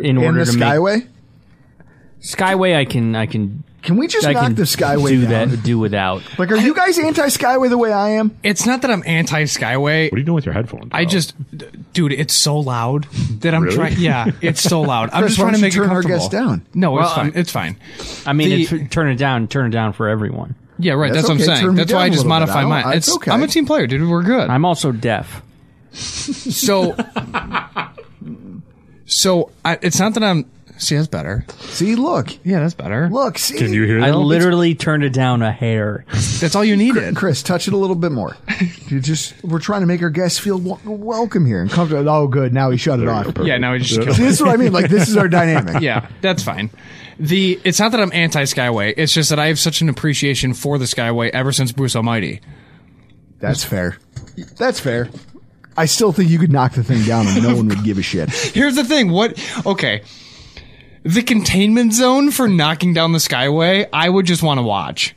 In 0.00 0.16
And 0.16 0.18
order 0.18 0.44
the 0.44 0.52
to 0.52 0.58
Skyway. 0.58 0.96
make 0.96 1.06
Skyway, 2.20 2.76
I 2.76 2.84
can, 2.84 3.16
I 3.16 3.26
can, 3.26 3.64
Can 3.82 3.96
we 3.96 4.06
just 4.06 4.24
I 4.26 4.32
knock 4.32 4.44
can 4.44 4.54
the 4.54 4.62
Skyway 4.62 5.08
do 5.08 5.26
down? 5.26 5.50
that, 5.50 5.62
do 5.64 5.76
without. 5.78 6.22
Like, 6.38 6.52
are 6.52 6.56
you 6.56 6.72
guys 6.72 6.98
anti-Skyway 7.00 7.68
the 7.68 7.76
way 7.76 7.92
I 7.92 8.10
am? 8.10 8.36
It's 8.44 8.64
not 8.64 8.82
that 8.82 8.92
I'm 8.92 9.02
anti 9.04 9.42
Skyway. 9.44 10.10
what 10.10 10.16
are 10.16 10.20
you 10.20 10.24
doing 10.24 10.36
with 10.36 10.46
your 10.46 10.52
headphones? 10.54 10.90
I 10.92 11.04
just, 11.04 11.34
d- 11.56 11.66
dude, 11.92 12.12
it's 12.12 12.36
so 12.36 12.58
loud 12.58 13.04
that 13.40 13.54
I'm 13.54 13.64
Really? 13.64 13.74
trying. 13.76 13.98
Yeah, 13.98 14.30
it's 14.40 14.62
so 14.62 14.82
loud. 14.82 15.10
I'm 15.12 15.22
Chris, 15.22 15.32
just 15.32 15.38
why 15.40 15.50
trying 15.50 15.54
to 15.54 15.60
don't 15.60 15.60
you 15.60 15.62
make 15.62 15.72
it 15.72 15.76
turn 15.76 15.88
our 15.90 16.02
comfortable. 16.02 16.16
guests 16.16 16.28
down? 16.28 16.66
No, 16.74 16.98
it's 17.00 17.12
fine. 17.12 17.24
I'm- 17.26 17.32
It's 17.34 17.50
fine. 17.50 17.76
I 18.24 18.32
mean, 18.34 18.48
The- 18.50 18.62
it's, 18.84 18.94
turn 18.94 19.10
it 19.10 19.16
down, 19.16 19.48
turn 19.48 19.66
it 19.66 19.70
down 19.70 19.92
for 19.94 20.08
everyone. 20.08 20.54
Yeah, 20.78 20.92
right. 20.94 21.12
That's 21.12 21.26
That's, 21.28 21.40
what 21.40 21.42
okay. 21.42 21.50
I'm 21.52 21.56
saying. 21.58 21.68
Me 21.70 21.76
That's 21.76 21.92
why 21.92 21.98
down 21.98 22.02
I 22.02 22.06
a 22.06 22.10
just 22.10 22.18
little 22.24 22.24
bit. 22.24 22.28
modify 22.40 22.58
I 22.58 22.60
don't- 22.62 22.70
mine. 22.70 22.96
it's 22.96 23.08
It's 23.08 23.16
okay. 23.16 23.30
I'm 23.32 23.42
a 23.42 23.46
team 23.48 23.66
player, 23.66 23.86
dude. 23.88 24.08
We're 24.08 24.22
good. 24.22 24.48
I'm 24.48 24.64
also 24.64 24.92
deaf. 24.92 25.42
so, 25.92 26.94
so 29.06 29.50
I, 29.64 29.78
it's 29.82 29.98
not 29.98 30.14
that 30.14 30.22
I'm. 30.22 30.48
See, 30.82 30.96
that's 30.96 31.06
better. 31.06 31.44
See, 31.60 31.94
look, 31.94 32.30
Yeah, 32.44 32.58
that's 32.58 32.74
better. 32.74 33.08
look. 33.08 33.38
See, 33.38 33.56
Can 33.56 33.72
you 33.72 33.84
hear 33.84 34.00
that? 34.00 34.08
I 34.08 34.12
literally 34.14 34.74
turned 34.74 35.04
it 35.04 35.12
down 35.12 35.40
a 35.40 35.52
hair. 35.52 36.04
That's 36.10 36.56
all 36.56 36.64
you 36.64 36.76
needed. 36.76 37.14
Chris, 37.14 37.40
touch 37.42 37.68
it 37.68 37.72
a 37.74 37.76
little 37.76 37.94
bit 37.94 38.10
more. 38.10 38.36
You 38.88 38.98
just 39.00 39.34
we're 39.44 39.60
trying 39.60 39.82
to 39.82 39.86
make 39.86 40.02
our 40.02 40.10
guests 40.10 40.40
feel 40.40 40.58
w- 40.58 40.78
welcome 40.90 41.46
here 41.46 41.62
and 41.62 41.70
comfortable. 41.70 42.08
Oh, 42.08 42.26
good. 42.26 42.52
Now 42.52 42.70
he 42.70 42.78
shut 42.78 42.98
it 42.98 43.06
off. 43.06 43.28
Yeah, 43.42 43.58
now 43.58 43.72
we 43.72 43.78
just 43.78 44.00
killed 44.00 44.16
See, 44.16 44.24
this 44.24 44.34
is 44.34 44.42
what 44.42 44.50
I 44.50 44.56
mean. 44.56 44.72
Like 44.72 44.90
this 44.90 45.08
is 45.08 45.16
our 45.16 45.28
dynamic. 45.28 45.80
yeah, 45.82 46.08
that's 46.20 46.42
fine. 46.42 46.70
The 47.20 47.60
it's 47.62 47.78
not 47.78 47.92
that 47.92 48.00
I'm 48.00 48.12
anti 48.12 48.42
Skyway. 48.42 48.94
It's 48.96 49.14
just 49.14 49.30
that 49.30 49.38
I 49.38 49.46
have 49.46 49.60
such 49.60 49.82
an 49.82 49.88
appreciation 49.88 50.52
for 50.52 50.78
the 50.78 50.86
Skyway 50.86 51.30
ever 51.30 51.52
since 51.52 51.70
Bruce 51.70 51.94
Almighty. 51.94 52.40
That's 53.38 53.62
fair. 53.62 53.98
That's 54.56 54.80
fair. 54.80 55.08
I 55.76 55.86
still 55.86 56.12
think 56.12 56.28
you 56.28 56.38
could 56.38 56.52
knock 56.52 56.72
the 56.74 56.84
thing 56.84 57.02
down 57.04 57.26
and 57.26 57.42
no 57.42 57.56
one 57.56 57.68
would 57.68 57.82
give 57.82 57.96
a 57.98 58.02
shit. 58.02 58.30
Here's 58.54 58.74
the 58.76 58.84
thing. 58.84 59.10
What? 59.10 59.38
Okay. 59.64 60.02
The 61.04 61.22
containment 61.22 61.92
zone 61.92 62.30
for 62.30 62.48
knocking 62.48 62.94
down 62.94 63.12
the 63.12 63.18
Skyway, 63.18 63.88
I 63.92 64.08
would 64.08 64.26
just 64.26 64.42
want 64.42 64.58
to 64.58 64.62
watch. 64.62 65.14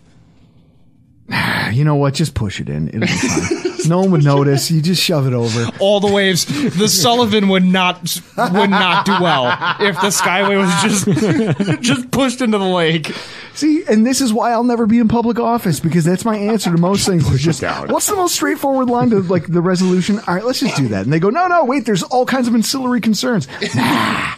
You 1.71 1.83
know 1.83 1.95
what? 1.95 2.13
Just 2.13 2.35
push 2.35 2.61
it 2.61 2.69
in. 2.69 2.87
It'll 2.89 3.01
be 3.01 3.07
fine. 3.07 3.65
no 3.89 3.99
one 3.99 4.11
would 4.11 4.23
notice. 4.23 4.69
You 4.71 4.81
just 4.81 5.01
shove 5.01 5.27
it 5.27 5.33
over. 5.33 5.69
All 5.79 5.99
the 5.99 6.11
waves. 6.11 6.45
The 6.45 6.87
Sullivan 6.87 7.49
would 7.49 7.65
not 7.65 8.01
would 8.37 8.69
not 8.69 9.05
do 9.05 9.11
well 9.19 9.47
if 9.81 9.95
the 9.95 10.07
Skyway 10.07 10.57
was 10.57 10.71
just 10.83 11.81
just 11.81 12.11
pushed 12.11 12.39
into 12.41 12.59
the 12.59 12.63
lake. 12.63 13.13
See, 13.55 13.83
and 13.89 14.05
this 14.05 14.21
is 14.21 14.31
why 14.31 14.51
I'll 14.51 14.63
never 14.63 14.85
be 14.85 14.99
in 14.99 15.07
public 15.07 15.39
office 15.39 15.79
because 15.79 16.05
that's 16.05 16.23
my 16.23 16.37
answer 16.37 16.71
to 16.71 16.77
most 16.77 17.07
things. 17.07 17.29
It's 17.33 17.43
just 17.43 17.61
down. 17.61 17.89
what's 17.89 18.07
the 18.07 18.15
most 18.15 18.35
straightforward 18.35 18.89
line 18.89 19.09
to 19.09 19.21
like 19.21 19.47
the 19.47 19.61
resolution? 19.61 20.19
All 20.19 20.35
right, 20.35 20.45
let's 20.45 20.59
just 20.59 20.77
do 20.77 20.87
that. 20.89 21.03
And 21.03 21.11
they 21.11 21.19
go, 21.19 21.29
no, 21.29 21.47
no, 21.47 21.65
wait. 21.65 21.85
There's 21.85 22.03
all 22.03 22.25
kinds 22.25 22.47
of 22.47 22.53
ancillary 22.53 23.01
concerns. 23.01 23.47
Nah, 23.75 24.33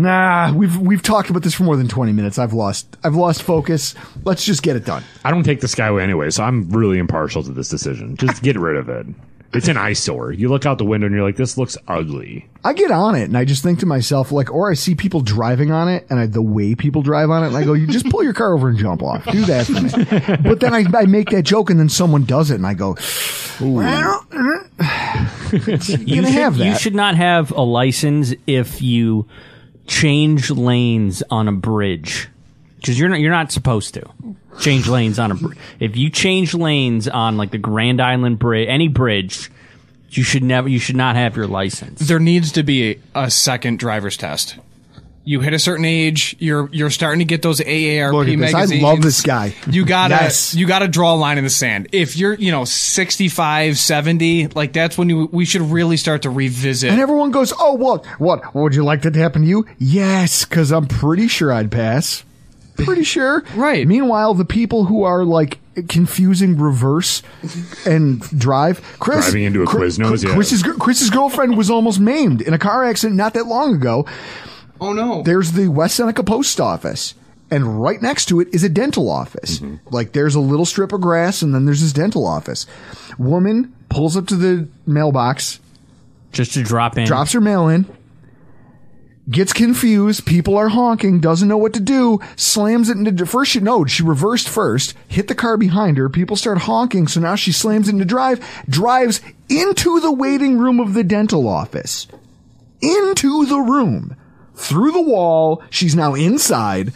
nah. 0.00 0.52
We've 0.52 0.76
we've 0.78 1.02
talked 1.02 1.30
about 1.30 1.42
this 1.42 1.54
for 1.54 1.62
more 1.64 1.76
than 1.76 1.88
twenty 1.88 2.12
minutes. 2.12 2.38
I've 2.38 2.52
lost 2.52 2.96
I've 3.04 3.14
lost 3.14 3.42
focus. 3.42 3.94
Let's 4.24 4.44
just 4.44 4.62
get 4.62 4.76
it 4.76 4.84
done. 4.84 5.02
I 5.24 5.30
don't 5.30 5.44
take 5.44 5.60
the 5.60 5.66
Skyway 5.66 6.02
anyway, 6.02 6.30
so 6.30 6.42
I'm 6.44 6.68
really 6.70 6.98
impartial 6.98 7.42
to 7.42 7.52
this 7.52 7.68
decision. 7.68 8.16
Just 8.16 8.42
get 8.42 8.58
rid 8.58 8.76
of 8.76 8.88
it. 8.88 9.06
It's 9.52 9.66
an 9.66 9.76
eyesore. 9.76 10.30
You 10.30 10.48
look 10.48 10.64
out 10.64 10.78
the 10.78 10.84
window 10.84 11.08
and 11.08 11.14
you're 11.16 11.24
like, 11.24 11.34
this 11.34 11.58
looks 11.58 11.76
ugly. 11.88 12.48
I 12.62 12.72
get 12.72 12.92
on 12.92 13.16
it 13.16 13.24
and 13.24 13.36
I 13.36 13.44
just 13.44 13.64
think 13.64 13.80
to 13.80 13.86
myself, 13.86 14.30
like, 14.30 14.48
or 14.54 14.70
I 14.70 14.74
see 14.74 14.94
people 14.94 15.22
driving 15.22 15.72
on 15.72 15.88
it 15.88 16.06
and 16.08 16.20
I, 16.20 16.26
the 16.26 16.40
way 16.40 16.76
people 16.76 17.02
drive 17.02 17.30
on 17.30 17.42
it, 17.42 17.48
and 17.48 17.56
I 17.56 17.64
go, 17.64 17.72
you 17.72 17.88
just 17.88 18.08
pull 18.10 18.22
your 18.22 18.32
car 18.32 18.54
over 18.54 18.68
and 18.68 18.78
jump 18.78 19.02
off. 19.02 19.24
Do 19.24 19.44
that 19.46 19.66
for 19.66 19.72
me. 19.72 20.36
But 20.48 20.60
then 20.60 20.72
I, 20.72 20.84
I 20.96 21.06
make 21.06 21.30
that 21.30 21.42
joke 21.42 21.68
and 21.68 21.80
then 21.80 21.88
someone 21.88 22.26
does 22.26 22.52
it 22.52 22.54
and 22.56 22.66
I 22.66 22.74
go, 22.74 22.96
well, 23.60 24.24
you're 24.30 24.66
You 25.50 25.66
gonna 25.66 25.82
should, 25.82 26.24
have 26.28 26.56
that. 26.58 26.66
you 26.66 26.78
should 26.78 26.94
not 26.94 27.16
have 27.16 27.50
a 27.50 27.62
license 27.62 28.32
if 28.46 28.80
you 28.80 29.26
change 29.90 30.50
lanes 30.50 31.20
on 31.30 31.48
a 31.48 31.52
bridge 31.52 32.28
because 32.76 32.98
you're 32.98 33.08
not 33.08 33.18
you're 33.18 33.32
not 33.32 33.50
supposed 33.50 33.92
to 33.94 34.08
change 34.60 34.88
lanes 34.88 35.18
on 35.18 35.32
a. 35.32 35.36
If 35.80 35.96
you 35.96 36.08
change 36.08 36.54
lanes 36.54 37.08
on 37.08 37.36
like 37.36 37.50
the 37.50 37.58
Grand 37.58 38.00
Island 38.00 38.38
Bridge, 38.38 38.68
any 38.68 38.86
bridge, 38.86 39.50
you 40.10 40.22
should 40.22 40.44
never 40.44 40.68
you 40.68 40.78
should 40.78 40.96
not 40.96 41.16
have 41.16 41.36
your 41.36 41.48
license. 41.48 42.00
There 42.00 42.20
needs 42.20 42.52
to 42.52 42.62
be 42.62 43.00
a 43.14 43.30
second 43.30 43.80
driver's 43.80 44.16
test. 44.16 44.56
You 45.22 45.40
hit 45.40 45.52
a 45.52 45.58
certain 45.58 45.84
age, 45.84 46.34
you're 46.38 46.68
you're 46.72 46.88
starting 46.90 47.18
to 47.18 47.24
get 47.26 47.42
those 47.42 47.60
AARP 47.60 48.12
Look 48.12 48.28
at 48.28 48.38
this. 48.38 48.54
I 48.54 48.76
love 48.80 49.02
this 49.02 49.20
guy. 49.22 49.54
You 49.70 49.84
gotta 49.84 50.14
Yes. 50.14 50.54
you 50.54 50.66
gotta 50.66 50.88
draw 50.88 51.14
a 51.14 51.16
line 51.16 51.36
in 51.36 51.44
the 51.44 51.50
sand. 51.50 51.88
If 51.92 52.16
you're 52.16 52.34
you 52.34 52.50
know 52.50 52.64
65, 52.64 53.78
70, 53.78 54.48
like 54.48 54.72
that's 54.72 54.96
when 54.96 55.08
you 55.10 55.28
we 55.30 55.44
should 55.44 55.62
really 55.62 55.98
start 55.98 56.22
to 56.22 56.30
revisit. 56.30 56.90
And 56.90 57.00
everyone 57.00 57.30
goes, 57.32 57.52
oh, 57.60 57.74
what, 57.74 58.04
what, 58.18 58.42
what 58.54 58.62
would 58.62 58.74
you 58.74 58.82
like 58.82 59.02
that 59.02 59.12
to 59.12 59.18
happen 59.20 59.42
to 59.42 59.48
you? 59.48 59.66
Yes, 59.78 60.44
because 60.46 60.72
I'm 60.72 60.86
pretty 60.86 61.28
sure 61.28 61.52
I'd 61.52 61.70
pass. 61.70 62.24
Pretty 62.76 63.04
sure. 63.04 63.44
Right. 63.54 63.86
Meanwhile, 63.86 64.34
the 64.34 64.46
people 64.46 64.84
who 64.86 65.02
are 65.02 65.22
like 65.24 65.58
confusing 65.88 66.56
reverse 66.58 67.22
and 67.84 68.20
drive, 68.38 68.80
Chris. 68.98 69.26
Driving 69.26 69.44
into 69.44 69.62
a 69.62 69.66
Chris- 69.66 69.98
Quiznos, 69.98 70.24
yeah. 70.26 70.32
Chris's, 70.34 70.62
gir- 70.62 70.74
Chris's 70.74 71.10
girlfriend 71.10 71.58
was 71.58 71.68
almost 71.70 72.00
maimed 72.00 72.40
in 72.40 72.54
a 72.54 72.58
car 72.58 72.84
accident 72.84 73.16
not 73.16 73.34
that 73.34 73.46
long 73.46 73.74
ago. 73.74 74.06
Oh 74.80 74.92
no. 74.92 75.22
There's 75.22 75.52
the 75.52 75.68
West 75.68 75.96
Seneca 75.96 76.22
post 76.22 76.60
office. 76.60 77.14
And 77.52 77.82
right 77.82 78.00
next 78.00 78.26
to 78.26 78.38
it 78.40 78.48
is 78.54 78.62
a 78.62 78.68
dental 78.68 79.10
office. 79.10 79.58
Mm-hmm. 79.58 79.92
Like 79.92 80.12
there's 80.12 80.36
a 80.36 80.40
little 80.40 80.64
strip 80.66 80.92
of 80.92 81.00
grass 81.00 81.42
and 81.42 81.52
then 81.52 81.64
there's 81.64 81.80
this 81.80 81.92
dental 81.92 82.24
office. 82.26 82.64
Woman 83.18 83.74
pulls 83.88 84.16
up 84.16 84.26
to 84.28 84.36
the 84.36 84.68
mailbox, 84.86 85.58
Just 86.30 86.54
to 86.54 86.62
drop 86.62 86.96
in. 86.96 87.06
drops 87.06 87.32
her 87.32 87.40
mail 87.40 87.66
in, 87.66 87.86
gets 89.28 89.52
confused. 89.52 90.26
People 90.26 90.56
are 90.56 90.68
honking, 90.68 91.18
doesn't 91.18 91.48
know 91.48 91.56
what 91.56 91.72
to 91.74 91.80
do, 91.80 92.20
slams 92.36 92.88
it 92.88 92.96
into 92.96 93.26
first. 93.26 93.50
She 93.50 93.58
no, 93.60 93.84
she 93.84 94.04
reversed 94.04 94.48
first, 94.48 94.94
hit 95.08 95.26
the 95.26 95.34
car 95.34 95.56
behind 95.56 95.98
her. 95.98 96.08
People 96.08 96.36
start 96.36 96.58
honking, 96.58 97.08
so 97.08 97.18
now 97.20 97.34
she 97.34 97.50
slams 97.50 97.88
into 97.88 98.04
drive, 98.04 98.38
drives 98.68 99.20
into 99.48 99.98
the 99.98 100.12
waiting 100.12 100.56
room 100.58 100.78
of 100.78 100.94
the 100.94 101.02
dental 101.04 101.48
office, 101.48 102.06
into 102.80 103.44
the 103.46 103.58
room, 103.58 104.14
through 104.60 104.92
the 104.92 105.00
wall. 105.02 105.62
She's 105.70 105.94
now 105.96 106.14
inside. 106.14 106.92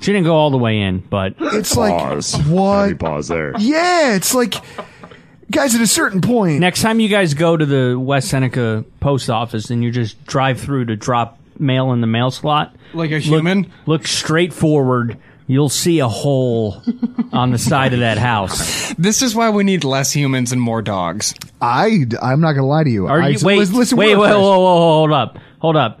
She 0.00 0.12
didn't 0.12 0.24
go 0.24 0.34
all 0.36 0.50
the 0.50 0.58
way 0.58 0.80
in, 0.80 1.00
but 1.00 1.34
It's 1.38 1.74
Pause. 1.74 2.36
like 2.36 2.46
what? 2.46 2.82
Heavy 2.82 2.94
pause 2.94 3.28
there. 3.28 3.52
Yeah, 3.58 4.14
it's 4.14 4.32
like 4.34 4.54
guys 5.50 5.74
at 5.74 5.80
a 5.80 5.86
certain 5.86 6.20
point. 6.20 6.60
next 6.60 6.82
time 6.82 7.00
you 7.00 7.08
guys 7.08 7.34
go 7.34 7.56
to 7.56 7.66
the 7.66 7.98
West 7.98 8.28
Seneca 8.28 8.84
post 9.00 9.28
office 9.30 9.70
and 9.70 9.82
you 9.82 9.90
just 9.90 10.24
drive 10.26 10.60
through 10.60 10.84
to 10.86 10.96
drop 10.96 11.38
mail 11.58 11.92
in 11.92 12.00
the 12.00 12.06
mail 12.06 12.30
slot, 12.30 12.76
Like 12.94 13.10
a 13.10 13.18
human? 13.18 13.72
look 13.86 14.06
straight 14.06 14.52
forward. 14.52 15.18
You'll 15.48 15.70
see 15.70 15.98
a 16.00 16.08
hole 16.08 16.82
on 17.32 17.50
the 17.52 17.58
side 17.58 17.94
of 17.94 18.00
that 18.00 18.18
house. 18.18 18.92
This 18.98 19.22
is 19.22 19.34
why 19.34 19.48
we 19.50 19.64
need 19.64 19.82
less 19.82 20.12
humans 20.12 20.52
and 20.52 20.60
more 20.60 20.82
dogs. 20.82 21.34
I 21.60 22.04
I'm 22.22 22.40
not 22.40 22.52
gonna 22.52 22.66
lie 22.66 22.84
to 22.84 22.90
you. 22.90 23.06
Are 23.08 23.20
I, 23.22 23.28
you, 23.30 23.38
wait, 23.42 23.58
listen, 23.58 23.74
listen, 23.76 23.98
wait, 23.98 24.14
we're 24.14 24.22
wait, 24.22 24.28
first. 24.28 24.38
whoa, 24.40 24.58
whoa, 24.60 24.74
whoa, 24.76 24.92
hold 24.98 25.12
up, 25.12 25.38
hold 25.58 25.76
up. 25.76 26.00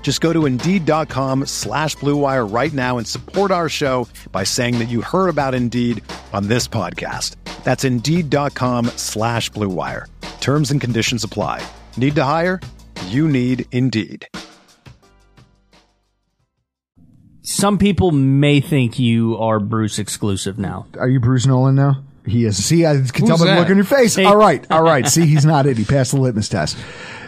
Just 0.00 0.22
go 0.22 0.32
to 0.32 0.46
Indeed.com 0.46 1.44
slash 1.44 1.96
Blue 1.96 2.16
Wire 2.16 2.46
right 2.46 2.72
now 2.72 2.96
and 2.96 3.06
support 3.06 3.50
our 3.50 3.68
show 3.68 4.08
by 4.32 4.44
saying 4.44 4.78
that 4.78 4.88
you 4.88 5.02
heard 5.02 5.28
about 5.28 5.54
Indeed 5.54 6.02
on 6.32 6.48
this 6.48 6.66
podcast. 6.66 7.34
That's 7.62 7.84
Indeed.com 7.84 8.86
slash 8.96 9.50
Blue 9.50 9.68
Wire. 9.68 10.06
Terms 10.40 10.70
and 10.70 10.80
conditions 10.80 11.24
apply. 11.24 11.62
Need 11.98 12.14
to 12.14 12.24
hire? 12.24 12.58
You 13.08 13.28
need 13.28 13.66
Indeed. 13.72 14.26
Some 17.42 17.76
people 17.76 18.10
may 18.12 18.60
think 18.62 18.98
you 18.98 19.36
are 19.36 19.60
Bruce 19.60 19.98
exclusive 19.98 20.58
now. 20.58 20.86
Are 20.98 21.08
you 21.08 21.20
Bruce 21.20 21.44
Nolan 21.44 21.74
now? 21.74 22.02
He 22.26 22.44
is. 22.44 22.62
See, 22.62 22.86
I 22.86 22.94
can 23.00 23.26
tell 23.26 23.38
by 23.38 23.46
the 23.46 23.54
look 23.54 23.70
on 23.70 23.76
your 23.76 23.84
face. 23.84 24.14
Hey. 24.14 24.24
All 24.26 24.36
right, 24.36 24.66
all 24.70 24.82
right. 24.82 25.06
See, 25.06 25.26
he's 25.26 25.46
not 25.46 25.66
it. 25.66 25.78
He 25.78 25.84
passed 25.84 26.12
the 26.12 26.20
litmus 26.20 26.48
test. 26.48 26.76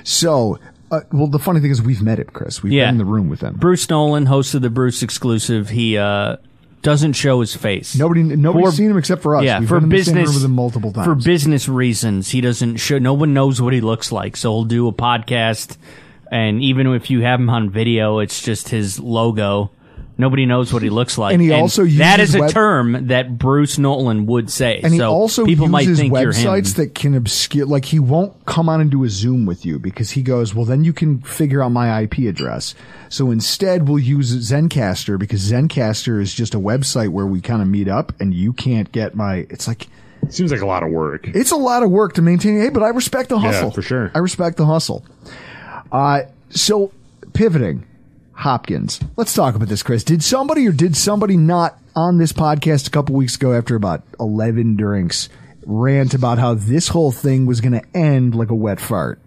So, 0.05 0.59
uh, 0.91 1.01
well, 1.13 1.27
the 1.27 1.39
funny 1.39 1.61
thing 1.61 1.71
is, 1.71 1.81
we've 1.83 2.03
met 2.03 2.19
him, 2.19 2.29
Chris. 2.33 2.63
We've 2.63 2.73
Yeah. 2.73 2.87
been 2.87 2.95
in 2.95 2.99
the 2.99 3.05
room 3.05 3.29
with 3.29 3.41
him. 3.41 3.55
Bruce 3.57 3.89
Nolan, 3.89 4.27
host 4.27 4.55
of 4.55 4.63
the 4.63 4.71
Bruce 4.71 5.03
exclusive, 5.03 5.69
he 5.71 5.97
uh, 5.97 6.37
doesn't 6.83 7.13
show 7.13 7.41
his 7.41 7.55
face. 7.55 7.97
Nobody, 7.97 8.23
nobody's 8.23 8.71
For- 8.71 8.77
seen 8.77 8.91
him 8.91 8.99
except 8.99 9.23
for 9.23 9.37
us. 9.37 9.45
Yeah, 9.45 9.61
We've 9.61 9.69
for 9.69 9.77
been 9.81 9.85
in 9.85 9.89
the 9.91 9.97
same 10.05 10.15
business 10.15 10.27
room 10.29 10.35
with 10.37 10.45
him 10.45 10.55
multiple 10.55 10.93
times. 10.93 11.05
For 11.07 11.15
business 11.15 11.69
reasons, 11.69 12.31
he 12.31 12.41
doesn't 12.41 12.77
show. 12.79 12.99
No 12.99 13.15
one 13.15 13.35
knows 13.35 13.61
what 13.63 13.73
he 13.73 13.81
looks 13.81 14.11
like, 14.13 14.37
so 14.37 14.51
he'll 14.53 14.65
do 14.65 14.89
a 14.89 14.93
podcast, 14.93 15.77
and 16.33 16.63
even 16.63 16.87
if 16.89 17.11
you 17.11 17.21
have 17.23 17.39
him 17.41 17.51
on 17.51 17.71
video, 17.71 18.19
it's 18.19 18.41
just 18.43 18.69
his 18.71 18.99
logo. 18.99 19.71
Nobody 20.21 20.47
knows 20.47 20.73
what 20.73 20.83
he 20.83 20.91
looks 20.91 21.19
like, 21.19 21.33
And 21.33 21.43
he 21.43 21.51
also 21.53 21.85
that 21.85 22.19
uses 22.21 22.35
is 22.35 22.35
a 22.37 22.41
web- 22.41 22.51
term 22.53 23.07
that 23.09 23.39
Bruce 23.39 23.79
Nolan 23.79 24.27
would 24.27 24.51
say. 24.51 24.81
and 24.85 24.93
he 24.93 24.99
so 24.99 25.11
also 25.11 25.45
people 25.45 25.67
uses 25.67 25.73
might 25.73 25.87
think 25.97 26.13
websites 26.13 26.77
that 26.77 26.95
can 26.95 27.15
obscure, 27.15 27.67
like 27.67 27.87
he 27.87 27.99
won't 27.99 28.45
come 28.47 28.69
on 28.69 28.81
and 28.81 28.91
do 28.91 29.03
a 29.05 29.09
Zoom 29.09 29.47
with 29.47 29.65
you 29.67 29.79
because 29.79 30.11
he 30.11 30.23
goes, 30.23 30.55
well, 30.55 30.65
then 30.65 30.85
you 30.85 30.93
can 30.93 31.21
figure 31.23 31.63
out 31.63 31.71
my 31.71 32.03
IP 32.03 32.19
address. 32.29 32.75
So 33.09 33.31
instead, 33.31 33.89
we'll 33.89 33.99
use 33.99 34.33
Zencastr 34.51 35.19
because 35.19 35.51
Zencastr 35.51 36.21
is 36.21 36.33
just 36.33 36.55
a 36.55 36.59
website 36.61 37.09
where 37.09 37.27
we 37.27 37.41
kind 37.41 37.61
of 37.63 37.67
meet 37.67 37.89
up, 37.89 38.13
and 38.21 38.33
you 38.33 38.53
can't 38.53 38.93
get 38.93 39.15
my. 39.17 39.47
It's 39.51 39.67
like 39.67 39.89
Seems 40.29 40.53
like 40.53 40.61
a 40.61 40.67
lot 40.67 40.83
of 40.83 40.91
work. 40.91 41.27
it's 41.29 41.51
a 41.51 41.57
lot 41.57 41.83
of 41.83 41.91
work 41.91 42.13
to 42.15 42.23
maintain. 42.23 42.61
Hey, 42.61 42.69
but 42.69 42.83
I 42.83 42.89
respect 42.91 43.31
the 43.31 43.39
hustle. 43.39 43.71
for 43.71 43.83
sure. 43.83 44.13
I 44.15 44.19
respect 44.19 44.59
the 44.59 44.67
hustle. 44.67 45.05
Uh, 45.91 46.23
so 46.51 46.93
pivoting. 47.33 47.87
Hopkins. 48.41 49.01
Let's 49.17 49.35
talk 49.35 49.55
about 49.55 49.69
this, 49.69 49.83
Chris. 49.83 50.03
Did 50.03 50.25
somebody 50.25 50.67
or 50.67 50.73
did 50.73 50.97
somebody 50.97 51.37
not 51.37 51.79
on 51.95 52.19
this 52.19 52.33
podcast 52.33 52.89
a 52.89 52.91
couple 52.91 53.15
weeks 53.15 53.37
ago 53.37 53.53
after 53.53 53.77
about 53.77 54.03
11 54.19 54.77
drinks 54.77 55.29
rant 55.67 56.15
about 56.15 56.39
how 56.39 56.55
this 56.55 56.89
whole 56.89 57.13
thing 57.13 57.45
was 57.45 57.61
going 57.61 57.73
to 57.73 57.85
end 57.95 58.35
like 58.35 58.51
a 58.51 58.55
wet 58.55 58.81
fart? 58.81 59.21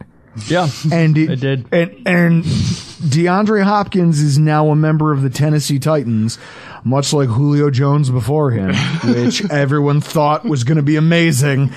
Yeah. 0.47 0.67
And 0.91 1.15
it, 1.15 1.29
I 1.29 1.35
did. 1.35 1.67
And, 1.71 2.07
and 2.07 2.43
DeAndre 2.43 3.63
Hopkins 3.63 4.19
is 4.19 4.39
now 4.39 4.69
a 4.69 4.75
member 4.75 5.13
of 5.13 5.21
the 5.21 5.29
Tennessee 5.29 5.77
Titans, 5.77 6.39
much 6.83 7.13
like 7.13 7.29
Julio 7.29 7.69
Jones 7.69 8.09
before 8.09 8.49
him, 8.49 8.73
which 9.03 9.47
everyone 9.51 10.01
thought 10.01 10.43
was 10.43 10.63
going 10.63 10.77
to 10.77 10.83
be 10.83 10.95
amazing. 10.95 11.71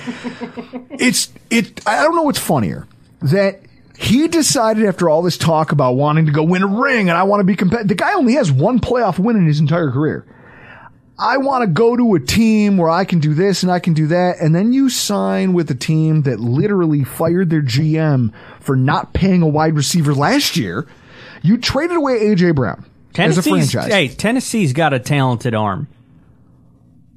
It's, 0.89 1.31
it, 1.51 1.87
I 1.87 2.01
don't 2.01 2.15
know 2.15 2.23
what's 2.23 2.39
funnier 2.39 2.87
that 3.21 3.61
he 3.97 4.27
decided 4.27 4.85
after 4.85 5.09
all 5.09 5.21
this 5.23 5.37
talk 5.37 5.71
about 5.71 5.93
wanting 5.93 6.27
to 6.27 6.31
go 6.31 6.43
win 6.43 6.61
a 6.63 6.67
ring 6.67 7.09
and 7.09 7.17
I 7.17 7.23
want 7.23 7.39
to 7.39 7.43
be 7.43 7.55
competitive. 7.55 7.87
The 7.87 7.95
guy 7.95 8.13
only 8.13 8.33
has 8.33 8.51
one 8.51 8.79
playoff 8.79 9.17
win 9.17 9.35
in 9.35 9.47
his 9.47 9.59
entire 9.59 9.91
career. 9.91 10.25
I 11.19 11.37
want 11.37 11.63
to 11.63 11.67
go 11.67 11.97
to 11.97 12.13
a 12.13 12.19
team 12.19 12.77
where 12.77 12.91
I 12.91 13.03
can 13.03 13.19
do 13.19 13.33
this 13.33 13.63
and 13.63 13.71
I 13.71 13.79
can 13.79 13.93
do 13.93 14.05
that. 14.07 14.39
And 14.39 14.53
then 14.53 14.71
you 14.71 14.89
sign 14.89 15.53
with 15.53 15.71
a 15.71 15.75
team 15.75 16.21
that 16.23 16.39
literally 16.39 17.03
fired 17.03 17.49
their 17.49 17.63
GM 17.63 18.33
for 18.59 18.75
not 18.75 19.13
paying 19.13 19.41
a 19.41 19.47
wide 19.47 19.75
receiver 19.75 20.13
last 20.13 20.57
year. 20.57 20.85
You 21.41 21.57
traded 21.57 21.97
away 21.97 22.19
AJ 22.19 22.53
Brown 22.55 22.85
as 23.17 23.37
a 23.39 23.41
franchise. 23.41 23.91
hey, 23.91 24.09
Tennessee's 24.09 24.73
got 24.73 24.93
a 24.93 24.99
talented 24.99 25.55
arm. 25.55 25.87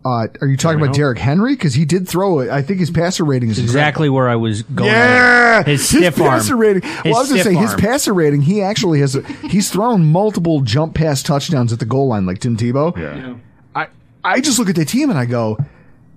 Uh, 0.02 0.28
are 0.40 0.46
you 0.48 0.56
talking 0.56 0.78
about 0.78 0.88
know. 0.88 0.92
Derrick 0.94 1.18
Henry? 1.18 1.54
Because 1.54 1.74
he 1.74 1.84
did 1.84 2.08
throw 2.08 2.38
it. 2.40 2.48
I 2.48 2.62
think 2.62 2.80
his 2.80 2.90
passer 2.90 3.22
rating 3.24 3.50
is 3.50 3.58
Exactly 3.58 4.08
where 4.08 4.28
I 4.30 4.36
was 4.36 4.62
going. 4.62 4.88
Yeah, 4.90 5.62
His 5.62 5.86
stiff 5.86 6.18
arm. 6.18 6.30
passer 6.30 6.56
rating. 6.56 6.82
His 6.82 7.04
well, 7.04 7.16
I 7.16 7.18
was 7.20 7.28
going 7.28 7.42
to 7.42 7.50
stiff 7.50 7.54
say 7.54 7.60
his 7.60 7.74
passer 7.74 8.14
rating. 8.14 8.40
He 8.40 8.62
actually 8.62 9.00
has. 9.00 9.14
A, 9.16 9.22
he's 9.48 9.70
thrown 9.70 10.06
multiple 10.06 10.62
jump 10.62 10.94
pass 10.94 11.22
touchdowns 11.22 11.70
at 11.72 11.80
the 11.80 11.84
goal 11.84 12.08
line, 12.08 12.24
like 12.24 12.38
Tim 12.38 12.56
Tebow. 12.56 12.96
Yeah. 12.96 13.34
I 13.74 13.88
I 14.24 14.40
just 14.40 14.58
look 14.58 14.70
at 14.70 14.76
the 14.76 14.86
team 14.86 15.10
and 15.10 15.18
I 15.18 15.26
go, 15.26 15.58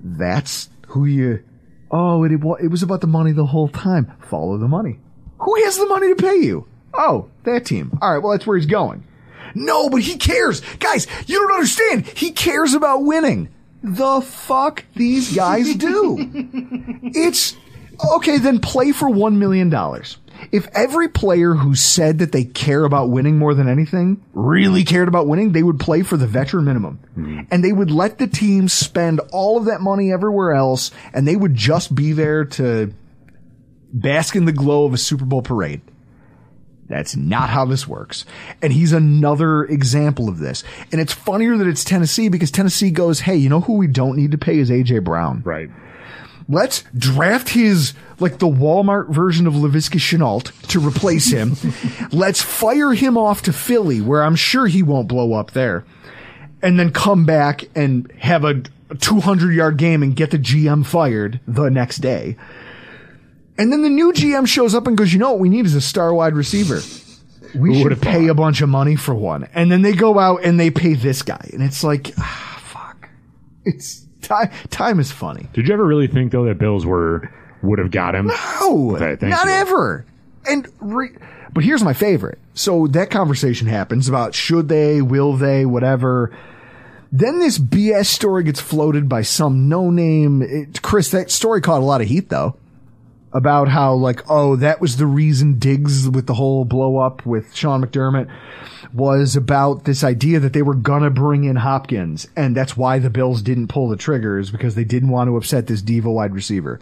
that's 0.02 0.70
who 0.88 1.04
you. 1.06 1.44
Oh, 1.92 2.24
it 2.24 2.32
it 2.32 2.68
was 2.70 2.84
about 2.84 3.02
the 3.02 3.08
money 3.08 3.34
the 3.34 3.46
whole 3.46 3.68
time. 3.68 4.14
Follow 4.30 4.58
the 4.58 4.68
money. 4.68 5.00
Who 5.40 5.56
has 5.66 5.78
the 5.78 5.88
money 5.88 6.08
to 6.08 6.16
pay 6.16 6.38
you? 6.38 6.68
Oh, 6.94 7.30
that 7.44 7.66
team. 7.66 7.98
All 8.02 8.14
right, 8.14 8.24
well 8.24 8.32
that's 8.32 8.48
where 8.48 8.56
he's 8.56 8.66
going. 8.66 9.04
No, 9.56 9.90
but 9.90 10.02
he 10.02 10.18
cares, 10.18 10.62
guys. 10.80 11.06
You 11.28 11.40
don't 11.40 11.52
understand. 11.54 12.08
He 12.08 12.32
cares 12.32 12.74
about 12.74 13.04
winning. 13.04 13.50
The 13.84 14.22
fuck 14.22 14.86
these 14.96 15.36
guys 15.36 15.76
do. 15.76 16.18
it's 17.04 17.56
okay. 18.16 18.38
Then 18.38 18.60
play 18.60 18.94
for 18.94 19.10
one 19.10 19.40
million 19.40 19.70
dollars. 19.70 20.18
If 20.52 20.68
every 20.74 21.10
player 21.10 21.54
who 21.54 21.76
said 21.76 22.20
that 22.20 22.32
they 22.32 22.44
care 22.44 22.84
about 22.86 23.10
winning 23.10 23.38
more 23.38 23.54
than 23.54 23.70
anything 23.70 24.24
really 24.34 24.84
cared 24.84 25.08
about 25.08 25.28
winning, 25.28 25.52
they 25.52 25.64
would 25.64 25.80
play 25.80 26.02
for 26.02 26.18
the 26.18 26.28
veteran 26.28 26.66
minimum. 26.66 27.00
Mm-hmm. 27.18 27.42
And 27.52 27.64
they 27.64 27.72
would 27.72 27.92
let 27.92 28.18
the 28.18 28.28
team 28.28 28.68
spend 28.68 29.22
all 29.32 29.58
of 29.58 29.66
that 29.66 29.82
money 29.82 30.12
everywhere 30.12 30.54
else 30.54 30.92
and 31.14 31.28
they 31.28 31.36
would 31.36 31.56
just 31.56 31.94
be 31.94 32.14
there 32.14 32.46
to 32.46 32.94
bask 33.94 34.36
in 34.36 34.46
the 34.46 34.52
glow 34.52 34.86
of 34.86 34.94
a 34.94 34.98
Super 34.98 35.26
Bowl 35.26 35.42
parade. 35.42 35.82
That's 36.94 37.16
not 37.16 37.50
how 37.50 37.66
this 37.66 37.88
works. 37.88 38.24
And 38.62 38.72
he's 38.72 38.94
another 38.94 39.64
example 39.64 40.30
of 40.30 40.38
this. 40.38 40.64
And 40.92 41.02
it's 41.02 41.12
funnier 41.12 41.58
that 41.58 41.66
it's 41.66 41.84
Tennessee 41.84 42.30
because 42.30 42.52
Tennessee 42.52 42.92
goes, 42.92 43.22
hey, 43.22 43.36
you 43.36 43.50
know 43.50 43.62
who 43.62 43.78
we 43.78 43.88
don't 43.88 44.16
need 44.16 44.30
to 44.30 44.38
pay 44.38 44.60
is 44.60 44.70
AJ 44.70 45.04
Brown. 45.04 45.42
Right. 45.44 45.72
Let's 46.48 46.84
draft 46.96 47.50
his, 47.50 47.96
like 48.20 48.38
the 48.38 48.46
Walmart 48.46 49.10
version 49.10 49.48
of 49.48 49.54
Laviska 49.54 49.98
Shenault 49.98 50.68
to 50.68 50.80
replace 50.80 51.32
him. 51.32 51.56
Let's 52.12 52.44
fire 52.44 52.94
him 52.94 53.18
off 53.18 53.42
to 53.44 53.54
Philly 53.54 54.00
where 54.00 54.22
I'm 54.22 54.36
sure 54.36 54.68
he 54.68 54.84
won't 54.84 55.08
blow 55.08 55.34
up 55.34 55.52
there. 55.52 55.86
And 56.62 56.80
then 56.80 56.92
come 56.92 57.26
back 57.26 57.64
and 57.74 58.12
have 58.20 58.44
a 58.44 58.62
200 59.00 59.52
yard 59.52 59.78
game 59.78 60.04
and 60.04 60.16
get 60.16 60.30
the 60.30 60.38
GM 60.38 60.86
fired 60.86 61.40
the 61.48 61.70
next 61.70 61.98
day. 61.98 62.38
And 63.58 63.72
then 63.72 63.82
the 63.84 63.90
new 63.90 64.12
GM 64.14 64.48
shows 64.48 64.74
up 64.74 64.88
and 64.88 64.98
goes, 64.98 65.14
you 65.14 65.20
know 65.20 65.32
what 65.32 65.40
we 65.40 65.50
need 65.50 65.66
is 65.66 65.76
a 65.76 65.82
star 65.82 66.14
wide 66.14 66.36
receiver. 66.36 66.82
We 67.56 67.82
should 67.82 68.02
pay 68.02 68.22
thought? 68.26 68.32
a 68.32 68.34
bunch 68.34 68.62
of 68.62 68.70
money 68.70 68.96
for 68.96 69.14
one. 69.14 69.48
And 69.54 69.72
then 69.72 69.84
they 69.84 69.94
go 69.94 70.18
out 70.18 70.44
and 70.44 70.60
they 70.60 70.72
pay 70.72 70.96
this 70.96 71.22
guy. 71.22 71.50
And 71.54 71.62
it's 71.62 71.84
like, 71.84 72.12
ah, 72.18 72.62
fuck. 72.66 73.10
It's 73.64 74.06
time, 74.22 74.50
time 74.72 75.00
is 75.00 75.12
funny. 75.12 75.48
Did 75.54 75.68
you 75.68 75.74
ever 75.74 75.86
really 75.86 76.08
think 76.08 76.32
though 76.32 76.46
that 76.46 76.58
Bills 76.58 76.86
were 76.86 77.32
would 77.62 77.78
have 77.80 77.92
got 77.92 78.16
him? 78.16 78.28
No, 78.28 78.96
Okay, 78.96 79.28
not 79.28 79.46
you. 79.46 79.52
ever. 79.52 80.06
And 80.48 80.68
re- 80.80 81.16
but 81.54 81.64
here's 81.64 81.84
my 81.84 81.94
favorite. 81.94 82.40
So 82.56 82.88
that 82.88 83.12
conversation 83.12 83.68
happens 83.68 84.10
about 84.10 84.34
should 84.34 84.68
they, 84.68 85.02
will 85.04 85.34
they, 85.34 85.66
whatever. 85.66 86.36
Then 87.12 87.40
this 87.40 87.60
BS 87.60 88.08
story 88.08 88.44
gets 88.44 88.60
floated 88.60 89.08
by 89.08 89.22
some 89.22 89.70
no 89.70 89.92
name. 89.92 90.74
Chris, 90.82 91.12
that 91.12 91.30
story 91.30 91.62
caught 91.62 91.82
a 91.82 91.86
lot 91.86 92.02
of 92.02 92.08
heat 92.08 92.30
though. 92.30 92.58
About 93.34 93.68
how 93.68 93.96
like, 93.96 94.30
oh, 94.30 94.56
that 94.58 94.80
was 94.80 94.98
the 94.98 95.08
reason 95.08 95.58
Diggs 95.58 96.08
with 96.08 96.28
the 96.28 96.36
whole 96.36 96.66
blow 96.66 96.98
up 96.98 97.26
with 97.26 97.56
Sean 97.56 97.84
McDermott 97.84 98.30
was 98.94 99.36
about 99.36 99.86
this 99.86 100.04
idea 100.04 100.40
that 100.40 100.54
they 100.54 100.62
were 100.62 100.76
gonna 100.76 101.10
bring 101.10 101.44
in 101.46 101.56
Hopkins. 101.56 102.28
And 102.36 102.56
that's 102.56 102.78
why 102.78 103.00
the 103.00 103.10
Bills 103.10 103.42
didn't 103.42 103.70
pull 103.70 103.90
the 103.90 103.98
triggers 103.98 104.52
because 104.52 104.76
they 104.76 104.84
didn't 104.84 105.10
want 105.10 105.30
to 105.30 105.38
upset 105.38 105.66
this 105.66 105.82
diva 105.82 106.12
wide 106.12 106.36
receiver 106.36 106.80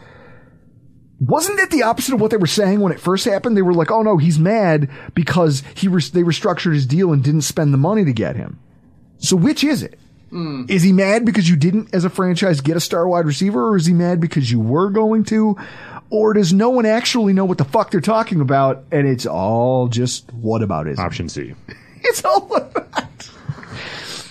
wasn't 1.22 1.60
that 1.60 1.70
the 1.70 1.84
opposite 1.84 2.16
of 2.16 2.20
what 2.20 2.32
they 2.32 2.38
were 2.38 2.47
saying 2.47 2.80
when 2.80 2.91
it 2.91 2.99
first 2.99 3.26
happened? 3.26 3.56
They 3.56 3.62
were 3.62 3.76
like, 3.76 3.91
"Oh 3.91 4.02
no, 4.02 4.18
he's 4.18 4.39
mad 4.39 4.89
because 5.14 5.62
he 5.76 5.88
res- 5.88 6.10
they 6.10 6.24
restructured 6.24 6.74
his 6.74 6.88
deal 6.88 7.14
and 7.14 7.24
didn't 7.24 7.41
spend 7.41 7.74
the 7.74 7.78
money 7.78 8.04
to 8.04 8.12
get 8.12 8.36
him." 8.36 8.60
So 9.20 9.36
which 9.36 9.64
is 9.64 9.84
it? 9.84 9.99
Hmm. 10.32 10.64
Is 10.68 10.82
he 10.82 10.93
mad 10.93 11.24
because 11.24 11.47
you 11.47 11.56
didn't, 11.56 11.93
as 11.93 12.06
a 12.06 12.10
franchise, 12.10 12.62
get 12.62 12.76
a 12.76 12.80
star 12.80 13.08
wide 13.08 13.26
receiver, 13.26 13.70
or 13.70 13.78
is 13.78 13.86
he 13.86 13.93
mad 13.93 14.20
because 14.20 14.49
you 14.49 14.60
were 14.60 14.89
going 14.89 15.24
to, 15.26 15.58
or 16.12 16.34
does 16.34 16.53
no 16.53 16.70
one 16.70 16.86
actually 16.86 17.34
know 17.34 17.45
what 17.45 17.57
the 17.57 17.64
fuck 17.66 17.89
they're 17.89 18.01
talking 18.01 18.39
about, 18.41 18.84
and 18.91 19.07
it's 19.07 19.26
all 19.26 19.88
just 19.88 20.32
what 20.34 20.62
about 20.62 20.86
it? 20.88 20.99
Option 20.99 21.28
C. 21.30 21.55
it's 22.03 22.24
all 22.24 22.53
about. 22.55 23.30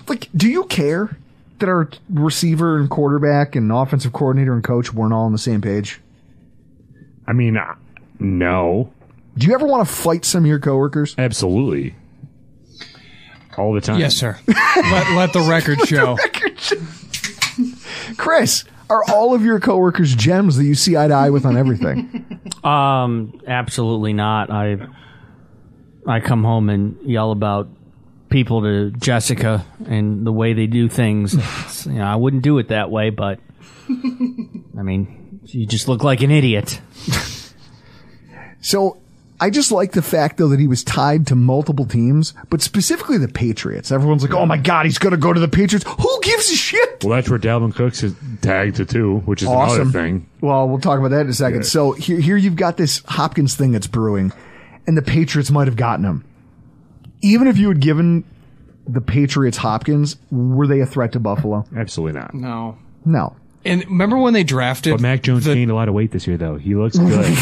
Like, 0.06 0.28
do 0.36 0.48
you 0.48 0.64
care 0.64 1.16
that 1.58 1.68
our 1.68 1.88
receiver 2.08 2.78
and 2.78 2.88
quarterback 2.90 3.54
and 3.56 3.70
offensive 3.72 4.12
coordinator 4.12 4.52
and 4.52 4.62
coach 4.64 4.92
weren't 4.92 5.12
all 5.12 5.24
on 5.26 5.32
the 5.32 5.38
same 5.38 5.60
page? 5.60 6.00
I 7.26 7.32
mean, 7.32 7.56
uh, 7.56 7.74
no, 8.18 8.92
Do 9.38 9.46
you 9.46 9.54
ever 9.54 9.66
want 9.66 9.86
to 9.86 9.92
fight 9.94 10.24
some 10.24 10.42
of 10.44 10.48
your 10.48 10.58
coworkers? 10.58 11.14
absolutely, 11.16 11.94
all 13.56 13.72
the 13.72 13.80
time. 13.80 14.00
Yes, 14.00 14.16
sir. 14.16 14.38
let, 14.48 15.10
let 15.12 15.32
the 15.32 15.40
record 15.48 15.80
show. 15.86 16.16
Chris, 18.16 18.64
are 18.90 19.02
all 19.10 19.32
of 19.34 19.42
your 19.42 19.60
coworkers 19.60 20.14
gems 20.14 20.56
that 20.56 20.64
you 20.64 20.74
see 20.74 20.96
eye 20.96 21.08
to 21.08 21.14
eye 21.14 21.30
with 21.30 21.46
on 21.46 21.56
everything? 21.56 22.26
Um, 22.64 23.40
absolutely 23.46 24.12
not. 24.12 24.50
I 24.50 24.76
I 26.06 26.20
come 26.20 26.44
home 26.44 26.68
and 26.68 26.98
yell 27.08 27.30
about 27.30 27.70
people 28.28 28.60
to 28.62 28.90
Jessica 28.90 29.64
and 29.86 30.26
the 30.26 30.32
way 30.32 30.52
they 30.52 30.66
do 30.66 30.86
things. 30.90 31.34
You 31.86 31.92
know, 31.92 32.04
I 32.04 32.16
wouldn't 32.16 32.42
do 32.42 32.58
it 32.58 32.68
that 32.68 32.90
way, 32.90 33.08
but 33.08 33.40
I 33.88 34.82
mean, 34.82 35.40
you 35.46 35.64
just 35.64 35.88
look 35.88 36.04
like 36.04 36.20
an 36.20 36.30
idiot. 36.30 36.82
So 38.60 39.00
I 39.42 39.48
just 39.50 39.72
like 39.72 39.92
the 39.92 40.02
fact 40.02 40.36
though 40.36 40.48
that 40.48 40.60
he 40.60 40.68
was 40.68 40.84
tied 40.84 41.26
to 41.28 41.34
multiple 41.34 41.86
teams, 41.86 42.34
but 42.50 42.60
specifically 42.60 43.16
the 43.16 43.26
Patriots. 43.28 43.90
Everyone's 43.90 44.22
like, 44.22 44.34
"Oh 44.34 44.44
my 44.44 44.58
god, 44.58 44.84
he's 44.84 44.98
going 44.98 45.12
to 45.12 45.16
go 45.16 45.32
to 45.32 45.40
the 45.40 45.48
Patriots." 45.48 45.86
Who 45.88 46.20
gives 46.22 46.50
a 46.50 46.54
shit? 46.54 47.02
Well, 47.02 47.14
that's 47.16 47.30
where 47.30 47.38
Dalvin 47.38 47.74
Cooks 47.74 48.02
is 48.02 48.14
tagged 48.42 48.76
to 48.76 48.84
too, 48.84 49.18
which 49.20 49.42
is 49.42 49.48
Awesome. 49.48 49.80
another 49.80 49.90
thing. 49.98 50.26
Well, 50.42 50.68
we'll 50.68 50.78
talk 50.80 50.98
about 50.98 51.10
that 51.12 51.22
in 51.22 51.28
a 51.28 51.32
second. 51.32 51.60
Yeah. 51.60 51.68
So 51.68 51.92
here, 51.92 52.20
here 52.20 52.36
you've 52.36 52.56
got 52.56 52.76
this 52.76 53.02
Hopkins 53.06 53.54
thing 53.56 53.72
that's 53.72 53.86
brewing, 53.86 54.32
and 54.86 54.96
the 54.96 55.02
Patriots 55.02 55.50
might 55.50 55.66
have 55.68 55.76
gotten 55.76 56.04
him. 56.04 56.24
Even 57.22 57.46
if 57.48 57.56
you 57.58 57.68
had 57.68 57.80
given 57.80 58.24
the 58.86 59.00
Patriots 59.00 59.56
Hopkins, 59.58 60.16
were 60.30 60.66
they 60.66 60.80
a 60.80 60.86
threat 60.86 61.12
to 61.12 61.20
Buffalo? 61.20 61.64
Absolutely 61.76 62.18
not. 62.20 62.34
No. 62.34 62.76
No. 63.04 63.36
And 63.64 63.84
remember 63.84 64.16
when 64.16 64.32
they 64.32 64.44
drafted? 64.44 64.92
But 64.94 65.00
Mac 65.00 65.22
Jones 65.22 65.44
the, 65.44 65.54
gained 65.54 65.70
a 65.70 65.74
lot 65.74 65.88
of 65.88 65.94
weight 65.94 66.12
this 66.12 66.26
year, 66.26 66.36
though. 66.36 66.56
He 66.56 66.74
looks 66.74 66.96
good. 66.98 67.36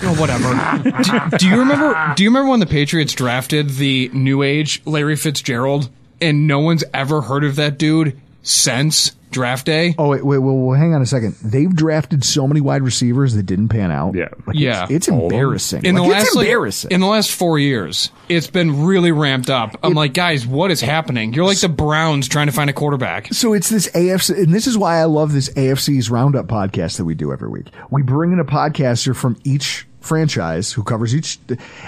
Oh, 0.00 0.14
whatever. 0.18 0.54
do, 1.02 1.38
do 1.38 1.48
you 1.48 1.58
remember? 1.58 2.14
Do 2.16 2.22
you 2.22 2.30
remember 2.30 2.50
when 2.50 2.60
the 2.60 2.66
Patriots 2.66 3.12
drafted 3.12 3.70
the 3.70 4.08
new 4.12 4.42
age 4.42 4.80
Larry 4.84 5.16
Fitzgerald, 5.16 5.90
and 6.20 6.46
no 6.46 6.60
one's 6.60 6.84
ever 6.94 7.22
heard 7.22 7.44
of 7.44 7.56
that 7.56 7.78
dude 7.78 8.18
since 8.42 9.12
draft 9.30 9.66
day? 9.66 9.94
Oh 9.98 10.08
wait, 10.08 10.24
wait, 10.24 10.38
well, 10.38 10.54
well, 10.56 10.76
hang 10.78 10.94
on 10.94 11.02
a 11.02 11.06
second. 11.06 11.34
They've 11.42 11.74
drafted 11.74 12.24
so 12.24 12.46
many 12.48 12.60
wide 12.60 12.82
receivers 12.82 13.34
that 13.34 13.44
didn't 13.44 13.68
pan 13.68 13.90
out. 13.90 14.14
Yeah. 14.14 14.28
Like, 14.46 14.56
Yeah. 14.56 14.84
it's, 14.84 14.92
it's 14.92 15.08
All 15.08 15.24
of 15.24 15.30
them. 15.30 15.38
embarrassing. 15.38 15.84
In 15.84 15.94
the 15.94 16.02
last 16.02 16.26
it's 16.28 16.36
like, 16.36 16.46
embarrassing. 16.46 16.90
in 16.90 17.00
the 17.00 17.06
last 17.06 17.30
four 17.32 17.58
years, 17.58 18.10
it's 18.28 18.46
been 18.48 18.84
really 18.84 19.12
ramped 19.12 19.50
up. 19.50 19.78
I'm 19.82 19.94
like, 19.94 20.14
guys, 20.14 20.46
what 20.46 20.70
is 20.70 20.80
happening? 20.80 21.32
You're 21.34 21.44
like 21.44 21.60
the 21.60 21.68
Browns 21.68 22.28
trying 22.28 22.46
to 22.46 22.52
find 22.52 22.70
a 22.70 22.72
quarterback. 22.72 23.32
So 23.32 23.52
it's 23.52 23.68
this 23.68 23.88
AFC, 23.92 24.36
and 24.42 24.54
this 24.54 24.66
is 24.66 24.76
why 24.78 24.98
I 25.00 25.04
love 25.04 25.32
this 25.32 25.48
AFC's 25.50 26.10
Roundup 26.10 26.46
podcast 26.46 26.96
that 26.96 27.04
we 27.04 27.14
do 27.14 27.32
every 27.32 27.48
week. 27.48 27.66
We 27.90 28.02
bring 28.02 28.32
in 28.32 28.38
a 28.40 28.44
podcaster 28.44 29.14
from 29.14 29.36
each 29.44 29.86
franchise 30.00 30.72
who 30.72 30.82
covers 30.82 31.14
each, 31.14 31.38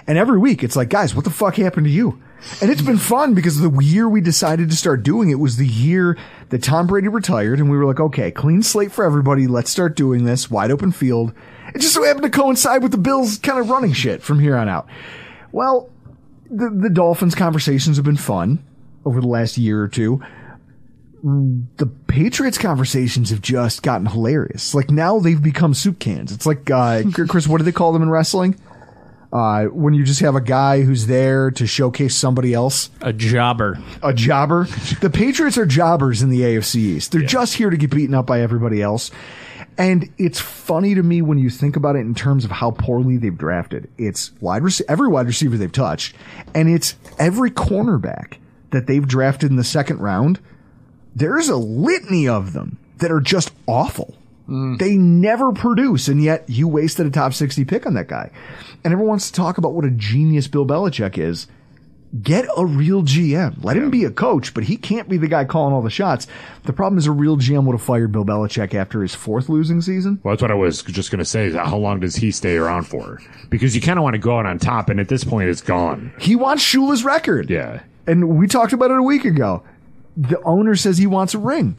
and 0.07 0.19
every 0.19 0.39
week 0.39 0.63
it's 0.63 0.77
like, 0.77 0.89
guys, 0.91 1.15
what 1.15 1.25
the 1.25 1.31
fuck 1.31 1.57
happened 1.57 1.87
to 1.87 1.91
you? 1.93 2.21
And 2.61 2.71
it's 2.71 2.83
been 2.83 2.99
fun 2.99 3.35
because 3.35 3.61
the 3.61 3.71
year 3.81 4.09
we 4.09 4.21
decided 4.21 4.71
to 4.71 4.77
start 4.77 5.03
doing 5.03 5.31
it 5.31 5.37
was 5.37 5.57
the 5.57 5.67
year 5.67 6.17
that 6.49 6.63
Tom 6.63 6.87
Brady 6.87 7.09
retired, 7.09 7.59
and 7.59 7.71
we 7.71 7.77
were 7.77 7.85
like, 7.85 8.01
okay, 8.01 8.31
clean 8.31 8.63
slate 8.63 8.93
for 8.93 9.05
everybody. 9.05 9.47
Let's 9.47 9.71
start 9.71 9.97
doing 9.97 10.25
this. 10.25 10.51
Wide 10.51 10.71
open 10.71 10.93
field. 10.93 11.33
It 11.75 11.81
just 11.81 11.95
so 11.95 12.03
happened 12.03 12.25
to 12.25 12.31
coincide 12.31 12.83
with 12.83 12.93
the 12.93 12.99
Bills 12.99 13.39
kind 13.39 13.59
of 13.59 13.71
running 13.71 13.93
shit 13.93 14.23
from 14.23 14.41
here 14.41 14.57
on 14.57 14.69
out. 14.69 14.89
Well, 15.53 15.91
the 16.51 16.71
the 16.71 16.91
Dolphins 16.91 17.35
conversations 17.35 17.97
have 17.97 18.05
been 18.05 18.17
fun 18.17 18.65
over 19.05 19.21
the 19.21 19.29
last 19.29 19.57
year 19.57 19.83
or 19.83 19.89
two. 19.89 20.23
The 21.23 21.87
Patriots 22.07 22.57
conversations 22.57 23.31
have 23.31 23.43
just 23.43 23.83
gotten 23.83 24.07
hilarious. 24.07 24.75
Like 24.75 24.91
now 24.91 25.19
they've 25.19 25.43
become 25.43 25.75
soup 25.75 25.99
cans. 25.99 26.33
It's 26.33 26.47
like 26.47 26.71
uh, 26.71 27.03
Chris, 27.29 27.47
what 27.47 27.59
do 27.59 27.65
they 27.65 27.73
call 27.73 27.93
them 27.93 28.03
in 28.03 28.11
wrestling? 28.11 28.59
Uh, 29.33 29.67
when 29.67 29.95
you 29.95 30.03
just 30.05 30.21
have 30.21 30.35
a 30.35 30.41
guy 30.41 30.83
who's 30.83 31.07
there 31.07 31.53
to 31.53 31.65
showcase 31.67 32.17
somebody 32.17 32.53
else, 32.53 32.91
A 33.01 33.13
jobber. 33.13 33.79
a 34.03 34.13
jobber. 34.13 34.65
The 35.01 35.11
Patriots 35.11 35.57
are 35.57 35.67
jobbers 35.67 36.21
in 36.21 36.31
the 36.31 36.41
AFC 36.41 36.77
East. 36.77 37.13
They're 37.13 37.23
just 37.23 37.55
here 37.55 37.71
to 37.71 37.77
get 37.77 37.91
beaten 37.91 38.15
up 38.15 38.27
by 38.27 38.41
everybody 38.41 38.83
else. 38.83 39.13
And 39.79 40.11
it's 40.19 40.41
funny 40.41 40.95
to 40.97 41.03
me 41.03 41.23
when 41.23 41.39
you 41.39 41.49
think 41.49 41.77
about 41.77 41.95
it 41.97 42.01
in 42.01 42.15
terms 42.15 42.45
of 42.45 42.51
how 42.51 42.73
poorly 42.73 43.17
they've 43.19 43.39
drafted. 43.39 43.89
It's 43.97 44.33
wide 44.41 44.63
rec- 44.65 44.81
every 44.89 45.09
wide 45.09 45.27
receiver 45.27 45.57
they've 45.57 45.71
touched, 45.71 46.17
and 46.55 46.69
it's 46.69 46.97
every 47.19 47.51
cornerback 47.53 48.39
that 48.73 48.87
they've 48.89 49.07
drafted 49.07 49.51
in 49.51 49.57
the 49.57 49.65
second 49.65 50.01
round. 50.01 50.41
There's 51.15 51.49
a 51.49 51.57
litany 51.57 52.27
of 52.29 52.53
them 52.53 52.79
that 52.99 53.11
are 53.13 53.21
just 53.21 53.53
awful. 53.67 54.17
They 54.49 54.97
never 54.97 55.53
produce, 55.53 56.09
and 56.09 56.21
yet 56.21 56.43
you 56.49 56.67
wasted 56.67 57.07
a 57.07 57.11
top 57.11 57.35
60 57.35 57.65
pick 57.67 57.87
on 57.87 57.95
that 57.95 58.09
guy. 58.09 58.33
And 58.83 58.93
everyone 58.93 59.11
wants 59.11 59.31
to 59.31 59.37
talk 59.37 59.59
about 59.59 59.75
what 59.75 59.85
a 59.85 59.91
genius 59.91 60.49
Bill 60.49 60.67
Belichick 60.67 61.19
is. 61.19 61.47
Get 62.23 62.47
a 62.57 62.67
real 62.67 63.03
GM. 63.03 63.63
Let 63.63 63.77
him 63.77 63.89
be 63.89 64.05
a 64.05 64.11
coach, 64.11 64.53
but 64.53 64.65
he 64.65 64.77
can't 64.77 65.09
be 65.09 65.17
the 65.17 65.29
guy 65.29 65.45
calling 65.45 65.73
all 65.73 65.81
the 65.83 65.91
shots. 65.91 66.27
The 66.65 66.73
problem 66.73 66.99
is 66.99 67.07
a 67.07 67.13
real 67.13 67.37
GM 67.37 67.65
would 67.67 67.75
have 67.75 67.83
fired 67.83 68.11
Bill 68.11 68.25
Belichick 68.25 68.75
after 68.75 69.01
his 69.03 69.15
fourth 69.15 69.49
losing 69.49 69.81
season. 69.81 70.19
Well, 70.25 70.33
that's 70.33 70.43
what 70.43 70.51
I 70.51 70.55
was 70.55 70.83
just 70.83 71.13
going 71.13 71.21
to 71.21 71.25
say. 71.25 71.47
is 71.47 71.55
How 71.55 71.77
long 71.77 72.01
does 72.01 72.17
he 72.17 72.33
stay 72.33 72.57
around 72.57 72.89
for? 72.89 73.21
Because 73.49 73.77
you 73.77 73.81
kind 73.81 73.97
of 73.97 74.03
want 74.03 74.15
to 74.15 74.19
go 74.19 74.39
out 74.39 74.47
on 74.47 74.59
top, 74.59 74.89
and 74.89 74.99
at 74.99 75.07
this 75.09 75.23
point, 75.23 75.51
it's 75.51 75.61
gone. 75.61 76.13
He 76.19 76.35
wants 76.35 76.65
Shula's 76.65 77.05
record. 77.05 77.49
Yeah. 77.49 77.83
And 78.09 78.29
we 78.37 78.49
talked 78.49 78.73
about 78.73 78.91
it 78.91 78.99
a 78.99 79.03
week 79.05 79.25
ago. 79.25 79.63
The 80.17 80.43
owner 80.43 80.75
says 80.75 80.99
he 80.99 81.07
wants 81.07 81.35
a 81.35 81.39
ring. 81.39 81.77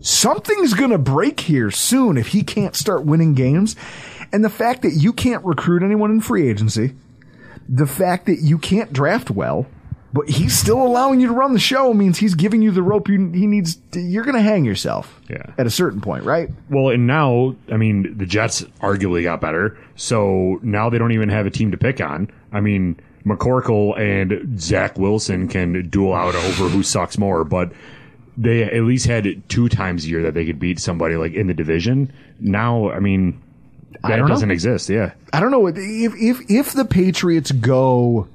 Something's 0.00 0.74
going 0.74 0.90
to 0.90 0.98
break 0.98 1.40
here 1.40 1.72
soon 1.72 2.16
if 2.16 2.28
he 2.28 2.44
can't 2.44 2.76
start 2.76 3.04
winning 3.04 3.34
games. 3.34 3.74
And 4.32 4.44
the 4.44 4.50
fact 4.50 4.82
that 4.82 4.92
you 4.92 5.12
can't 5.12 5.44
recruit 5.44 5.82
anyone 5.82 6.10
in 6.10 6.20
free 6.20 6.48
agency, 6.48 6.94
the 7.68 7.86
fact 7.86 8.26
that 8.26 8.40
you 8.40 8.58
can't 8.58 8.92
draft 8.92 9.30
well, 9.30 9.66
but 10.12 10.28
he's 10.28 10.56
still 10.58 10.82
allowing 10.82 11.20
you 11.20 11.26
to 11.28 11.32
run 11.34 11.52
the 11.52 11.58
show 11.58 11.92
means 11.92 12.18
he's 12.18 12.34
giving 12.34 12.62
you 12.62 12.70
the 12.70 12.82
rope 12.82 13.08
you, 13.08 13.30
he 13.32 13.46
needs. 13.46 13.76
To, 13.92 14.00
you're 14.00 14.24
going 14.24 14.36
to 14.36 14.42
hang 14.42 14.64
yourself 14.64 15.20
Yeah. 15.28 15.52
at 15.58 15.66
a 15.66 15.70
certain 15.70 16.00
point, 16.00 16.24
right? 16.24 16.48
Well, 16.70 16.88
and 16.88 17.06
now, 17.06 17.56
I 17.70 17.76
mean, 17.76 18.16
the 18.16 18.24
Jets 18.24 18.62
arguably 18.80 19.22
got 19.22 19.40
better, 19.42 19.76
so 19.96 20.58
now 20.62 20.88
they 20.88 20.96
don't 20.98 21.12
even 21.12 21.28
have 21.28 21.44
a 21.46 21.50
team 21.50 21.70
to 21.72 21.76
pick 21.76 22.00
on. 22.00 22.30
I 22.52 22.60
mean, 22.60 22.98
McCorkle 23.26 23.98
and 23.98 24.58
Zach 24.60 24.98
Wilson 24.98 25.46
can 25.48 25.88
duel 25.90 26.14
out 26.14 26.34
over 26.34 26.68
who 26.70 26.82
sucks 26.82 27.18
more, 27.18 27.44
but 27.44 27.70
they 28.38 28.62
at 28.62 28.84
least 28.84 29.04
had 29.06 29.46
two 29.50 29.68
times 29.68 30.04
a 30.04 30.08
year 30.08 30.22
that 30.22 30.32
they 30.32 30.46
could 30.46 30.58
beat 30.58 30.78
somebody 30.80 31.16
like 31.16 31.34
in 31.34 31.48
the 31.48 31.54
division. 31.54 32.10
Now, 32.40 32.90
I 32.90 33.00
mean, 33.00 33.42
that 34.02 34.08
don't 34.08 34.20
know. 34.20 34.28
doesn't 34.28 34.50
exist. 34.50 34.88
Yeah. 34.88 35.12
I 35.32 35.40
don't 35.40 35.50
know 35.50 35.66
if 35.66 35.76
if 35.78 36.50
if 36.50 36.72
the 36.72 36.84
Patriots 36.84 37.50
go. 37.52 38.28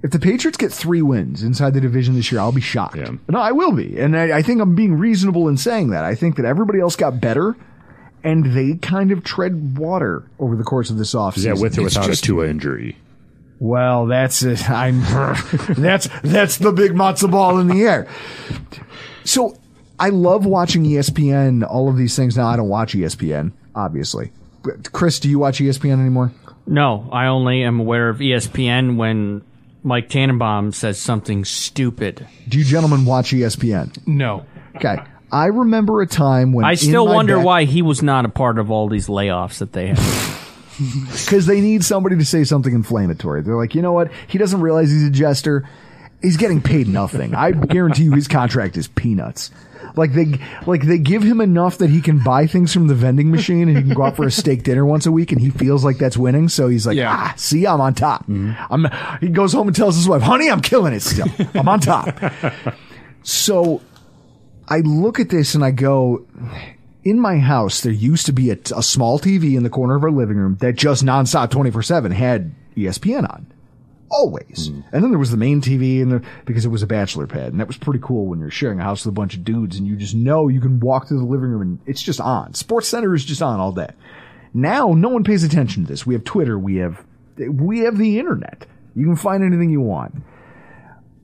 If 0.00 0.12
the 0.12 0.20
Patriots 0.20 0.56
get 0.56 0.72
three 0.72 1.02
wins 1.02 1.42
inside 1.42 1.74
the 1.74 1.80
division 1.80 2.14
this 2.14 2.30
year, 2.30 2.40
I'll 2.40 2.52
be 2.52 2.60
shocked. 2.60 2.96
Yeah. 2.96 3.12
No, 3.28 3.40
I 3.40 3.50
will 3.50 3.72
be. 3.72 3.98
And 3.98 4.16
I, 4.16 4.38
I 4.38 4.42
think 4.42 4.60
I'm 4.60 4.76
being 4.76 4.94
reasonable 4.94 5.48
in 5.48 5.56
saying 5.56 5.90
that. 5.90 6.04
I 6.04 6.14
think 6.14 6.36
that 6.36 6.44
everybody 6.44 6.78
else 6.78 6.94
got 6.94 7.20
better 7.20 7.56
and 8.22 8.46
they 8.56 8.74
kind 8.76 9.10
of 9.10 9.24
tread 9.24 9.76
water 9.76 10.24
over 10.38 10.54
the 10.54 10.62
course 10.62 10.90
of 10.90 10.98
this 10.98 11.14
offseason. 11.14 11.56
That 11.56 11.58
with 11.58 11.78
or 11.78 11.82
without 11.82 12.06
just- 12.06 12.22
a 12.22 12.26
Tua 12.26 12.46
injury? 12.46 12.96
Well, 13.58 14.06
that's 14.06 14.44
it. 14.44 14.70
I'm, 14.70 15.00
that's, 15.76 16.08
that's 16.22 16.58
the 16.58 16.70
big 16.70 16.92
matzo 16.92 17.28
ball 17.28 17.58
in 17.58 17.66
the 17.66 17.82
air. 17.82 18.06
So 19.24 19.56
I 19.98 20.10
love 20.10 20.46
watching 20.46 20.84
ESPN, 20.84 21.68
all 21.68 21.88
of 21.88 21.96
these 21.96 22.14
things. 22.14 22.36
Now 22.36 22.46
I 22.46 22.56
don't 22.56 22.68
watch 22.68 22.94
ESPN, 22.94 23.50
obviously. 23.74 24.30
But 24.62 24.92
Chris, 24.92 25.20
do 25.20 25.28
you 25.28 25.38
watch 25.38 25.58
ESPN 25.58 26.00
anymore? 26.00 26.32
No, 26.66 27.08
I 27.12 27.26
only 27.26 27.62
am 27.62 27.80
aware 27.80 28.08
of 28.08 28.18
ESPN 28.18 28.96
when 28.96 29.42
Mike 29.82 30.08
Tannenbaum 30.08 30.72
says 30.72 30.98
something 30.98 31.44
stupid. 31.44 32.26
Do 32.48 32.58
you 32.58 32.64
gentlemen 32.64 33.04
watch 33.04 33.30
ESPN? 33.30 34.06
No. 34.06 34.44
Okay. 34.76 34.98
I 35.30 35.46
remember 35.46 36.00
a 36.00 36.06
time 36.06 36.52
when 36.52 36.64
I 36.64 36.74
still 36.74 37.06
wonder 37.06 37.36
back- 37.36 37.44
why 37.44 37.64
he 37.64 37.82
was 37.82 38.02
not 38.02 38.24
a 38.24 38.28
part 38.28 38.58
of 38.58 38.70
all 38.70 38.88
these 38.88 39.08
layoffs 39.08 39.58
that 39.58 39.72
they 39.72 39.88
have. 39.88 40.34
because 41.24 41.46
they 41.46 41.60
need 41.60 41.84
somebody 41.84 42.16
to 42.16 42.24
say 42.24 42.44
something 42.44 42.72
inflammatory. 42.72 43.42
They're 43.42 43.56
like, 43.56 43.74
you 43.74 43.82
know 43.82 43.92
what? 43.92 44.10
He 44.28 44.38
doesn't 44.38 44.60
realize 44.60 44.90
he's 44.90 45.04
a 45.04 45.10
jester. 45.10 45.68
He's 46.22 46.36
getting 46.36 46.60
paid 46.60 46.88
nothing. 46.88 47.34
I 47.34 47.52
guarantee 47.52 48.04
you, 48.04 48.12
his 48.12 48.26
contract 48.28 48.76
is 48.76 48.88
peanuts. 48.88 49.50
Like 49.94 50.12
they, 50.12 50.34
like 50.66 50.82
they 50.82 50.98
give 50.98 51.22
him 51.22 51.40
enough 51.40 51.78
that 51.78 51.90
he 51.90 52.00
can 52.00 52.22
buy 52.22 52.46
things 52.46 52.72
from 52.74 52.88
the 52.88 52.94
vending 52.94 53.30
machine 53.30 53.68
and 53.68 53.76
he 53.76 53.82
can 53.84 53.94
go 53.94 54.02
out 54.02 54.16
for 54.16 54.26
a 54.26 54.30
steak 54.30 54.62
dinner 54.64 54.84
once 54.84 55.06
a 55.06 55.12
week 55.12 55.30
and 55.32 55.40
he 55.40 55.50
feels 55.50 55.84
like 55.84 55.98
that's 55.98 56.16
winning. 56.16 56.48
So 56.48 56.68
he's 56.68 56.86
like, 56.86 56.96
Yeah. 56.96 57.10
ah, 57.16 57.34
see, 57.36 57.66
I'm 57.66 57.80
on 57.80 57.94
top. 57.94 58.24
I'm, 58.28 58.86
he 59.20 59.28
goes 59.28 59.52
home 59.52 59.68
and 59.68 59.76
tells 59.76 59.96
his 59.96 60.08
wife, 60.08 60.22
honey, 60.22 60.50
I'm 60.50 60.60
killing 60.60 60.92
it 60.92 61.00
still. 61.00 61.28
I'm 61.54 61.68
on 61.68 61.80
top. 61.80 62.08
so 63.22 63.80
I 64.68 64.80
look 64.80 65.20
at 65.20 65.30
this 65.30 65.54
and 65.54 65.64
I 65.64 65.70
go, 65.70 66.26
in 67.04 67.18
my 67.20 67.38
house, 67.38 67.80
there 67.80 67.92
used 67.92 68.26
to 68.26 68.32
be 68.32 68.50
a, 68.50 68.58
a 68.76 68.82
small 68.82 69.18
TV 69.18 69.56
in 69.56 69.62
the 69.62 69.70
corner 69.70 69.94
of 69.96 70.02
our 70.04 70.10
living 70.10 70.36
room 70.36 70.56
that 70.60 70.74
just 70.76 71.04
nonstop 71.04 71.50
24 71.50 71.82
7 71.82 72.12
had 72.12 72.52
ESPN 72.76 73.28
on. 73.30 73.46
Always. 74.10 74.68
Hmm. 74.68 74.80
And 74.92 75.02
then 75.02 75.10
there 75.10 75.18
was 75.18 75.30
the 75.30 75.36
main 75.36 75.60
TV 75.60 76.00
and 76.02 76.12
the, 76.12 76.24
because 76.44 76.64
it 76.64 76.70
was 76.70 76.82
a 76.82 76.86
bachelor 76.86 77.26
pad. 77.26 77.52
And 77.52 77.60
that 77.60 77.66
was 77.66 77.76
pretty 77.76 78.00
cool 78.02 78.26
when 78.26 78.40
you're 78.40 78.50
sharing 78.50 78.80
a 78.80 78.82
house 78.82 79.04
with 79.04 79.12
a 79.12 79.14
bunch 79.14 79.34
of 79.34 79.44
dudes 79.44 79.78
and 79.78 79.86
you 79.86 79.96
just 79.96 80.14
know 80.14 80.48
you 80.48 80.60
can 80.60 80.80
walk 80.80 81.08
through 81.08 81.18
the 81.18 81.24
living 81.24 81.50
room 81.50 81.62
and 81.62 81.78
it's 81.86 82.02
just 82.02 82.20
on. 82.20 82.54
Sports 82.54 82.88
Center 82.88 83.14
is 83.14 83.24
just 83.24 83.42
on 83.42 83.60
all 83.60 83.72
day. 83.72 83.90
Now, 84.54 84.92
no 84.92 85.08
one 85.08 85.24
pays 85.24 85.44
attention 85.44 85.84
to 85.84 85.88
this. 85.88 86.06
We 86.06 86.14
have 86.14 86.24
Twitter. 86.24 86.58
We 86.58 86.76
have, 86.76 87.04
we 87.36 87.80
have 87.80 87.98
the 87.98 88.18
internet. 88.18 88.66
You 88.94 89.04
can 89.04 89.16
find 89.16 89.44
anything 89.44 89.70
you 89.70 89.80
want. 89.80 90.14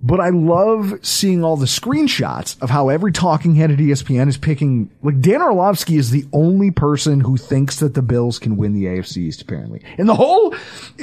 But 0.05 0.21
I 0.21 0.29
love 0.29 0.99
seeing 1.01 1.43
all 1.43 1.57
the 1.57 1.65
screenshots 1.65 2.61
of 2.61 2.69
how 2.69 2.91
every 2.91 3.11
talking 3.11 3.55
head 3.55 3.71
at 3.71 3.79
ESPN 3.79 4.29
is 4.29 4.37
picking. 4.37 4.91
Like 5.03 5.23
Dan 5.23 5.41
Orlovsky 5.41 5.97
is 5.97 6.11
the 6.11 6.27
only 6.31 6.71
person 6.71 7.21
who 7.21 7.39
thinks 7.39 7.81
that 7.81 7.95
the 7.95 8.03
Bills 8.03 8.39
can 8.39 8.59
win 8.59 8.75
the 8.75 8.85
AFC 8.85 9.17
East. 9.17 9.41
Apparently, 9.41 9.83
in 9.97 10.07
the 10.07 10.15
whole, 10.15 10.55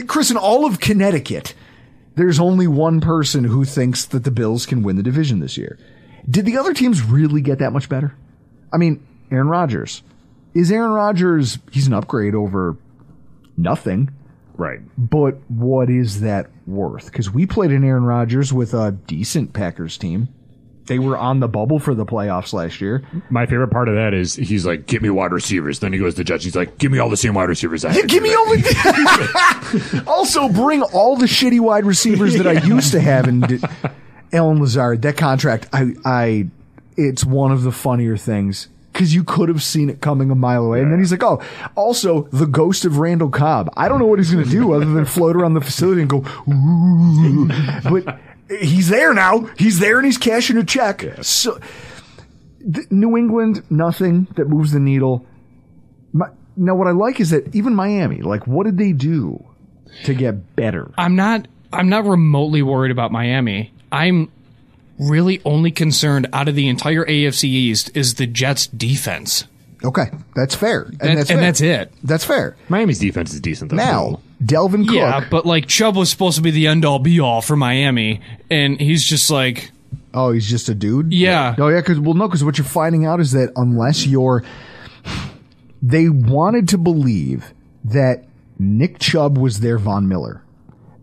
Chris, 0.05 0.29
in 0.29 0.37
all 0.37 0.67
of 0.67 0.79
Connecticut, 0.79 1.55
there's 2.15 2.39
only 2.39 2.67
one 2.67 3.01
person 3.01 3.43
who 3.43 3.65
thinks 3.65 4.05
that 4.05 4.23
the 4.23 4.31
Bills 4.31 4.65
can 4.65 4.83
win 4.83 4.95
the 4.95 5.03
division 5.03 5.39
this 5.39 5.57
year. 5.57 5.77
Did 6.29 6.45
the 6.45 6.57
other 6.57 6.73
teams 6.73 7.01
really 7.01 7.41
get 7.41 7.59
that 7.59 7.73
much 7.73 7.89
better? 7.89 8.15
I 8.71 8.77
mean, 8.77 9.05
Aaron 9.31 9.47
Rodgers. 9.47 10.03
Is 10.53 10.71
Aaron 10.71 10.91
Rodgers? 10.91 11.57
He's 11.71 11.87
an 11.87 11.93
upgrade 11.93 12.35
over 12.35 12.77
nothing. 13.57 14.09
Right. 14.55 14.81
But 14.97 15.37
what 15.49 15.89
is 15.89 16.21
that 16.21 16.49
worth? 16.67 17.05
Because 17.05 17.31
we 17.31 17.45
played 17.45 17.71
an 17.71 17.83
Aaron 17.83 18.03
Rodgers 18.03 18.51
with 18.53 18.73
a 18.73 18.91
decent 18.91 19.53
Packers 19.53 19.97
team. 19.97 20.27
They 20.85 20.99
were 20.99 21.17
on 21.17 21.39
the 21.39 21.47
bubble 21.47 21.79
for 21.79 21.93
the 21.93 22.05
playoffs 22.05 22.53
last 22.53 22.81
year. 22.81 23.03
My 23.29 23.45
favorite 23.45 23.69
part 23.69 23.87
of 23.87 23.95
that 23.95 24.13
is 24.13 24.35
he's 24.35 24.65
like, 24.65 24.87
"Give 24.87 25.01
me 25.01 25.09
wide 25.09 25.31
receivers." 25.31 25.79
Then 25.79 25.93
he 25.93 25.99
goes 25.99 26.15
to 26.15 26.23
Jets. 26.23 26.43
He's 26.43 26.55
like, 26.55 26.77
"Give 26.77 26.91
me 26.91 26.99
all 26.99 27.09
the 27.09 27.17
same 27.17 27.33
wide 27.33 27.49
receivers." 27.49 27.85
I 27.85 27.93
Yeah, 27.93 28.01
give 28.03 28.23
me 28.23 28.33
all 28.33 28.45
the. 28.45 30.03
also, 30.07 30.49
bring 30.49 30.81
all 30.81 31.15
the 31.15 31.27
shitty 31.27 31.59
wide 31.59 31.85
receivers 31.85 32.35
that 32.37 32.47
I 32.47 32.63
used 32.65 32.91
to 32.91 32.99
have. 32.99 33.27
And 33.27 33.63
Allen 34.33 34.59
Lazard, 34.59 35.01
that 35.03 35.17
contract, 35.17 35.67
I, 35.71 35.93
I, 36.03 36.47
it's 36.97 37.23
one 37.23 37.51
of 37.51 37.63
the 37.63 37.71
funnier 37.71 38.17
things 38.17 38.67
because 38.91 39.13
you 39.13 39.23
could 39.23 39.49
have 39.49 39.63
seen 39.63 39.89
it 39.89 40.01
coming 40.01 40.31
a 40.31 40.35
mile 40.35 40.65
away. 40.65 40.81
And 40.81 40.91
then 40.91 40.99
he's 40.99 41.11
like, 41.11 41.23
"Oh, 41.23 41.41
also 41.75 42.23
the 42.31 42.45
ghost 42.45 42.85
of 42.85 42.97
Randall 42.97 43.29
Cobb. 43.29 43.69
I 43.77 43.87
don't 43.87 43.99
know 43.99 44.05
what 44.05 44.19
he's 44.19 44.31
going 44.31 44.43
to 44.43 44.49
do 44.49 44.73
other 44.73 44.85
than 44.85 45.05
float 45.05 45.35
around 45.35 45.53
the 45.53 45.61
facility 45.61 46.01
and 46.01 46.09
go, 46.09 46.25
ooh." 46.49 47.47
but 47.89 48.19
he's 48.59 48.89
there 48.89 49.13
now. 49.13 49.49
He's 49.57 49.79
there 49.79 49.97
and 49.97 50.05
he's 50.05 50.17
cashing 50.17 50.57
a 50.57 50.63
check. 50.63 51.05
So, 51.21 51.59
th- 52.59 52.91
New 52.91 53.17
England, 53.17 53.63
nothing 53.69 54.27
that 54.35 54.47
moves 54.47 54.71
the 54.71 54.79
needle. 54.79 55.25
My, 56.13 56.27
now, 56.55 56.75
what 56.75 56.87
I 56.87 56.91
like 56.91 57.19
is 57.19 57.29
that 57.29 57.55
even 57.55 57.73
Miami, 57.75 58.21
like, 58.21 58.45
what 58.47 58.65
did 58.65 58.77
they 58.77 58.91
do 58.91 59.43
to 60.03 60.13
get 60.13 60.55
better? 60.55 60.91
I'm 60.97 61.15
not 61.15 61.47
I'm 61.73 61.89
not 61.89 62.05
remotely 62.05 62.61
worried 62.61 62.91
about 62.91 63.11
Miami. 63.11 63.73
I'm 63.91 64.31
really 64.99 65.41
only 65.45 65.71
concerned 65.71 66.27
out 66.33 66.47
of 66.47 66.55
the 66.55 66.67
entire 66.67 67.05
AFC 67.05 67.45
East 67.45 67.95
is 67.95 68.15
the 68.15 68.27
Jets 68.27 68.67
defense. 68.67 69.45
Okay, 69.83 70.05
that's 70.35 70.53
fair, 70.55 70.83
and, 70.83 71.01
And, 71.01 71.17
that's, 71.17 71.29
and 71.29 71.39
fair. 71.39 71.45
that's 71.47 71.61
it. 71.61 71.93
That's 72.03 72.23
fair. 72.23 72.55
Miami's 72.69 72.99
defense 72.99 73.33
is 73.33 73.41
decent 73.41 73.71
though. 73.71 73.77
Now, 73.77 74.19
Dalvin 74.43 74.85
Cook. 74.85 74.95
Yeah, 74.95 75.27
but 75.29 75.45
like 75.45 75.67
Chubb 75.67 75.95
was 75.95 76.09
supposed 76.09 76.35
to 76.37 76.43
be 76.43 76.51
the 76.51 76.67
end 76.67 76.85
all 76.85 76.99
be 76.99 77.19
all 77.19 77.41
for 77.41 77.55
Miami, 77.55 78.21
and 78.49 78.79
he's 78.79 79.03
just 79.03 79.31
like, 79.31 79.71
Oh, 80.13 80.31
he's 80.31 80.49
just 80.49 80.69
a 80.69 80.75
dude. 80.75 81.13
Yeah. 81.13 81.55
Oh, 81.57 81.69
yeah. 81.69 81.79
Because 81.79 81.99
well, 81.99 82.13
no. 82.13 82.27
Because 82.27 82.43
what 82.43 82.57
you're 82.57 82.65
finding 82.65 83.05
out 83.05 83.19
is 83.19 83.31
that 83.31 83.51
unless 83.55 84.05
you're, 84.05 84.43
they 85.81 86.09
wanted 86.09 86.67
to 86.69 86.77
believe 86.77 87.53
that 87.85 88.25
Nick 88.59 88.99
Chubb 88.99 89.37
was 89.37 89.61
their 89.61 89.77
Von 89.77 90.07
Miller. 90.07 90.43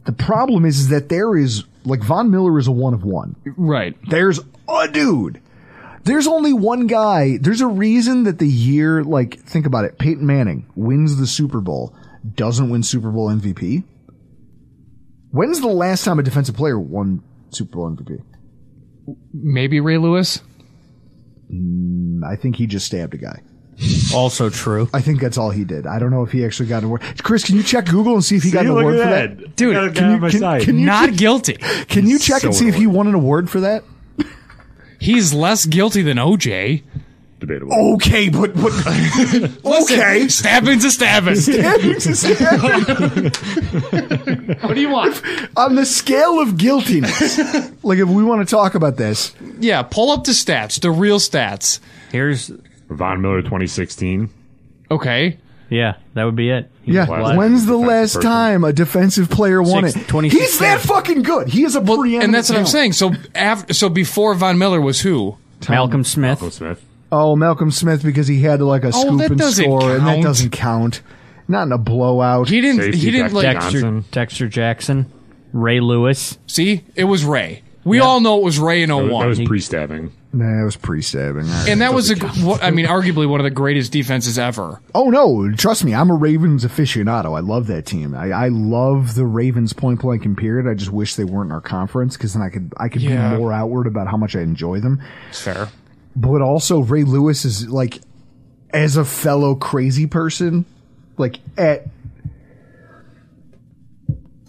The 0.04 0.12
problem 0.12 0.64
is, 0.64 0.78
is 0.80 0.88
that 0.88 1.08
there 1.08 1.36
is 1.36 1.64
like 1.84 2.02
Von 2.02 2.30
Miller 2.30 2.58
is 2.58 2.66
a 2.66 2.72
one 2.72 2.94
of 2.94 3.04
one. 3.04 3.36
right. 3.56 3.96
There's 4.08 4.40
a 4.68 4.88
dude. 4.88 5.40
There's 6.08 6.26
only 6.26 6.52
one 6.52 6.86
guy. 6.86 7.36
There's 7.38 7.60
a 7.60 7.66
reason 7.66 8.24
that 8.24 8.38
the 8.38 8.48
year, 8.48 9.04
like, 9.04 9.38
think 9.40 9.66
about 9.66 9.84
it. 9.84 9.98
Peyton 9.98 10.24
Manning 10.26 10.66
wins 10.74 11.16
the 11.18 11.26
Super 11.26 11.60
Bowl, 11.60 11.94
doesn't 12.34 12.70
win 12.70 12.82
Super 12.82 13.10
Bowl 13.10 13.28
MVP. 13.28 13.84
When's 15.30 15.60
the 15.60 15.68
last 15.68 16.04
time 16.04 16.18
a 16.18 16.22
defensive 16.22 16.56
player 16.56 16.78
won 16.78 17.22
Super 17.50 17.76
Bowl 17.76 17.90
MVP? 17.94 18.22
Maybe 19.34 19.80
Ray 19.80 19.98
Lewis. 19.98 20.40
Mm, 21.52 22.24
I 22.24 22.36
think 22.36 22.56
he 22.56 22.66
just 22.66 22.86
stabbed 22.86 23.14
a 23.14 23.18
guy. 23.18 23.42
Also 24.14 24.50
true. 24.50 24.88
I 24.92 25.00
think 25.00 25.20
that's 25.20 25.38
all 25.38 25.50
he 25.50 25.64
did. 25.64 25.86
I 25.86 25.98
don't 25.98 26.10
know 26.10 26.24
if 26.24 26.32
he 26.32 26.44
actually 26.44 26.68
got 26.68 26.78
an 26.78 26.86
award. 26.86 27.02
Chris, 27.22 27.44
can 27.44 27.54
you 27.56 27.62
check 27.62 27.86
Google 27.86 28.14
and 28.14 28.24
see 28.24 28.36
if 28.36 28.42
he 28.42 28.50
got 28.50 28.66
an 28.66 28.72
look 28.72 28.80
award 28.80 28.96
at 28.96 29.02
for 29.02 29.08
that. 29.10 29.38
that? 29.38 29.56
Dude, 29.56 29.74
Got 29.74 29.84
a 29.84 29.90
guy 29.90 29.94
can 29.94 30.10
you- 30.10 30.30
can- 30.30 30.60
can 30.62 30.78
you- 30.80 30.86
Not 30.86 31.16
guilty. 31.16 31.54
Can 31.88 32.06
you 32.06 32.18
check 32.18 32.42
and 32.42 32.54
so 32.54 32.58
see 32.60 32.68
if 32.68 32.74
he 32.74 32.86
won 32.86 33.06
an 33.06 33.14
award 33.14 33.48
for 33.48 33.60
that? 33.60 33.84
He's 34.98 35.32
less 35.32 35.66
guilty 35.66 36.02
than 36.02 36.18
OJ. 36.18 36.82
Debatable. 37.40 37.94
Okay, 37.94 38.28
but, 38.28 38.52
but 38.54 38.72
okay. 39.82 40.26
Stabbing's 40.26 40.84
a 40.84 40.90
stabbing. 40.90 41.36
what 44.60 44.74
do 44.74 44.80
you 44.80 44.88
want? 44.90 45.22
On 45.56 45.76
the 45.76 45.86
scale 45.86 46.40
of 46.40 46.56
guiltiness, 46.56 47.38
like 47.84 47.98
if 47.98 48.08
we 48.08 48.24
want 48.24 48.46
to 48.46 48.50
talk 48.50 48.74
about 48.74 48.96
this, 48.96 49.32
Yeah, 49.60 49.82
pull 49.82 50.10
up 50.10 50.24
the 50.24 50.32
stats, 50.32 50.80
the 50.80 50.90
real 50.90 51.20
stats. 51.20 51.78
Here's 52.10 52.50
Von 52.88 53.20
Miller 53.22 53.42
2016. 53.42 54.30
Okay. 54.90 55.38
yeah, 55.70 55.94
that 56.14 56.24
would 56.24 56.36
be 56.36 56.50
it. 56.50 56.68
He 56.88 56.94
yeah. 56.94 57.08
was. 57.08 57.36
When's 57.36 57.66
the 57.66 57.72
Defensive 57.72 57.88
last 57.88 58.14
person. 58.16 58.30
time 58.30 58.64
a 58.64 58.72
defensive 58.72 59.30
player 59.30 59.62
won 59.62 59.88
Six- 59.88 60.04
it? 60.04 60.08
26 60.08 60.40
He's 60.42 60.58
that 60.58 60.80
fucking 60.80 61.22
good. 61.22 61.48
He 61.48 61.64
is 61.64 61.76
a 61.76 61.80
preeminent 61.80 62.24
And 62.24 62.34
that's 62.34 62.48
what 62.50 62.58
I'm 62.58 62.66
saying. 62.66 62.92
So 62.92 63.12
after, 63.34 63.72
so 63.74 63.88
before 63.88 64.34
Von 64.34 64.58
Miller 64.58 64.80
was 64.80 65.00
who? 65.00 65.36
Malcolm 65.68 66.04
Smith. 66.04 66.40
Will 66.40 66.50
Smith. 66.50 66.84
Oh, 67.10 67.34
Malcolm 67.36 67.70
Smith 67.70 68.02
because 68.02 68.28
he 68.28 68.40
had 68.42 68.60
like 68.60 68.84
a 68.84 68.88
oh, 68.88 68.90
scoop 68.90 69.12
Oh, 69.12 69.16
that 69.18 69.30
and 69.30 69.38
doesn't 69.38 69.64
score, 69.64 69.94
and 69.94 70.06
that 70.06 70.14
count. 70.14 70.22
doesn't 70.24 70.50
count. 70.50 71.02
Not 71.48 71.62
in 71.62 71.72
a 71.72 71.78
blowout. 71.78 72.48
He 72.50 72.60
didn't. 72.60 72.82
Safety 72.82 72.98
he 72.98 73.10
didn't 73.10 73.28
Jack 73.28 73.32
like. 73.32 73.42
Jackson. 73.44 73.94
Dexter, 74.00 74.10
Dexter 74.10 74.48
Jackson. 74.48 75.12
Ray 75.52 75.80
Lewis. 75.80 76.38
See, 76.46 76.84
it 76.94 77.04
was 77.04 77.24
Ray. 77.24 77.62
We 77.88 78.00
all 78.00 78.20
know 78.20 78.38
it 78.38 78.44
was 78.44 78.58
Ray 78.58 78.82
in 78.82 78.88
That 78.90 78.96
was, 78.96 79.08
that 79.08 79.12
oh 79.14 79.28
was 79.28 79.40
pre-stabbing. 79.40 80.12
Nah, 80.32 80.60
it 80.60 80.64
was 80.64 80.76
pre-stabbing. 80.76 81.44
All 81.44 81.48
right. 81.48 81.68
and 81.68 81.80
that 81.80 81.94
was 81.94 82.10
a. 82.10 82.16
What, 82.44 82.62
I 82.62 82.70
mean, 82.70 82.86
arguably 82.86 83.28
one 83.28 83.40
of 83.40 83.44
the 83.44 83.50
greatest 83.50 83.90
defenses 83.92 84.38
ever. 84.38 84.80
Oh 84.94 85.10
no, 85.10 85.50
trust 85.56 85.84
me, 85.84 85.94
I'm 85.94 86.10
a 86.10 86.14
Ravens 86.14 86.64
aficionado. 86.64 87.36
I 87.36 87.40
love 87.40 87.66
that 87.68 87.86
team. 87.86 88.14
I, 88.14 88.30
I 88.30 88.48
love 88.48 89.14
the 89.14 89.24
Ravens 89.26 89.72
point 89.72 90.00
blank 90.02 90.24
and 90.24 90.36
period. 90.36 90.68
I 90.70 90.74
just 90.74 90.92
wish 90.92 91.14
they 91.16 91.24
weren't 91.24 91.48
in 91.48 91.52
our 91.52 91.60
conference 91.60 92.16
because 92.16 92.34
then 92.34 92.42
I 92.42 92.50
could 92.50 92.72
I 92.76 92.88
could 92.88 93.02
Yeah. 93.02 93.32
be 93.32 93.38
more 93.38 93.52
outward 93.52 93.86
about 93.86 94.06
how 94.08 94.16
much 94.16 94.36
I 94.36 94.40
enjoy 94.42 94.80
them. 94.80 95.02
It's 95.30 95.40
fair. 95.42 95.68
But 96.14 96.42
also 96.42 96.80
Ray 96.80 97.04
Lewis 97.04 97.44
is 97.44 97.68
like 97.68 98.00
as 98.70 98.96
a 98.96 99.04
fellow 99.04 99.54
crazy 99.54 100.06
person, 100.06 100.64
like 101.16 101.38
at 101.56 101.86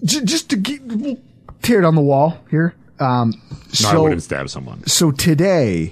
j- 0.03 0.23
just 0.25 0.49
to 0.49 0.57
get, 0.57 0.81
we'll 0.83 1.17
tear 1.61 1.81
down 1.81 1.95
the 1.95 2.01
wall 2.01 2.37
here. 2.49 2.73
Um, 2.99 3.31
No, 3.31 3.57
I 3.89 3.91
so 3.93 4.03
wouldn't 4.03 4.23
stab 4.23 4.49
someone. 4.49 4.85
so 4.87 5.11
today, 5.11 5.91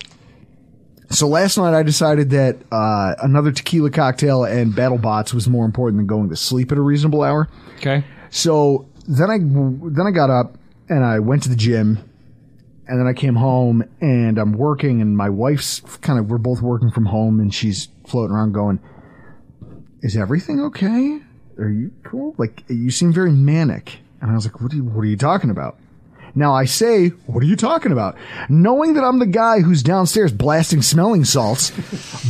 so 1.09 1.27
last 1.27 1.57
night 1.57 1.73
I 1.73 1.83
decided 1.83 2.31
that 2.31 2.57
uh, 2.71 3.15
another 3.21 3.51
tequila 3.51 3.89
cocktail 3.91 4.43
and 4.43 4.75
battle 4.75 4.97
bots 4.97 5.33
was 5.33 5.47
more 5.47 5.65
important 5.65 5.99
than 5.99 6.07
going 6.07 6.29
to 6.29 6.35
sleep 6.35 6.71
at 6.71 6.77
a 6.77 6.81
reasonable 6.81 7.23
hour. 7.23 7.47
Okay. 7.77 8.03
So 8.29 8.87
then 9.07 9.29
I 9.31 9.37
then 9.39 10.05
I 10.05 10.11
got 10.11 10.29
up 10.29 10.57
and 10.89 11.03
I 11.05 11.19
went 11.19 11.43
to 11.43 11.49
the 11.49 11.55
gym, 11.55 11.99
and 12.87 12.99
then 12.99 13.07
I 13.07 13.13
came 13.13 13.35
home 13.35 13.83
and 14.01 14.37
I'm 14.37 14.51
working, 14.53 15.01
and 15.01 15.15
my 15.15 15.29
wife's 15.29 15.79
kind 16.01 16.19
of 16.19 16.29
we're 16.29 16.37
both 16.39 16.61
working 16.61 16.91
from 16.91 17.05
home, 17.05 17.39
and 17.39 17.53
she's 17.53 17.87
floating 18.05 18.35
around 18.35 18.51
going, 18.53 18.79
"Is 20.01 20.17
everything 20.17 20.59
okay? 20.61 21.21
Are 21.57 21.69
you 21.69 21.91
cool? 22.03 22.35
Like 22.37 22.63
you 22.67 22.91
seem 22.91 23.13
very 23.13 23.31
manic." 23.31 23.99
And 24.19 24.29
I 24.31 24.33
was 24.35 24.45
like, 24.45 24.59
"What 24.61 24.73
are 24.73 24.75
you, 24.75 24.83
what 24.83 25.01
are 25.01 25.05
you 25.05 25.17
talking 25.17 25.49
about?" 25.49 25.77
Now 26.35 26.53
I 26.53 26.65
say, 26.65 27.09
what 27.25 27.43
are 27.43 27.47
you 27.47 27.55
talking 27.55 27.91
about? 27.91 28.15
Knowing 28.49 28.93
that 28.93 29.03
I'm 29.03 29.19
the 29.19 29.25
guy 29.25 29.59
who's 29.59 29.83
downstairs 29.83 30.31
blasting 30.31 30.81
smelling 30.81 31.25
salts 31.25 31.71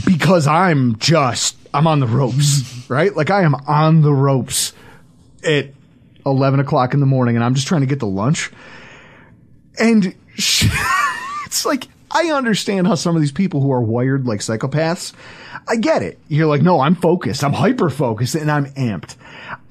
because 0.06 0.48
I'm 0.48 0.98
just, 0.98 1.58
I'm 1.74 1.88
on 1.88 2.00
the 2.00 2.08
ropes, 2.08 2.90
right? 2.90 3.16
Like 3.16 3.30
I 3.30 3.44
am 3.44 3.56
on 3.56 4.02
the 4.02 4.14
ropes 4.14 4.74
at 5.44 5.70
11 6.26 6.60
o'clock 6.60 6.94
in 6.94 7.00
the 7.00 7.06
morning 7.06 7.36
and 7.36 7.44
I'm 7.44 7.56
just 7.56 7.68
trying 7.68 7.82
to 7.82 7.88
get 7.88 8.00
to 8.00 8.06
lunch. 8.06 8.52
And 9.80 10.16
she, 10.36 10.70
it's 11.46 11.66
like, 11.66 11.88
I 12.10 12.32
understand 12.32 12.88
how 12.88 12.96
some 12.96 13.16
of 13.16 13.22
these 13.22 13.32
people 13.32 13.62
who 13.62 13.72
are 13.72 13.82
wired 13.82 14.26
like 14.26 14.40
psychopaths, 14.40 15.14
I 15.70 15.76
get 15.76 16.02
it. 16.02 16.18
You're 16.30 16.48
like, 16.48 16.62
no, 16.62 16.80
I'm 16.80 16.96
focused. 16.96 17.44
I'm 17.44 17.54
hyper 17.54 17.90
focused 17.90 18.36
and 18.36 18.50
I'm 18.50 18.68
amped. 18.72 19.16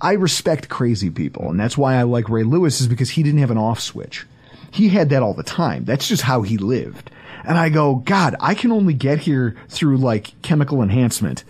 I 0.00 0.12
respect 0.12 0.68
crazy 0.68 1.10
people. 1.10 1.48
And 1.50 1.58
that's 1.58 1.76
why 1.78 1.94
I 1.96 2.02
like 2.02 2.28
Ray 2.28 2.42
Lewis 2.42 2.80
is 2.80 2.88
because 2.88 3.10
he 3.10 3.22
didn't 3.22 3.40
have 3.40 3.50
an 3.50 3.58
off 3.58 3.80
switch. 3.80 4.26
He 4.70 4.88
had 4.90 5.08
that 5.10 5.22
all 5.22 5.32
the 5.34 5.42
time. 5.42 5.84
That's 5.84 6.06
just 6.06 6.22
how 6.22 6.42
he 6.42 6.58
lived. 6.58 7.10
And 7.44 7.56
I 7.56 7.68
go, 7.70 7.94
God, 7.96 8.36
I 8.40 8.54
can 8.54 8.72
only 8.72 8.92
get 8.92 9.18
here 9.20 9.56
through 9.68 9.96
like 9.98 10.40
chemical 10.42 10.82
enhancement. 10.82 11.44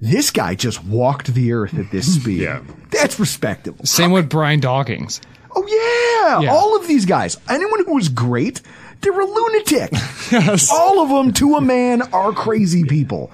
This 0.00 0.30
guy 0.30 0.54
just 0.54 0.84
walked 0.84 1.32
the 1.32 1.52
earth 1.52 1.78
at 1.78 1.90
this 1.90 2.14
speed. 2.20 2.42
Yeah. 2.42 2.60
That's 2.90 3.18
respectable. 3.18 3.86
Same 3.86 4.10
with 4.12 4.28
Brian 4.28 4.60
Dawkins. 4.60 5.20
Oh 5.56 5.66
yeah, 5.66 6.40
Yeah. 6.42 6.52
all 6.52 6.76
of 6.76 6.86
these 6.86 7.06
guys. 7.06 7.36
Anyone 7.48 7.84
who 7.86 7.94
was 7.94 8.08
great, 8.10 8.60
they're 9.00 9.18
a 9.18 9.24
lunatic. 9.24 9.92
Yes, 10.30 10.70
All 10.70 11.00
of 11.00 11.08
them, 11.08 11.32
to 11.34 11.54
a 11.56 11.60
man, 11.62 12.02
are 12.12 12.32
crazy 12.32 12.84
people. 12.84 13.30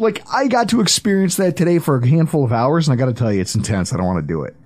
Like 0.00 0.22
I 0.32 0.48
got 0.48 0.70
to 0.70 0.80
experience 0.80 1.36
that 1.36 1.56
today 1.56 1.78
for 1.78 1.96
a 1.98 2.06
handful 2.06 2.42
of 2.42 2.52
hours, 2.52 2.88
and 2.88 2.94
I 2.94 2.96
got 2.96 3.06
to 3.06 3.14
tell 3.14 3.32
you, 3.32 3.40
it's 3.40 3.54
intense. 3.54 3.92
I 3.92 3.98
don't 3.98 4.06
want 4.06 4.26
to 4.26 4.26
do 4.26 4.42
it. 4.42 4.56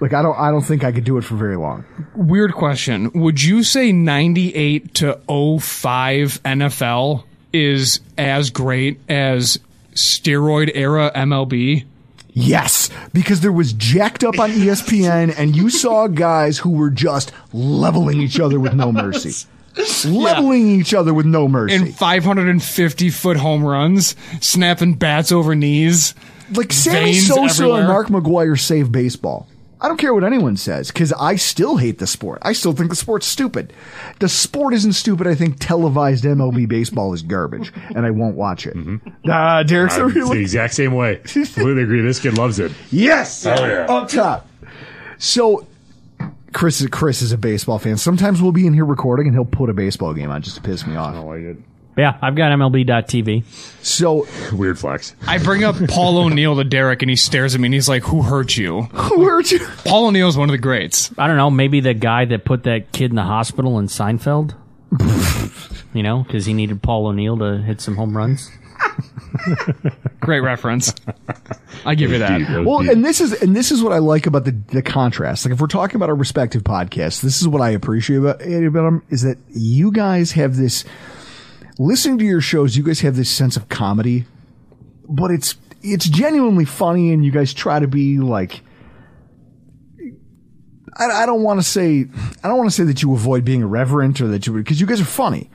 Like 0.00 0.12
I 0.12 0.20
don't, 0.20 0.36
I 0.38 0.50
don't 0.50 0.62
think 0.62 0.84
I 0.84 0.92
could 0.92 1.04
do 1.04 1.16
it 1.16 1.22
for 1.22 1.36
very 1.36 1.56
long. 1.56 1.84
Weird 2.14 2.52
question. 2.52 3.10
Would 3.12 3.42
you 3.42 3.62
say 3.62 3.92
98 3.92 4.94
to 4.94 5.14
05 5.26 6.42
NFL 6.42 7.24
is 7.52 8.00
as 8.16 8.50
great 8.50 9.00
as 9.08 9.58
steroid 9.94 10.72
era 10.74 11.12
MLB? 11.14 11.84
Yes, 12.30 12.90
because 13.12 13.40
there 13.40 13.52
was 13.52 13.72
jacked 13.72 14.22
up 14.22 14.38
on 14.38 14.50
ESPN, 14.50 15.34
and 15.36 15.56
you 15.56 15.70
saw 15.70 16.06
guys 16.06 16.58
who 16.58 16.70
were 16.70 16.90
just 16.90 17.32
leveling 17.52 18.20
each 18.20 18.38
other 18.38 18.60
with 18.60 18.74
no 18.74 18.92
mercy. 18.92 19.46
Leveling 20.06 20.68
each 20.68 20.94
other 20.94 21.14
with 21.14 21.26
no 21.26 21.48
mercy. 21.48 21.74
In 21.74 21.92
550 21.92 23.10
foot 23.10 23.36
home 23.36 23.64
runs, 23.64 24.16
snapping 24.40 24.94
bats 24.94 25.32
over 25.32 25.54
knees. 25.54 26.14
like 26.54 26.72
Sammy 26.72 27.14
Sosa 27.14 27.62
everywhere. 27.62 27.80
and 27.80 27.88
Mark 27.88 28.08
McGwire 28.08 28.58
save 28.58 28.90
baseball. 28.92 29.46
I 29.80 29.86
don't 29.86 29.96
care 29.96 30.12
what 30.12 30.24
anyone 30.24 30.56
says 30.56 30.88
because 30.90 31.12
I 31.12 31.36
still 31.36 31.76
hate 31.76 31.98
the 32.00 32.06
sport. 32.08 32.40
I 32.42 32.52
still 32.52 32.72
think 32.72 32.90
the 32.90 32.96
sport's 32.96 33.28
stupid. 33.28 33.72
The 34.18 34.28
sport 34.28 34.74
isn't 34.74 34.94
stupid. 34.94 35.28
I 35.28 35.36
think 35.36 35.58
televised 35.60 36.24
MLB 36.24 36.66
baseball 36.68 37.12
is 37.14 37.22
garbage, 37.22 37.72
and 37.94 38.04
I 38.04 38.10
won't 38.10 38.34
watch 38.34 38.66
it. 38.66 38.76
Ah, 39.28 39.62
Derek's 39.62 39.96
I'm 39.96 40.12
the 40.12 40.32
exact 40.32 40.74
same 40.74 40.94
way. 40.94 41.16
Completely 41.24 41.82
agree. 41.84 42.00
This 42.00 42.18
kid 42.18 42.36
loves 42.36 42.58
it. 42.58 42.72
yes, 42.90 43.44
yeah. 43.44 43.86
up 43.88 44.08
top. 44.08 44.48
So. 45.18 45.64
Chris, 46.52 46.86
Chris 46.90 47.22
is 47.22 47.32
a 47.32 47.38
baseball 47.38 47.78
fan. 47.78 47.96
Sometimes 47.96 48.40
we'll 48.40 48.52
be 48.52 48.66
in 48.66 48.72
here 48.74 48.84
recording 48.84 49.26
and 49.26 49.34
he'll 49.36 49.44
put 49.44 49.70
a 49.70 49.74
baseball 49.74 50.14
game 50.14 50.30
on 50.30 50.42
just 50.42 50.56
to 50.56 50.62
piss 50.62 50.86
me 50.86 50.94
I 50.94 50.98
off. 50.98 51.14
don't 51.14 51.26
like 51.26 51.40
it. 51.40 51.56
Yeah, 51.96 52.16
I've 52.22 52.36
got 52.36 52.52
MLB.TV. 52.52 53.44
So, 53.84 54.26
Weird 54.52 54.78
flex. 54.78 55.16
I 55.26 55.38
bring 55.38 55.64
up 55.64 55.74
Paul 55.88 56.18
O'Neill 56.18 56.54
to 56.56 56.62
Derek 56.64 57.02
and 57.02 57.10
he 57.10 57.16
stares 57.16 57.56
at 57.56 57.60
me 57.60 57.66
and 57.66 57.74
he's 57.74 57.88
like, 57.88 58.04
Who 58.04 58.22
hurt 58.22 58.56
you? 58.56 58.82
who 58.82 59.24
hurt 59.24 59.50
you? 59.50 59.66
Paul 59.84 60.06
O'Neill 60.06 60.28
is 60.28 60.36
one 60.36 60.48
of 60.48 60.52
the 60.52 60.58
greats. 60.58 61.12
I 61.18 61.26
don't 61.26 61.36
know, 61.36 61.50
maybe 61.50 61.80
the 61.80 61.94
guy 61.94 62.24
that 62.26 62.44
put 62.44 62.62
that 62.64 62.92
kid 62.92 63.10
in 63.10 63.16
the 63.16 63.24
hospital 63.24 63.78
in 63.80 63.86
Seinfeld. 63.86 64.54
you 65.92 66.02
know, 66.04 66.22
because 66.22 66.46
he 66.46 66.52
needed 66.54 66.82
Paul 66.82 67.08
O'Neill 67.08 67.36
to 67.38 67.58
hit 67.58 67.80
some 67.80 67.96
home 67.96 68.16
runs. 68.16 68.50
Great 70.20 70.40
reference. 70.40 70.94
I 71.84 71.94
give 71.94 72.10
you 72.10 72.18
that. 72.18 72.38
Deep. 72.38 72.48
That 72.48 72.64
Well, 72.64 72.80
deep. 72.80 72.90
and 72.92 73.04
this 73.04 73.20
is 73.20 73.40
and 73.42 73.54
this 73.56 73.70
is 73.72 73.82
what 73.82 73.92
I 73.92 73.98
like 73.98 74.26
about 74.26 74.44
the 74.44 74.52
the 74.68 74.82
contrast. 74.82 75.44
Like 75.44 75.52
if 75.54 75.60
we're 75.60 75.66
talking 75.66 75.96
about 75.96 76.08
our 76.08 76.14
respective 76.14 76.62
podcasts, 76.62 77.20
this 77.20 77.40
is 77.40 77.48
what 77.48 77.60
I 77.62 77.70
appreciate 77.70 78.16
about, 78.18 78.42
about 78.42 78.82
them 78.84 79.02
is 79.10 79.22
that 79.22 79.38
you 79.48 79.92
guys 79.92 80.32
have 80.32 80.56
this. 80.56 80.84
Listening 81.80 82.18
to 82.18 82.24
your 82.24 82.40
shows, 82.40 82.76
you 82.76 82.82
guys 82.82 83.00
have 83.00 83.14
this 83.14 83.30
sense 83.30 83.56
of 83.56 83.68
comedy 83.68 84.26
but 85.08 85.30
it's 85.30 85.56
it's 85.82 86.08
genuinely 86.08 86.64
funny, 86.64 87.12
and 87.12 87.24
you 87.24 87.32
guys 87.32 87.52
try 87.52 87.78
to 87.78 87.88
be 87.88 88.18
like. 88.18 88.60
I, 91.00 91.22
I 91.22 91.26
don't 91.26 91.42
want 91.42 91.60
to 91.60 91.64
say 91.64 92.06
I 92.42 92.48
don't 92.48 92.58
want 92.58 92.68
to 92.70 92.74
say 92.74 92.84
that 92.84 93.02
you 93.02 93.14
avoid 93.14 93.44
being 93.44 93.60
irreverent 93.62 94.20
or 94.20 94.28
that 94.28 94.46
you 94.46 94.52
because 94.54 94.80
you 94.80 94.86
guys 94.86 95.00
are 95.00 95.04
funny. 95.06 95.48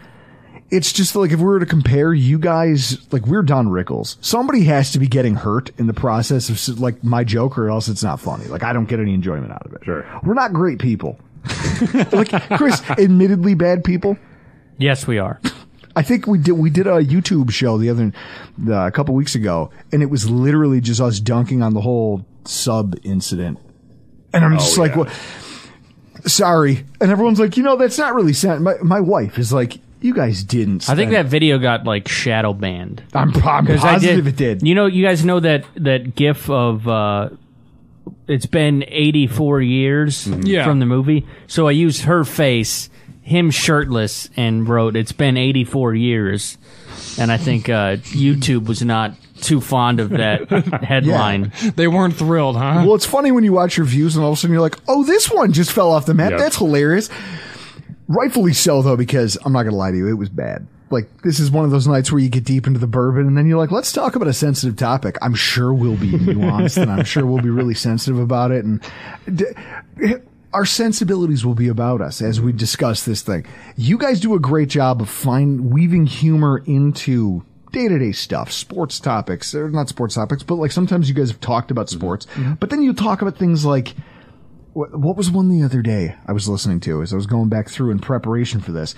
It's 0.72 0.92
just 0.92 1.16
like 1.16 1.32
if 1.32 1.40
we 1.40 1.46
were 1.46 1.60
to 1.60 1.66
compare 1.68 2.14
you 2.14 2.40
guys, 2.40 2.98
like 3.12 3.28
we're 3.28 3.44
Don 3.44 3.68
Rickles. 3.68 4.18
Somebody 4.22 4.64
has 4.64 4.92
to 4.94 5.00
be 5.00 5.08
getting 5.08 5.36
hurt 5.36 5.70
in 5.78 5.86
the 5.88 5.94
process 5.94 6.50
of 6.50 6.80
like 6.80 7.04
my 7.04 7.24
joke, 7.24 7.58
or 7.60 7.70
else 7.70 7.88
it's 7.88 8.04
not 8.04 8.20
funny. 8.20 8.46
Like 8.46 8.64
I 8.64 8.74
don't 8.74 8.86
get 8.86 9.00
any 9.00 9.14
enjoyment 9.14 9.52
out 9.52 9.66
of 9.66 9.74
it. 9.74 9.84
Sure. 9.86 10.06
we're 10.24 10.34
not 10.34 10.52
great 10.54 10.80
people. 10.80 11.20
like 12.12 12.30
Chris, 12.58 12.82
admittedly 12.90 13.54
bad 13.54 13.84
people. 13.84 14.18
Yes, 14.78 15.06
we 15.06 15.20
are. 15.20 15.40
I 15.96 16.02
think 16.02 16.26
we 16.26 16.40
did 16.40 16.54
we 16.54 16.72
did 16.72 16.88
a 16.88 17.04
YouTube 17.04 17.52
show 17.52 17.78
the 17.78 17.90
other 17.92 18.12
uh, 18.68 18.88
a 18.88 18.92
couple 18.92 19.14
weeks 19.14 19.36
ago, 19.36 19.70
and 19.92 20.02
it 20.02 20.08
was 20.08 20.28
literally 20.30 20.82
just 20.82 21.00
us 21.00 21.20
dunking 21.20 21.62
on 21.62 21.76
the 21.76 21.82
whole 21.82 22.26
sub 22.46 22.96
incident. 23.04 23.60
And 24.34 24.44
I'm 24.44 24.58
just 24.58 24.78
Oh, 24.80 24.82
like, 24.82 24.94
yeah. 24.96 24.98
well, 25.04 25.14
sorry. 26.26 26.86
And 27.00 27.12
everyone's 27.12 27.40
like, 27.40 27.58
you 27.58 27.64
know, 27.64 27.76
that's 27.76 27.98
not 27.98 28.16
really 28.16 28.34
sad. 28.34 28.62
My 28.62 28.76
my 28.82 29.00
wife 29.00 29.38
is 29.38 29.54
like, 29.54 29.78
you 30.04 30.14
guys 30.14 30.44
didn't. 30.44 30.90
I 30.90 30.96
think 30.96 31.12
that 31.12 31.26
video 31.28 31.58
got 31.58 31.86
like 31.86 32.08
shadow 32.08 32.54
banned. 32.54 33.04
I'm, 33.14 33.34
I'm 33.44 33.66
Because 33.66 33.84
I 33.84 33.94
positive 33.94 34.26
did. 34.26 34.34
it 34.34 34.36
did. 34.60 34.68
You 34.68 34.76
know, 34.76 34.86
you 34.86 35.04
guys 35.04 35.24
know 35.26 35.40
that 35.40 35.66
that 35.78 36.16
GIF 36.16 36.50
of 36.50 36.88
uh, 36.88 37.30
it's 38.28 38.46
been 38.46 38.84
84 38.88 39.62
years 39.62 40.28
Yeah. 40.28 40.66
from 40.66 40.80
the 40.80 40.86
movie. 40.86 41.26
So 41.48 41.68
I 41.68 41.72
used 41.72 42.04
her 42.04 42.24
face, 42.24 42.90
him 43.22 43.50
shirtless, 43.52 44.30
and 44.38 44.68
wrote, 44.68 44.96
"It's 44.96 45.12
been 45.14 45.38
84 45.38 45.96
years." 45.96 46.58
And 47.18 47.32
I 47.32 47.38
think 47.38 47.70
uh, 47.70 47.98
YouTube 47.98 48.68
was 48.68 48.82
not 48.84 49.14
too 49.42 49.60
fond 49.62 50.00
of 50.00 50.10
that 50.10 50.50
headline. 50.84 51.52
They 51.76 51.88
weren't 51.88 52.16
thrilled, 52.16 52.56
huh? 52.56 52.84
Well, 52.86 52.96
it's 52.96 53.06
funny 53.06 53.32
when 53.32 53.44
you 53.44 53.52
watch 53.54 53.78
your 53.78 53.86
views 53.86 54.16
and 54.16 54.24
all 54.24 54.32
of 54.32 54.38
a 54.38 54.42
sudden 54.42 54.54
you're 54.54 54.62
like, 54.62 54.78
oh, 54.88 55.04
this 55.04 55.30
one 55.30 55.52
just 55.54 55.72
fell 55.72 55.92
off 55.92 56.06
the 56.06 56.14
map. 56.14 56.32
Yep. 56.32 56.40
That's 56.40 56.58
hilarious. 56.58 57.10
Rightfully 58.08 58.54
so, 58.54 58.82
though, 58.82 58.98
because 58.98 59.38
I'm 59.46 59.54
not 59.54 59.64
going 59.64 59.72
to 59.72 59.78
lie 59.78 59.92
to 59.92 59.98
you, 59.98 60.08
it 60.08 60.14
was 60.14 60.30
bad. 60.30 60.68
Like, 60.90 61.22
this 61.24 61.40
is 61.40 61.50
one 61.50 61.66
of 61.66 61.72
those 61.72 61.88
nights 61.88 62.12
where 62.12 62.22
you 62.22 62.30
get 62.30 62.44
deep 62.44 62.68
into 62.68 62.80
the 62.80 62.88
bourbon 62.88 63.26
and 63.28 63.38
then 63.38 63.48
you're 63.48 63.58
like, 63.58 63.72
let's 63.72 63.92
talk 63.92 64.16
about 64.16 64.28
a 64.28 64.34
sensitive 64.34 64.76
topic. 64.76 65.18
I'm 65.22 65.34
sure 65.34 65.74
we'll 65.74 65.98
be 65.98 66.12
nuanced 66.12 66.82
and 66.82 66.92
I'm 66.92 67.06
sure 67.06 67.26
we'll 67.26 67.42
be 67.42 67.50
really 67.50 67.74
sensitive 67.74 68.20
about 68.20 68.52
it. 68.52 68.64
And 68.64 68.84
d- 69.34 69.46
our 70.54 70.66
sensibilities 70.66 71.46
will 71.46 71.56
be 71.56 71.68
about 71.68 72.02
us 72.02 72.22
as 72.22 72.40
we 72.40 72.52
discuss 72.52 73.04
this 73.04 73.22
thing. 73.22 73.46
You 73.76 73.98
guys 73.98 74.20
do 74.20 74.36
a 74.36 74.40
great 74.40 74.70
job 74.70 75.02
of 75.02 75.10
find 75.10 75.72
weaving 75.72 76.06
humor 76.06 76.64
into 76.66 77.44
day 77.72 77.88
to 77.88 77.98
day 77.98 78.12
stuff, 78.12 78.52
sports 78.52 79.00
topics, 79.00 79.56
or 79.56 79.70
not 79.70 79.90
sports 79.90 80.14
topics, 80.16 80.44
but 80.44 80.56
like 80.56 80.72
sometimes 80.72 81.10
you 81.10 81.16
guys 81.16 81.30
have 81.30 81.42
talked 81.42 81.72
about 81.72 81.90
sports, 81.90 82.28
mm-hmm. 82.28 82.54
but 82.54 82.70
then 82.70 82.84
you 82.84 82.94
talk 82.94 83.22
about 83.22 83.38
things 83.38 83.66
like, 83.66 83.96
what, 84.74 84.96
what 84.96 85.16
was 85.16 85.32
one 85.32 85.50
the 85.50 85.64
other 85.64 85.82
day 85.82 86.16
I 86.28 86.32
was 86.32 86.48
listening 86.50 86.80
to 86.82 87.02
as 87.02 87.14
I 87.14 87.16
was 87.16 87.28
going 87.28 87.50
back 87.50 87.70
through 87.70 87.92
in 87.92 88.00
preparation 88.00 88.60
for 88.60 88.72
this? 88.72 88.96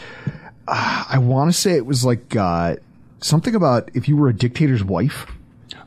Uh, 0.68 1.06
I 1.10 1.18
want 1.20 1.52
to 1.52 1.58
say 1.58 1.76
it 1.76 1.86
was 1.86 2.04
like, 2.04 2.36
uh, 2.36 2.76
something 3.22 3.56
about 3.56 3.90
if 3.94 4.08
you 4.08 4.18
were 4.18 4.30
a 4.30 4.34
dictator's 4.34 4.84
wife. 4.84 5.28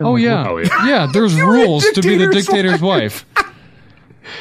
Oh 0.01 0.17
yeah. 0.17 0.49
Oh, 0.49 0.59
yeah. 0.59 0.69
yeah. 0.87 1.09
There's 1.13 1.41
rules 1.41 1.85
to 1.91 2.03
be 2.03 2.17
the 2.17 2.27
dictator's 2.27 2.47
dictator's 2.47 2.83
wife. 2.83 3.25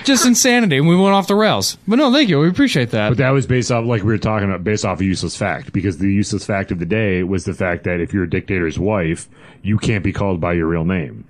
Just 0.03 0.25
insanity, 0.25 0.77
and 0.77 0.87
we 0.87 0.97
went 0.97 1.13
off 1.13 1.27
the 1.27 1.35
rails. 1.35 1.77
But 1.87 1.95
no, 1.95 2.11
thank 2.11 2.27
you. 2.27 2.39
We 2.39 2.49
appreciate 2.49 2.89
that. 2.91 3.07
But 3.07 3.19
that 3.19 3.29
was 3.29 3.45
based 3.45 3.71
off, 3.71 3.85
like 3.85 4.01
we 4.01 4.11
were 4.11 4.17
talking 4.17 4.49
about, 4.49 4.61
based 4.61 4.83
off 4.83 4.99
a 4.99 5.05
useless 5.05 5.37
fact. 5.37 5.71
Because 5.71 5.97
the 5.97 6.11
useless 6.11 6.45
fact 6.45 6.71
of 6.71 6.79
the 6.79 6.85
day 6.85 7.23
was 7.23 7.45
the 7.45 7.53
fact 7.53 7.85
that 7.85 8.01
if 8.01 8.13
you're 8.13 8.25
a 8.25 8.29
dictator's 8.29 8.77
wife, 8.77 9.29
you 9.61 9.77
can't 9.77 10.03
be 10.03 10.11
called 10.11 10.41
by 10.41 10.53
your 10.53 10.67
real 10.67 10.83
name. 10.83 11.25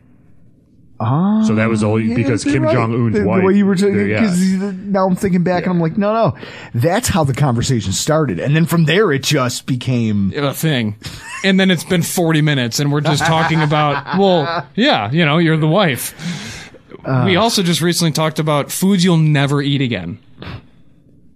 Ah, 0.99 1.43
So 1.45 1.55
that 1.55 1.69
was 1.69 1.83
all 1.83 1.99
because 1.99 2.43
Kim 2.43 2.63
right. 2.63 2.73
Jong 2.73 2.93
Un's 2.93 3.19
wife. 3.19 3.41
The 3.41 3.47
way 3.47 3.53
you 3.53 3.65
were 3.65 3.75
talking, 3.75 4.09
yeah. 4.09 4.71
now 4.73 5.05
I'm 5.05 5.15
thinking 5.15 5.43
back 5.43 5.63
and 5.63 5.71
I'm 5.71 5.79
like, 5.79 5.97
no, 5.97 6.11
no, 6.13 6.37
that's 6.73 7.07
how 7.07 7.23
the 7.23 7.33
conversation 7.33 7.93
started, 7.93 8.39
and 8.39 8.55
then 8.55 8.65
from 8.65 8.85
there 8.85 9.11
it 9.11 9.23
just 9.23 9.65
became. 9.67 10.33
a 10.35 10.53
thing. 10.53 10.95
And 11.43 11.59
then 11.59 11.69
it's 11.69 11.83
been 11.83 12.01
40 12.01 12.41
minutes 12.41 12.79
and 12.79 12.91
we're 12.91 13.01
just 13.01 13.23
talking 13.25 13.61
about, 13.61 14.17
well, 14.17 14.67
yeah, 14.75 15.11
you 15.11 15.23
know, 15.25 15.37
you're 15.37 15.57
the 15.57 15.67
wife. 15.67 16.73
we 17.25 17.35
also 17.35 17.61
just 17.63 17.81
recently 17.81 18.11
talked 18.11 18.39
about 18.39 18.71
foods 18.71 19.03
you'll 19.03 19.17
never 19.17 19.61
eat 19.61 19.81
again. 19.81 20.19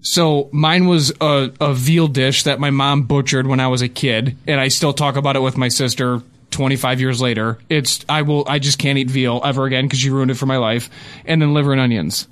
So 0.02 0.50
mine 0.52 0.88
was 0.88 1.14
a, 1.22 1.52
a 1.62 1.74
veal 1.76 2.08
dish 2.08 2.44
that 2.44 2.60
my 2.60 2.72
mom 2.72 3.04
butchered 3.04 3.46
when 3.46 3.60
I 3.60 3.68
was 3.68 3.84
a 3.84 3.88
kid, 3.88 4.36
and 4.48 4.60
I 4.60 4.68
still 4.70 4.94
talk 4.94 5.16
about 5.16 5.36
it 5.36 5.42
with 5.42 5.58
my 5.58 5.68
sister 5.68 6.24
25 6.52 7.00
years 7.00 7.22
later. 7.22 7.58
It's, 7.70 8.06
I 8.08 8.22
will, 8.22 8.44
I 8.48 8.60
just 8.60 8.78
can't 8.78 8.98
eat 8.98 9.10
veal 9.10 9.42
ever 9.44 9.66
again 9.66 9.86
because 9.86 10.04
you 10.04 10.14
ruined 10.14 10.32
it 10.32 10.36
for 10.36 10.46
my 10.46 10.58
life. 10.58 10.90
And 11.26 11.42
then 11.42 11.54
liver 11.54 11.72
and 11.72 11.82
onions. 11.82 12.28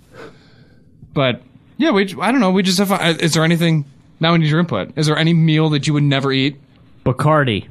But 1.13 1.41
yeah, 1.77 1.91
we, 1.91 2.03
I 2.21 2.31
don't 2.31 2.39
know, 2.41 2.51
we 2.51 2.61
just 2.63 2.77
have, 2.77 2.89
fun. 2.89 3.19
is 3.19 3.33
there 3.33 3.43
anything, 3.43 3.85
now 4.19 4.33
we 4.33 4.39
need 4.39 4.49
your 4.49 4.59
input. 4.59 4.97
Is 4.97 5.07
there 5.07 5.17
any 5.17 5.33
meal 5.33 5.69
that 5.69 5.87
you 5.87 5.93
would 5.93 6.03
never 6.03 6.31
eat? 6.31 6.59
Bacardi. 7.05 7.67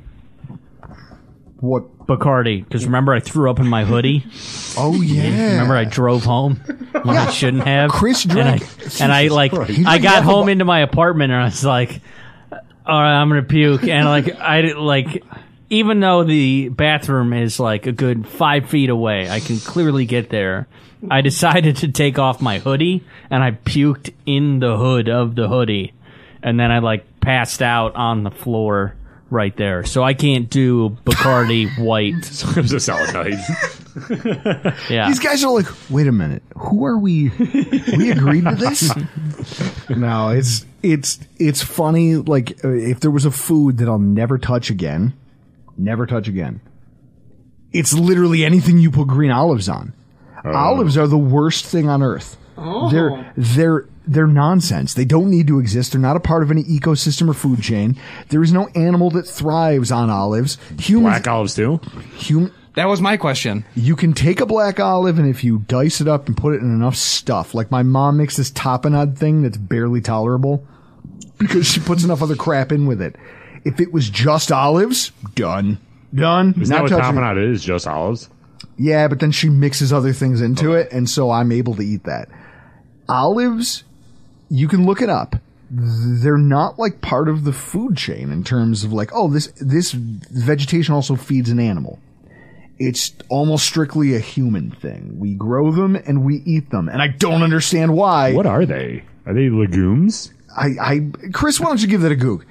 What? 1.61 2.07
Bacardi. 2.07 2.65
Because 2.65 2.87
remember, 2.87 3.13
I 3.13 3.21
threw 3.21 3.51
up 3.51 3.59
in 3.61 3.67
my 3.69 3.85
hoodie. 3.85 4.25
Oh 4.81 5.01
yeah. 5.03 5.53
Remember, 5.55 5.75
I 5.75 5.83
drove 5.85 6.23
home 6.23 6.55
when 7.03 7.17
I 7.17 7.31
shouldn't 7.31 7.65
have. 7.65 7.91
Chris 7.91 8.25
and 8.27 8.39
I, 8.39 8.61
and 9.01 9.11
I 9.11 9.27
like, 9.27 9.53
I 9.53 9.99
got 9.99 10.23
home 10.23 10.49
into 10.49 10.65
my 10.65 10.81
apartment 10.83 11.33
and 11.33 11.43
I 11.43 11.47
was 11.47 11.65
like, 11.65 12.01
"All 12.53 13.01
right, 13.01 13.21
I'm 13.21 13.29
gonna 13.29 13.43
puke." 13.43 13.83
And 13.83 14.07
like, 14.07 14.39
I 14.39 14.61
did- 14.61 14.77
like, 14.77 15.25
even 15.71 16.01
though 16.01 16.25
the 16.25 16.69
bathroom 16.71 17.33
is 17.33 17.61
like 17.61 17.87
a 17.87 17.93
good 17.93 18.27
five 18.27 18.69
feet 18.69 18.91
away, 18.91 19.29
I 19.29 19.41
can 19.41 19.59
clearly 19.59 20.07
get 20.07 20.31
there. 20.31 20.67
I 21.11 21.21
decided 21.21 21.77
to 21.79 21.89
take 21.89 22.19
off 22.19 22.41
my 22.41 22.59
hoodie 22.59 23.05
and 23.31 23.43
I 23.43 23.53
puked 23.53 24.13
in 24.27 24.59
the 24.59 24.77
hood 24.77 25.09
of 25.09 25.35
the 25.35 25.49
hoodie, 25.49 25.93
and 26.43 26.59
then 26.59 26.71
I 26.71 26.79
like 26.81 27.21
passed 27.21 27.63
out 27.63 27.95
on 27.95 28.25
the 28.25 28.31
floor 28.31 28.95
right 29.31 29.55
there. 29.57 29.85
So 29.85 30.03
I 30.03 30.15
can't 30.15 30.49
do 30.49 30.97
Bacardi 31.05 31.69
white. 31.79 32.15
it 32.15 32.57
was 32.57 32.73
a 32.73 32.81
solid 32.81 33.13
night. 33.13 33.35
Yeah. 34.89 35.09
These 35.09 35.19
guys 35.19 35.45
are 35.45 35.53
like, 35.53 35.67
wait 35.91 36.07
a 36.07 36.13
minute, 36.13 36.43
who 36.57 36.85
are 36.85 36.97
we? 36.99 37.31
we 37.97 38.11
agreed 38.11 38.45
to 38.45 38.55
this? 38.57 38.91
no, 39.91 40.31
it's 40.31 40.65
it's 40.83 41.19
it's 41.39 41.63
funny. 41.63 42.17
Like, 42.17 42.65
uh, 42.65 42.69
if 42.71 43.01
there 43.01 43.11
was 43.11 43.25
a 43.25 43.31
food 43.31 43.79
that 43.79 43.89
I'll 43.89 43.99
never 43.99 44.39
touch 44.39 44.71
again, 44.71 45.15
never 45.79 46.07
touch 46.07 46.29
again. 46.29 46.61
It's 47.73 47.93
literally 47.93 48.45
anything 48.45 48.79
you 48.79 48.91
put 48.91 49.09
green 49.09 49.31
olives 49.31 49.69
on. 49.69 49.93
Oh. 50.45 50.53
Olives 50.53 50.97
are 50.97 51.07
the 51.07 51.19
worst 51.19 51.65
thing 51.67 51.89
on 51.89 52.03
earth. 52.03 52.37
Oh. 52.57 52.91
They're 52.91 53.33
they're 53.37 53.89
they're 54.07 54.27
nonsense. 54.27 54.95
They 54.95 55.05
don't 55.05 55.31
need 55.31 55.47
to 55.49 55.59
exist. 55.59 55.93
They're 55.93 56.01
not 56.01 56.17
a 56.17 56.21
part 56.21 56.43
of 56.43 56.51
any 56.51 56.65
ecosystem 56.65 57.29
or 57.29 57.35
food 57.35 57.61
chain. 57.63 57.97
There 58.31 58.43
is 58.43 58.53
no 58.53 58.69
animal 58.75 59.11
that 59.11 59.25
thrives 59.27 59.93
on 59.93 60.09
olives. 60.11 60.57
Humans, 60.81 61.13
Black 61.25 61.29
olives 61.29 61.55
too. 61.55 61.79
hum, 62.17 62.53
That 62.75 62.87
was 62.87 63.01
my 63.03 63.17
question. 63.19 63.65
you 63.75 63.95
can 63.97 64.15
take 64.15 64.41
a 64.41 64.47
black 64.47 64.81
olive 64.81 65.19
and 65.19 65.29
if 65.29 65.45
you 65.45 65.59
dice 65.69 66.01
it 66.01 66.09
up 66.09 66.27
and 66.27 66.37
put 66.37 66.55
it 66.55 66.63
in 66.63 66.71
enough 66.75 66.97
stuff, 66.97 67.55
like 67.55 67.71
my 67.71 67.83
mom 67.83 68.17
makes 68.17 68.37
this 68.37 68.51
tapenade 68.51 69.19
thing 69.19 69.43
that's 69.43 69.59
barely 69.59 70.01
tolerable 70.01 70.67
because 71.37 71.67
she 71.71 71.81
puts 71.81 72.03
enough 72.03 72.23
other 72.23 72.35
crap 72.37 72.73
in 72.73 72.87
with 72.87 73.03
it. 73.03 73.15
If 73.65 73.81
it 73.81 73.93
was 73.93 74.09
just 74.11 74.53
olives, 74.53 75.11
done. 75.35 75.79
Done. 76.15 76.55
Isn't 76.61 76.75
that 76.75 76.83
what 76.83 76.93
tapenade 76.93 77.53
is? 77.53 77.63
Just 77.63 77.87
olives. 77.87 78.31
Yeah, 78.79 79.09
but 79.09 79.21
then 79.21 79.33
she 79.33 79.49
mixes 79.49 79.93
other 79.93 80.13
things 80.13 80.41
into 80.41 80.73
it, 80.73 80.93
and 80.93 81.09
so 81.11 81.31
I'm 81.31 81.53
able 81.53 81.75
to 81.75 81.83
eat 81.83 82.05
that. 82.05 82.29
Olives, 83.09 83.85
you 84.49 84.69
can 84.69 84.87
look 84.87 85.03
it 85.03 85.11
up. 85.11 85.37
They're 85.71 86.39
not 86.39 86.79
like 86.79 87.01
part 87.01 87.29
of 87.29 87.45
the 87.45 87.53
food 87.53 87.97
chain 87.97 88.33
in 88.33 88.45
terms 88.45 88.85
of 88.85 88.93
like, 88.93 89.11
oh, 89.13 89.29
this 89.29 89.49
this 89.61 89.93
vegetation 89.93 90.95
also 90.95 91.17
feeds 91.17 91.51
an 91.51 91.61
animal. 91.61 91.99
It's 92.79 93.13
almost 93.29 93.67
strictly 93.67 94.15
a 94.15 94.21
human 94.21 94.71
thing. 94.71 95.19
We 95.19 95.35
grow 95.35 95.73
them 95.73 95.97
and 95.97 96.25
we 96.25 96.37
eat 96.47 96.71
them, 96.71 96.89
and 96.89 97.03
I 97.03 97.09
don't 97.09 97.43
understand 97.43 97.95
why. 97.95 98.33
What 98.33 98.47
are 98.47 98.65
they? 98.65 99.03
Are 99.27 99.35
they 99.35 99.51
legumes? 99.51 100.33
I, 100.57 100.69
I, 100.81 101.11
Chris, 101.33 101.61
why 101.61 101.67
don't 101.67 101.83
you 101.83 101.89
give 101.89 102.01
that 102.01 102.13
a 102.13 102.17
goog? 102.17 102.47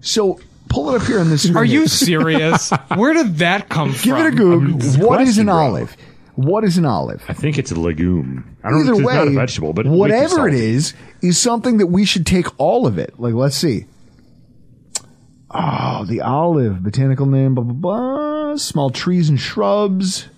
So 0.00 0.38
pull 0.70 0.94
it 0.94 1.02
up 1.02 1.06
here 1.06 1.20
on 1.20 1.28
this. 1.28 1.54
Are 1.54 1.64
you 1.64 1.86
serious? 1.86 2.70
Where 2.94 3.12
did 3.12 3.36
that 3.38 3.68
come 3.68 3.92
from? 3.92 4.02
Give 4.02 4.24
it 4.24 4.32
a 4.32 4.36
Google. 4.36 5.06
What 5.06 5.20
is 5.20 5.36
an 5.36 5.46
bro. 5.46 5.56
olive? 5.56 5.96
What 6.36 6.64
is 6.64 6.78
an 6.78 6.86
olive? 6.86 7.22
I 7.28 7.34
think 7.34 7.58
it's 7.58 7.70
a 7.70 7.74
legume. 7.78 8.56
I 8.64 8.70
don't 8.70 8.80
Either 8.80 8.92
know. 8.92 8.98
It's 8.98 9.06
way, 9.06 9.14
not 9.14 9.28
a 9.28 9.32
vegetable, 9.32 9.74
but 9.74 9.84
whatever 9.86 10.48
it 10.48 10.54
is, 10.54 10.94
is, 11.20 11.30
is 11.30 11.38
something 11.38 11.78
that 11.78 11.88
we 11.88 12.06
should 12.06 12.24
take 12.24 12.46
all 12.58 12.86
of 12.86 12.98
it. 12.98 13.20
Like, 13.20 13.34
let's 13.34 13.56
see. 13.56 13.84
Oh, 15.50 16.06
the 16.06 16.20
olive, 16.20 16.82
botanical 16.82 17.26
name, 17.26 17.56
blah, 17.56 17.64
blah, 17.64 17.74
blah. 17.74 18.56
Small 18.56 18.90
trees 18.90 19.28
and 19.28 19.38
shrubs. 19.38 20.28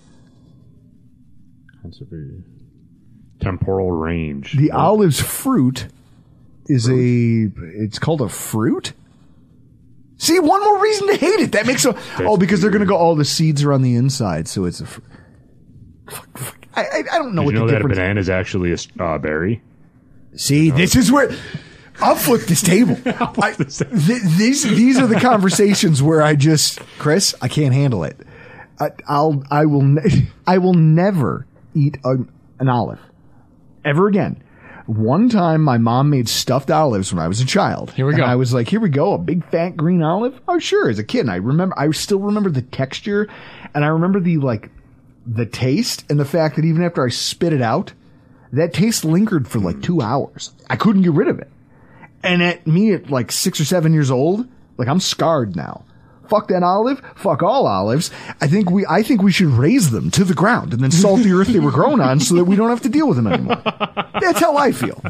Temporal 3.39 3.91
range. 3.91 4.53
The 4.53 4.71
olive's 4.71 5.21
fruit 5.21 5.87
is 6.65 6.89
a, 6.89 6.93
it's 6.93 7.99
called 7.99 8.21
a 8.21 8.29
fruit? 8.29 8.93
See, 10.23 10.39
one 10.39 10.63
more 10.63 10.79
reason 10.81 11.07
to 11.07 11.17
hate 11.17 11.41
it. 11.41 11.51
That 11.51 11.65
makes 11.67 11.83
a 11.83 11.93
oh 12.19 12.37
because 12.37 12.61
they're 12.61 12.71
gonna 12.71 12.85
go. 12.85 12.95
All 12.95 13.13
the 13.13 13.25
seeds 13.25 13.61
are 13.61 13.73
on 13.73 13.81
the 13.81 13.95
inside, 13.95 14.47
so 14.47 14.63
it's 14.63 14.79
a. 14.79 14.85
Fr-. 14.85 15.01
I, 16.75 16.81
I 16.85 16.97
I 17.11 17.17
don't 17.17 17.35
know 17.35 17.41
Did 17.41 17.45
what 17.45 17.53
you 17.53 17.59
know 17.59 17.65
the 17.67 17.71
that 17.73 17.75
a 17.75 17.79
difference. 17.79 17.97
banana 17.97 18.19
is 18.21 18.29
actually 18.29 18.71
a 18.71 19.03
uh, 19.03 19.17
berry? 19.17 19.61
See, 20.35 20.71
this 20.71 20.95
is 20.95 21.11
where 21.11 21.29
I'll 21.99 22.15
flip 22.15 22.43
this 22.43 22.61
table. 22.61 22.97
I, 23.05 23.51
th- 23.51 23.67
these 24.37 24.63
these 24.63 24.97
are 24.97 25.07
the 25.07 25.19
conversations 25.19 26.01
where 26.01 26.21
I 26.21 26.35
just 26.35 26.79
Chris, 26.99 27.35
I 27.41 27.49
can't 27.49 27.73
handle 27.73 28.05
it. 28.05 28.17
I, 28.79 28.91
I'll 29.07 29.43
I 29.51 29.65
will 29.65 29.81
ne- 29.83 30.29
I 30.47 30.57
will 30.57 30.73
never 30.73 31.45
eat 31.75 31.97
an 32.05 32.69
olive 32.69 32.99
ever 33.83 34.07
again. 34.07 34.41
One 34.85 35.29
time, 35.29 35.61
my 35.61 35.77
mom 35.77 36.09
made 36.09 36.27
stuffed 36.27 36.69
olives 36.69 37.13
when 37.13 37.23
I 37.23 37.27
was 37.27 37.39
a 37.39 37.45
child. 37.45 37.91
Here 37.91 38.05
we 38.05 38.13
And 38.13 38.19
go. 38.21 38.25
I 38.25 38.35
was 38.35 38.53
like, 38.53 38.67
"Here 38.67 38.81
we 38.81 38.89
go, 38.89 39.13
a 39.13 39.17
big 39.17 39.45
fat 39.49 39.77
green 39.77 40.03
olive." 40.03 40.39
Oh, 40.47 40.59
sure. 40.59 40.89
As 40.89 40.99
a 40.99 41.03
kid, 41.03 41.21
and 41.21 41.31
I 41.31 41.37
remember, 41.37 41.73
I 41.79 41.89
still 41.91 42.19
remember 42.19 42.49
the 42.49 42.61
texture, 42.61 43.27
and 43.73 43.85
I 43.85 43.87
remember 43.87 44.19
the 44.19 44.37
like, 44.37 44.69
the 45.25 45.45
taste, 45.45 46.03
and 46.09 46.19
the 46.19 46.25
fact 46.25 46.57
that 46.57 46.65
even 46.65 46.83
after 46.83 47.05
I 47.05 47.09
spit 47.09 47.53
it 47.53 47.61
out, 47.61 47.93
that 48.51 48.73
taste 48.73 49.05
lingered 49.05 49.47
for 49.47 49.59
like 49.59 49.81
two 49.81 50.01
hours. 50.01 50.51
I 50.69 50.75
couldn't 50.75 51.03
get 51.03 51.13
rid 51.13 51.29
of 51.29 51.39
it. 51.39 51.49
And 52.21 52.43
at 52.43 52.67
me 52.67 52.93
at 52.93 53.09
like 53.09 53.31
six 53.31 53.59
or 53.59 53.65
seven 53.65 53.93
years 53.93 54.11
old, 54.11 54.47
like 54.77 54.87
I'm 54.89 54.99
scarred 54.99 55.55
now. 55.55 55.85
Fuck 56.29 56.47
that 56.47 56.63
olive. 56.63 57.01
Fuck 57.15 57.43
all 57.43 57.67
olives. 57.67 58.09
I 58.41 58.47
think 58.47 58.71
we, 58.71 58.85
I 58.89 59.03
think 59.03 59.21
we 59.21 59.31
should 59.31 59.47
raise 59.49 59.91
them 59.91 60.09
to 60.11 60.23
the 60.23 60.33
ground 60.33 60.73
and 60.73 60.81
then 60.81 60.91
salt 60.91 61.21
the 61.21 61.33
earth 61.33 61.47
they 61.49 61.59
were 61.59 61.71
grown 61.71 61.99
on 62.01 62.19
so 62.19 62.35
that 62.35 62.45
we 62.45 62.55
don't 62.55 62.69
have 62.69 62.81
to 62.81 62.89
deal 62.89 63.07
with 63.07 63.17
them 63.17 63.27
anymore. 63.27 63.61
That's 64.19 64.39
how 64.39 64.57
I 64.57 64.71
feel. 64.71 65.03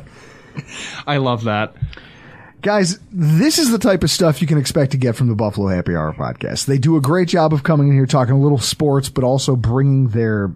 I 1.07 1.17
love 1.17 1.43
that. 1.45 1.75
Guys, 2.61 2.97
this 3.11 3.59
is 3.59 3.71
the 3.71 3.77
type 3.77 4.03
of 4.03 4.09
stuff 4.09 4.41
you 4.41 4.47
can 4.47 4.57
expect 4.57 4.91
to 4.91 4.97
get 4.97 5.15
from 5.17 5.27
the 5.27 5.35
Buffalo 5.35 5.67
Happy 5.67 5.95
Hour 5.95 6.13
podcast. 6.13 6.65
They 6.65 6.77
do 6.77 6.95
a 6.95 7.01
great 7.01 7.27
job 7.27 7.53
of 7.53 7.63
coming 7.63 7.89
in 7.89 7.93
here 7.93 8.05
talking 8.05 8.33
a 8.33 8.39
little 8.39 8.57
sports, 8.57 9.09
but 9.09 9.23
also 9.25 9.55
bringing 9.57 10.07
their. 10.09 10.49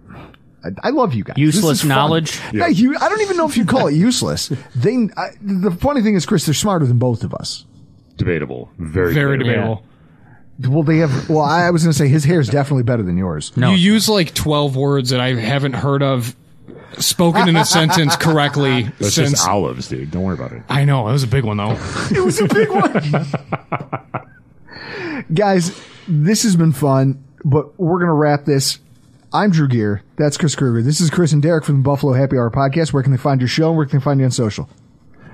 I, 0.64 0.88
I 0.88 0.90
love 0.90 1.12
you 1.12 1.22
guys. 1.22 1.36
Useless 1.36 1.84
knowledge? 1.84 2.40
Yeah, 2.52 2.66
you, 2.68 2.96
I 2.98 3.08
don't 3.10 3.20
even 3.20 3.36
know 3.36 3.46
if 3.46 3.56
you 3.58 3.66
call 3.66 3.88
it 3.88 3.94
useless. 3.94 4.48
They. 4.74 5.08
I, 5.18 5.32
the 5.42 5.70
funny 5.70 6.00
thing 6.00 6.14
is, 6.14 6.24
Chris, 6.24 6.46
they're 6.46 6.54
smarter 6.54 6.86
than 6.86 6.98
both 6.98 7.24
of 7.24 7.34
us. 7.34 7.66
Debatable. 8.16 8.70
Very, 8.78 9.12
Very 9.12 9.36
debatable. 9.36 9.74
debatable. 9.76 9.87
Well, 10.60 10.82
they 10.82 10.98
have. 10.98 11.28
Well, 11.28 11.42
I 11.42 11.70
was 11.70 11.82
going 11.84 11.92
to 11.92 11.98
say 11.98 12.08
his 12.08 12.24
hair 12.24 12.40
is 12.40 12.48
definitely 12.48 12.82
better 12.82 13.02
than 13.02 13.16
yours. 13.16 13.56
No. 13.56 13.70
You 13.70 13.76
use 13.76 14.08
like 14.08 14.34
12 14.34 14.74
words 14.76 15.10
that 15.10 15.20
I 15.20 15.34
haven't 15.34 15.74
heard 15.74 16.02
of 16.02 16.34
spoken 16.98 17.48
in 17.48 17.56
a 17.56 17.64
sentence 17.64 18.16
correctly 18.16 18.90
It's 18.98 19.14
since. 19.14 19.30
just 19.30 19.48
olives, 19.48 19.86
dude. 19.88 20.10
Don't 20.10 20.24
worry 20.24 20.34
about 20.34 20.50
it. 20.52 20.62
I 20.68 20.84
know. 20.84 21.06
It 21.08 21.12
was 21.12 21.22
a 21.22 21.28
big 21.28 21.44
one, 21.44 21.58
though. 21.58 21.76
It 22.10 22.24
was 22.24 22.40
a 22.40 22.48
big 22.48 22.68
one. 22.70 23.26
Guys, 25.32 25.80
this 26.08 26.42
has 26.42 26.56
been 26.56 26.72
fun, 26.72 27.22
but 27.44 27.78
we're 27.78 27.98
going 27.98 28.08
to 28.08 28.12
wrap 28.14 28.44
this. 28.44 28.78
I'm 29.32 29.50
Drew 29.50 29.68
Gear. 29.68 30.02
That's 30.16 30.36
Chris 30.38 30.54
Kruger. 30.56 30.82
This 30.82 31.00
is 31.00 31.10
Chris 31.10 31.32
and 31.32 31.42
Derek 31.42 31.64
from 31.64 31.76
the 31.76 31.82
Buffalo 31.82 32.14
Happy 32.14 32.36
Hour 32.36 32.50
podcast. 32.50 32.92
Where 32.92 33.02
can 33.02 33.12
they 33.12 33.18
find 33.18 33.40
your 33.40 33.48
show? 33.48 33.68
and 33.68 33.76
Where 33.76 33.84
can 33.86 33.98
they 33.98 34.02
find 34.04 34.18
you 34.18 34.24
on 34.24 34.32
social? 34.32 34.68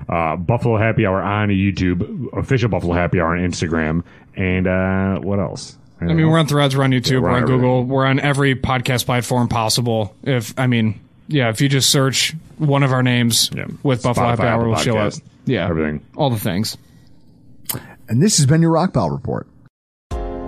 Uh, 0.09 0.35
Buffalo 0.35 0.77
Happy 0.77 1.05
Hour 1.05 1.21
on 1.21 1.47
YouTube, 1.49 2.27
official 2.37 2.69
Buffalo 2.69 2.93
Happy 2.93 3.19
Hour 3.19 3.37
on 3.37 3.39
Instagram, 3.39 4.03
and 4.35 4.67
uh, 4.67 5.19
what 5.19 5.39
else? 5.39 5.77
I 6.01 6.05
mean, 6.05 6.29
we're 6.29 6.37
on 6.37 6.45
Threads, 6.47 6.75
we're 6.75 6.83
on 6.83 6.91
YouTube, 6.91 7.21
we're 7.21 7.29
we're 7.29 7.29
on 7.37 7.43
on 7.43 7.45
Google, 7.47 7.83
we're 7.85 8.05
on 8.05 8.19
every 8.19 8.55
podcast 8.55 9.05
platform 9.05 9.47
possible. 9.47 10.13
If 10.23 10.53
I 10.59 10.67
mean, 10.67 10.99
yeah, 11.27 11.49
if 11.49 11.61
you 11.61 11.69
just 11.69 11.89
search 11.89 12.35
one 12.57 12.83
of 12.83 12.91
our 12.91 13.01
names 13.01 13.49
Yeah. 13.55 13.65
with 13.81 14.03
Buffalo 14.03 14.27
Spotify, 14.27 14.29
Happy 14.31 14.43
Hour, 14.43 14.59
Apple 14.59 14.67
will 14.71 14.75
show 14.77 14.97
up. 14.97 15.13
Yeah, 15.45 15.67
everything. 15.69 16.05
all 16.15 16.29
the 16.29 16.39
things. 16.39 16.77
And 18.07 18.21
this 18.21 18.37
has 18.37 18.45
been 18.45 18.61
your 18.61 18.73
Rockpile 18.73 19.11
Report. 19.11 19.47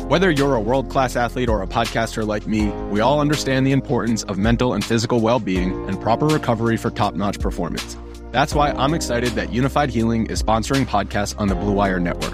Whether 0.09 0.31
you're 0.31 0.55
a 0.55 0.61
world 0.61 0.89
class 0.89 1.15
athlete 1.15 1.49
or 1.49 1.61
a 1.63 1.67
podcaster 1.67 2.25
like 2.25 2.47
me, 2.47 2.67
we 2.91 2.99
all 3.01 3.19
understand 3.19 3.65
the 3.67 3.71
importance 3.73 4.23
of 4.23 4.37
mental 4.37 4.73
and 4.73 4.83
physical 4.83 5.19
well 5.19 5.39
being 5.39 5.71
and 5.89 5.99
proper 5.99 6.27
recovery 6.27 6.77
for 6.77 6.89
top 6.91 7.13
notch 7.15 7.39
performance. 7.39 7.97
That's 8.31 8.53
why 8.53 8.71
I'm 8.71 8.93
excited 8.93 9.31
that 9.33 9.49
Unifyd 9.49 9.89
Healing 9.89 10.27
is 10.27 10.41
sponsoring 10.43 10.85
podcasts 10.85 11.37
on 11.39 11.47
the 11.47 11.55
Blue 11.55 11.73
Wire 11.73 11.99
Network. 11.99 12.33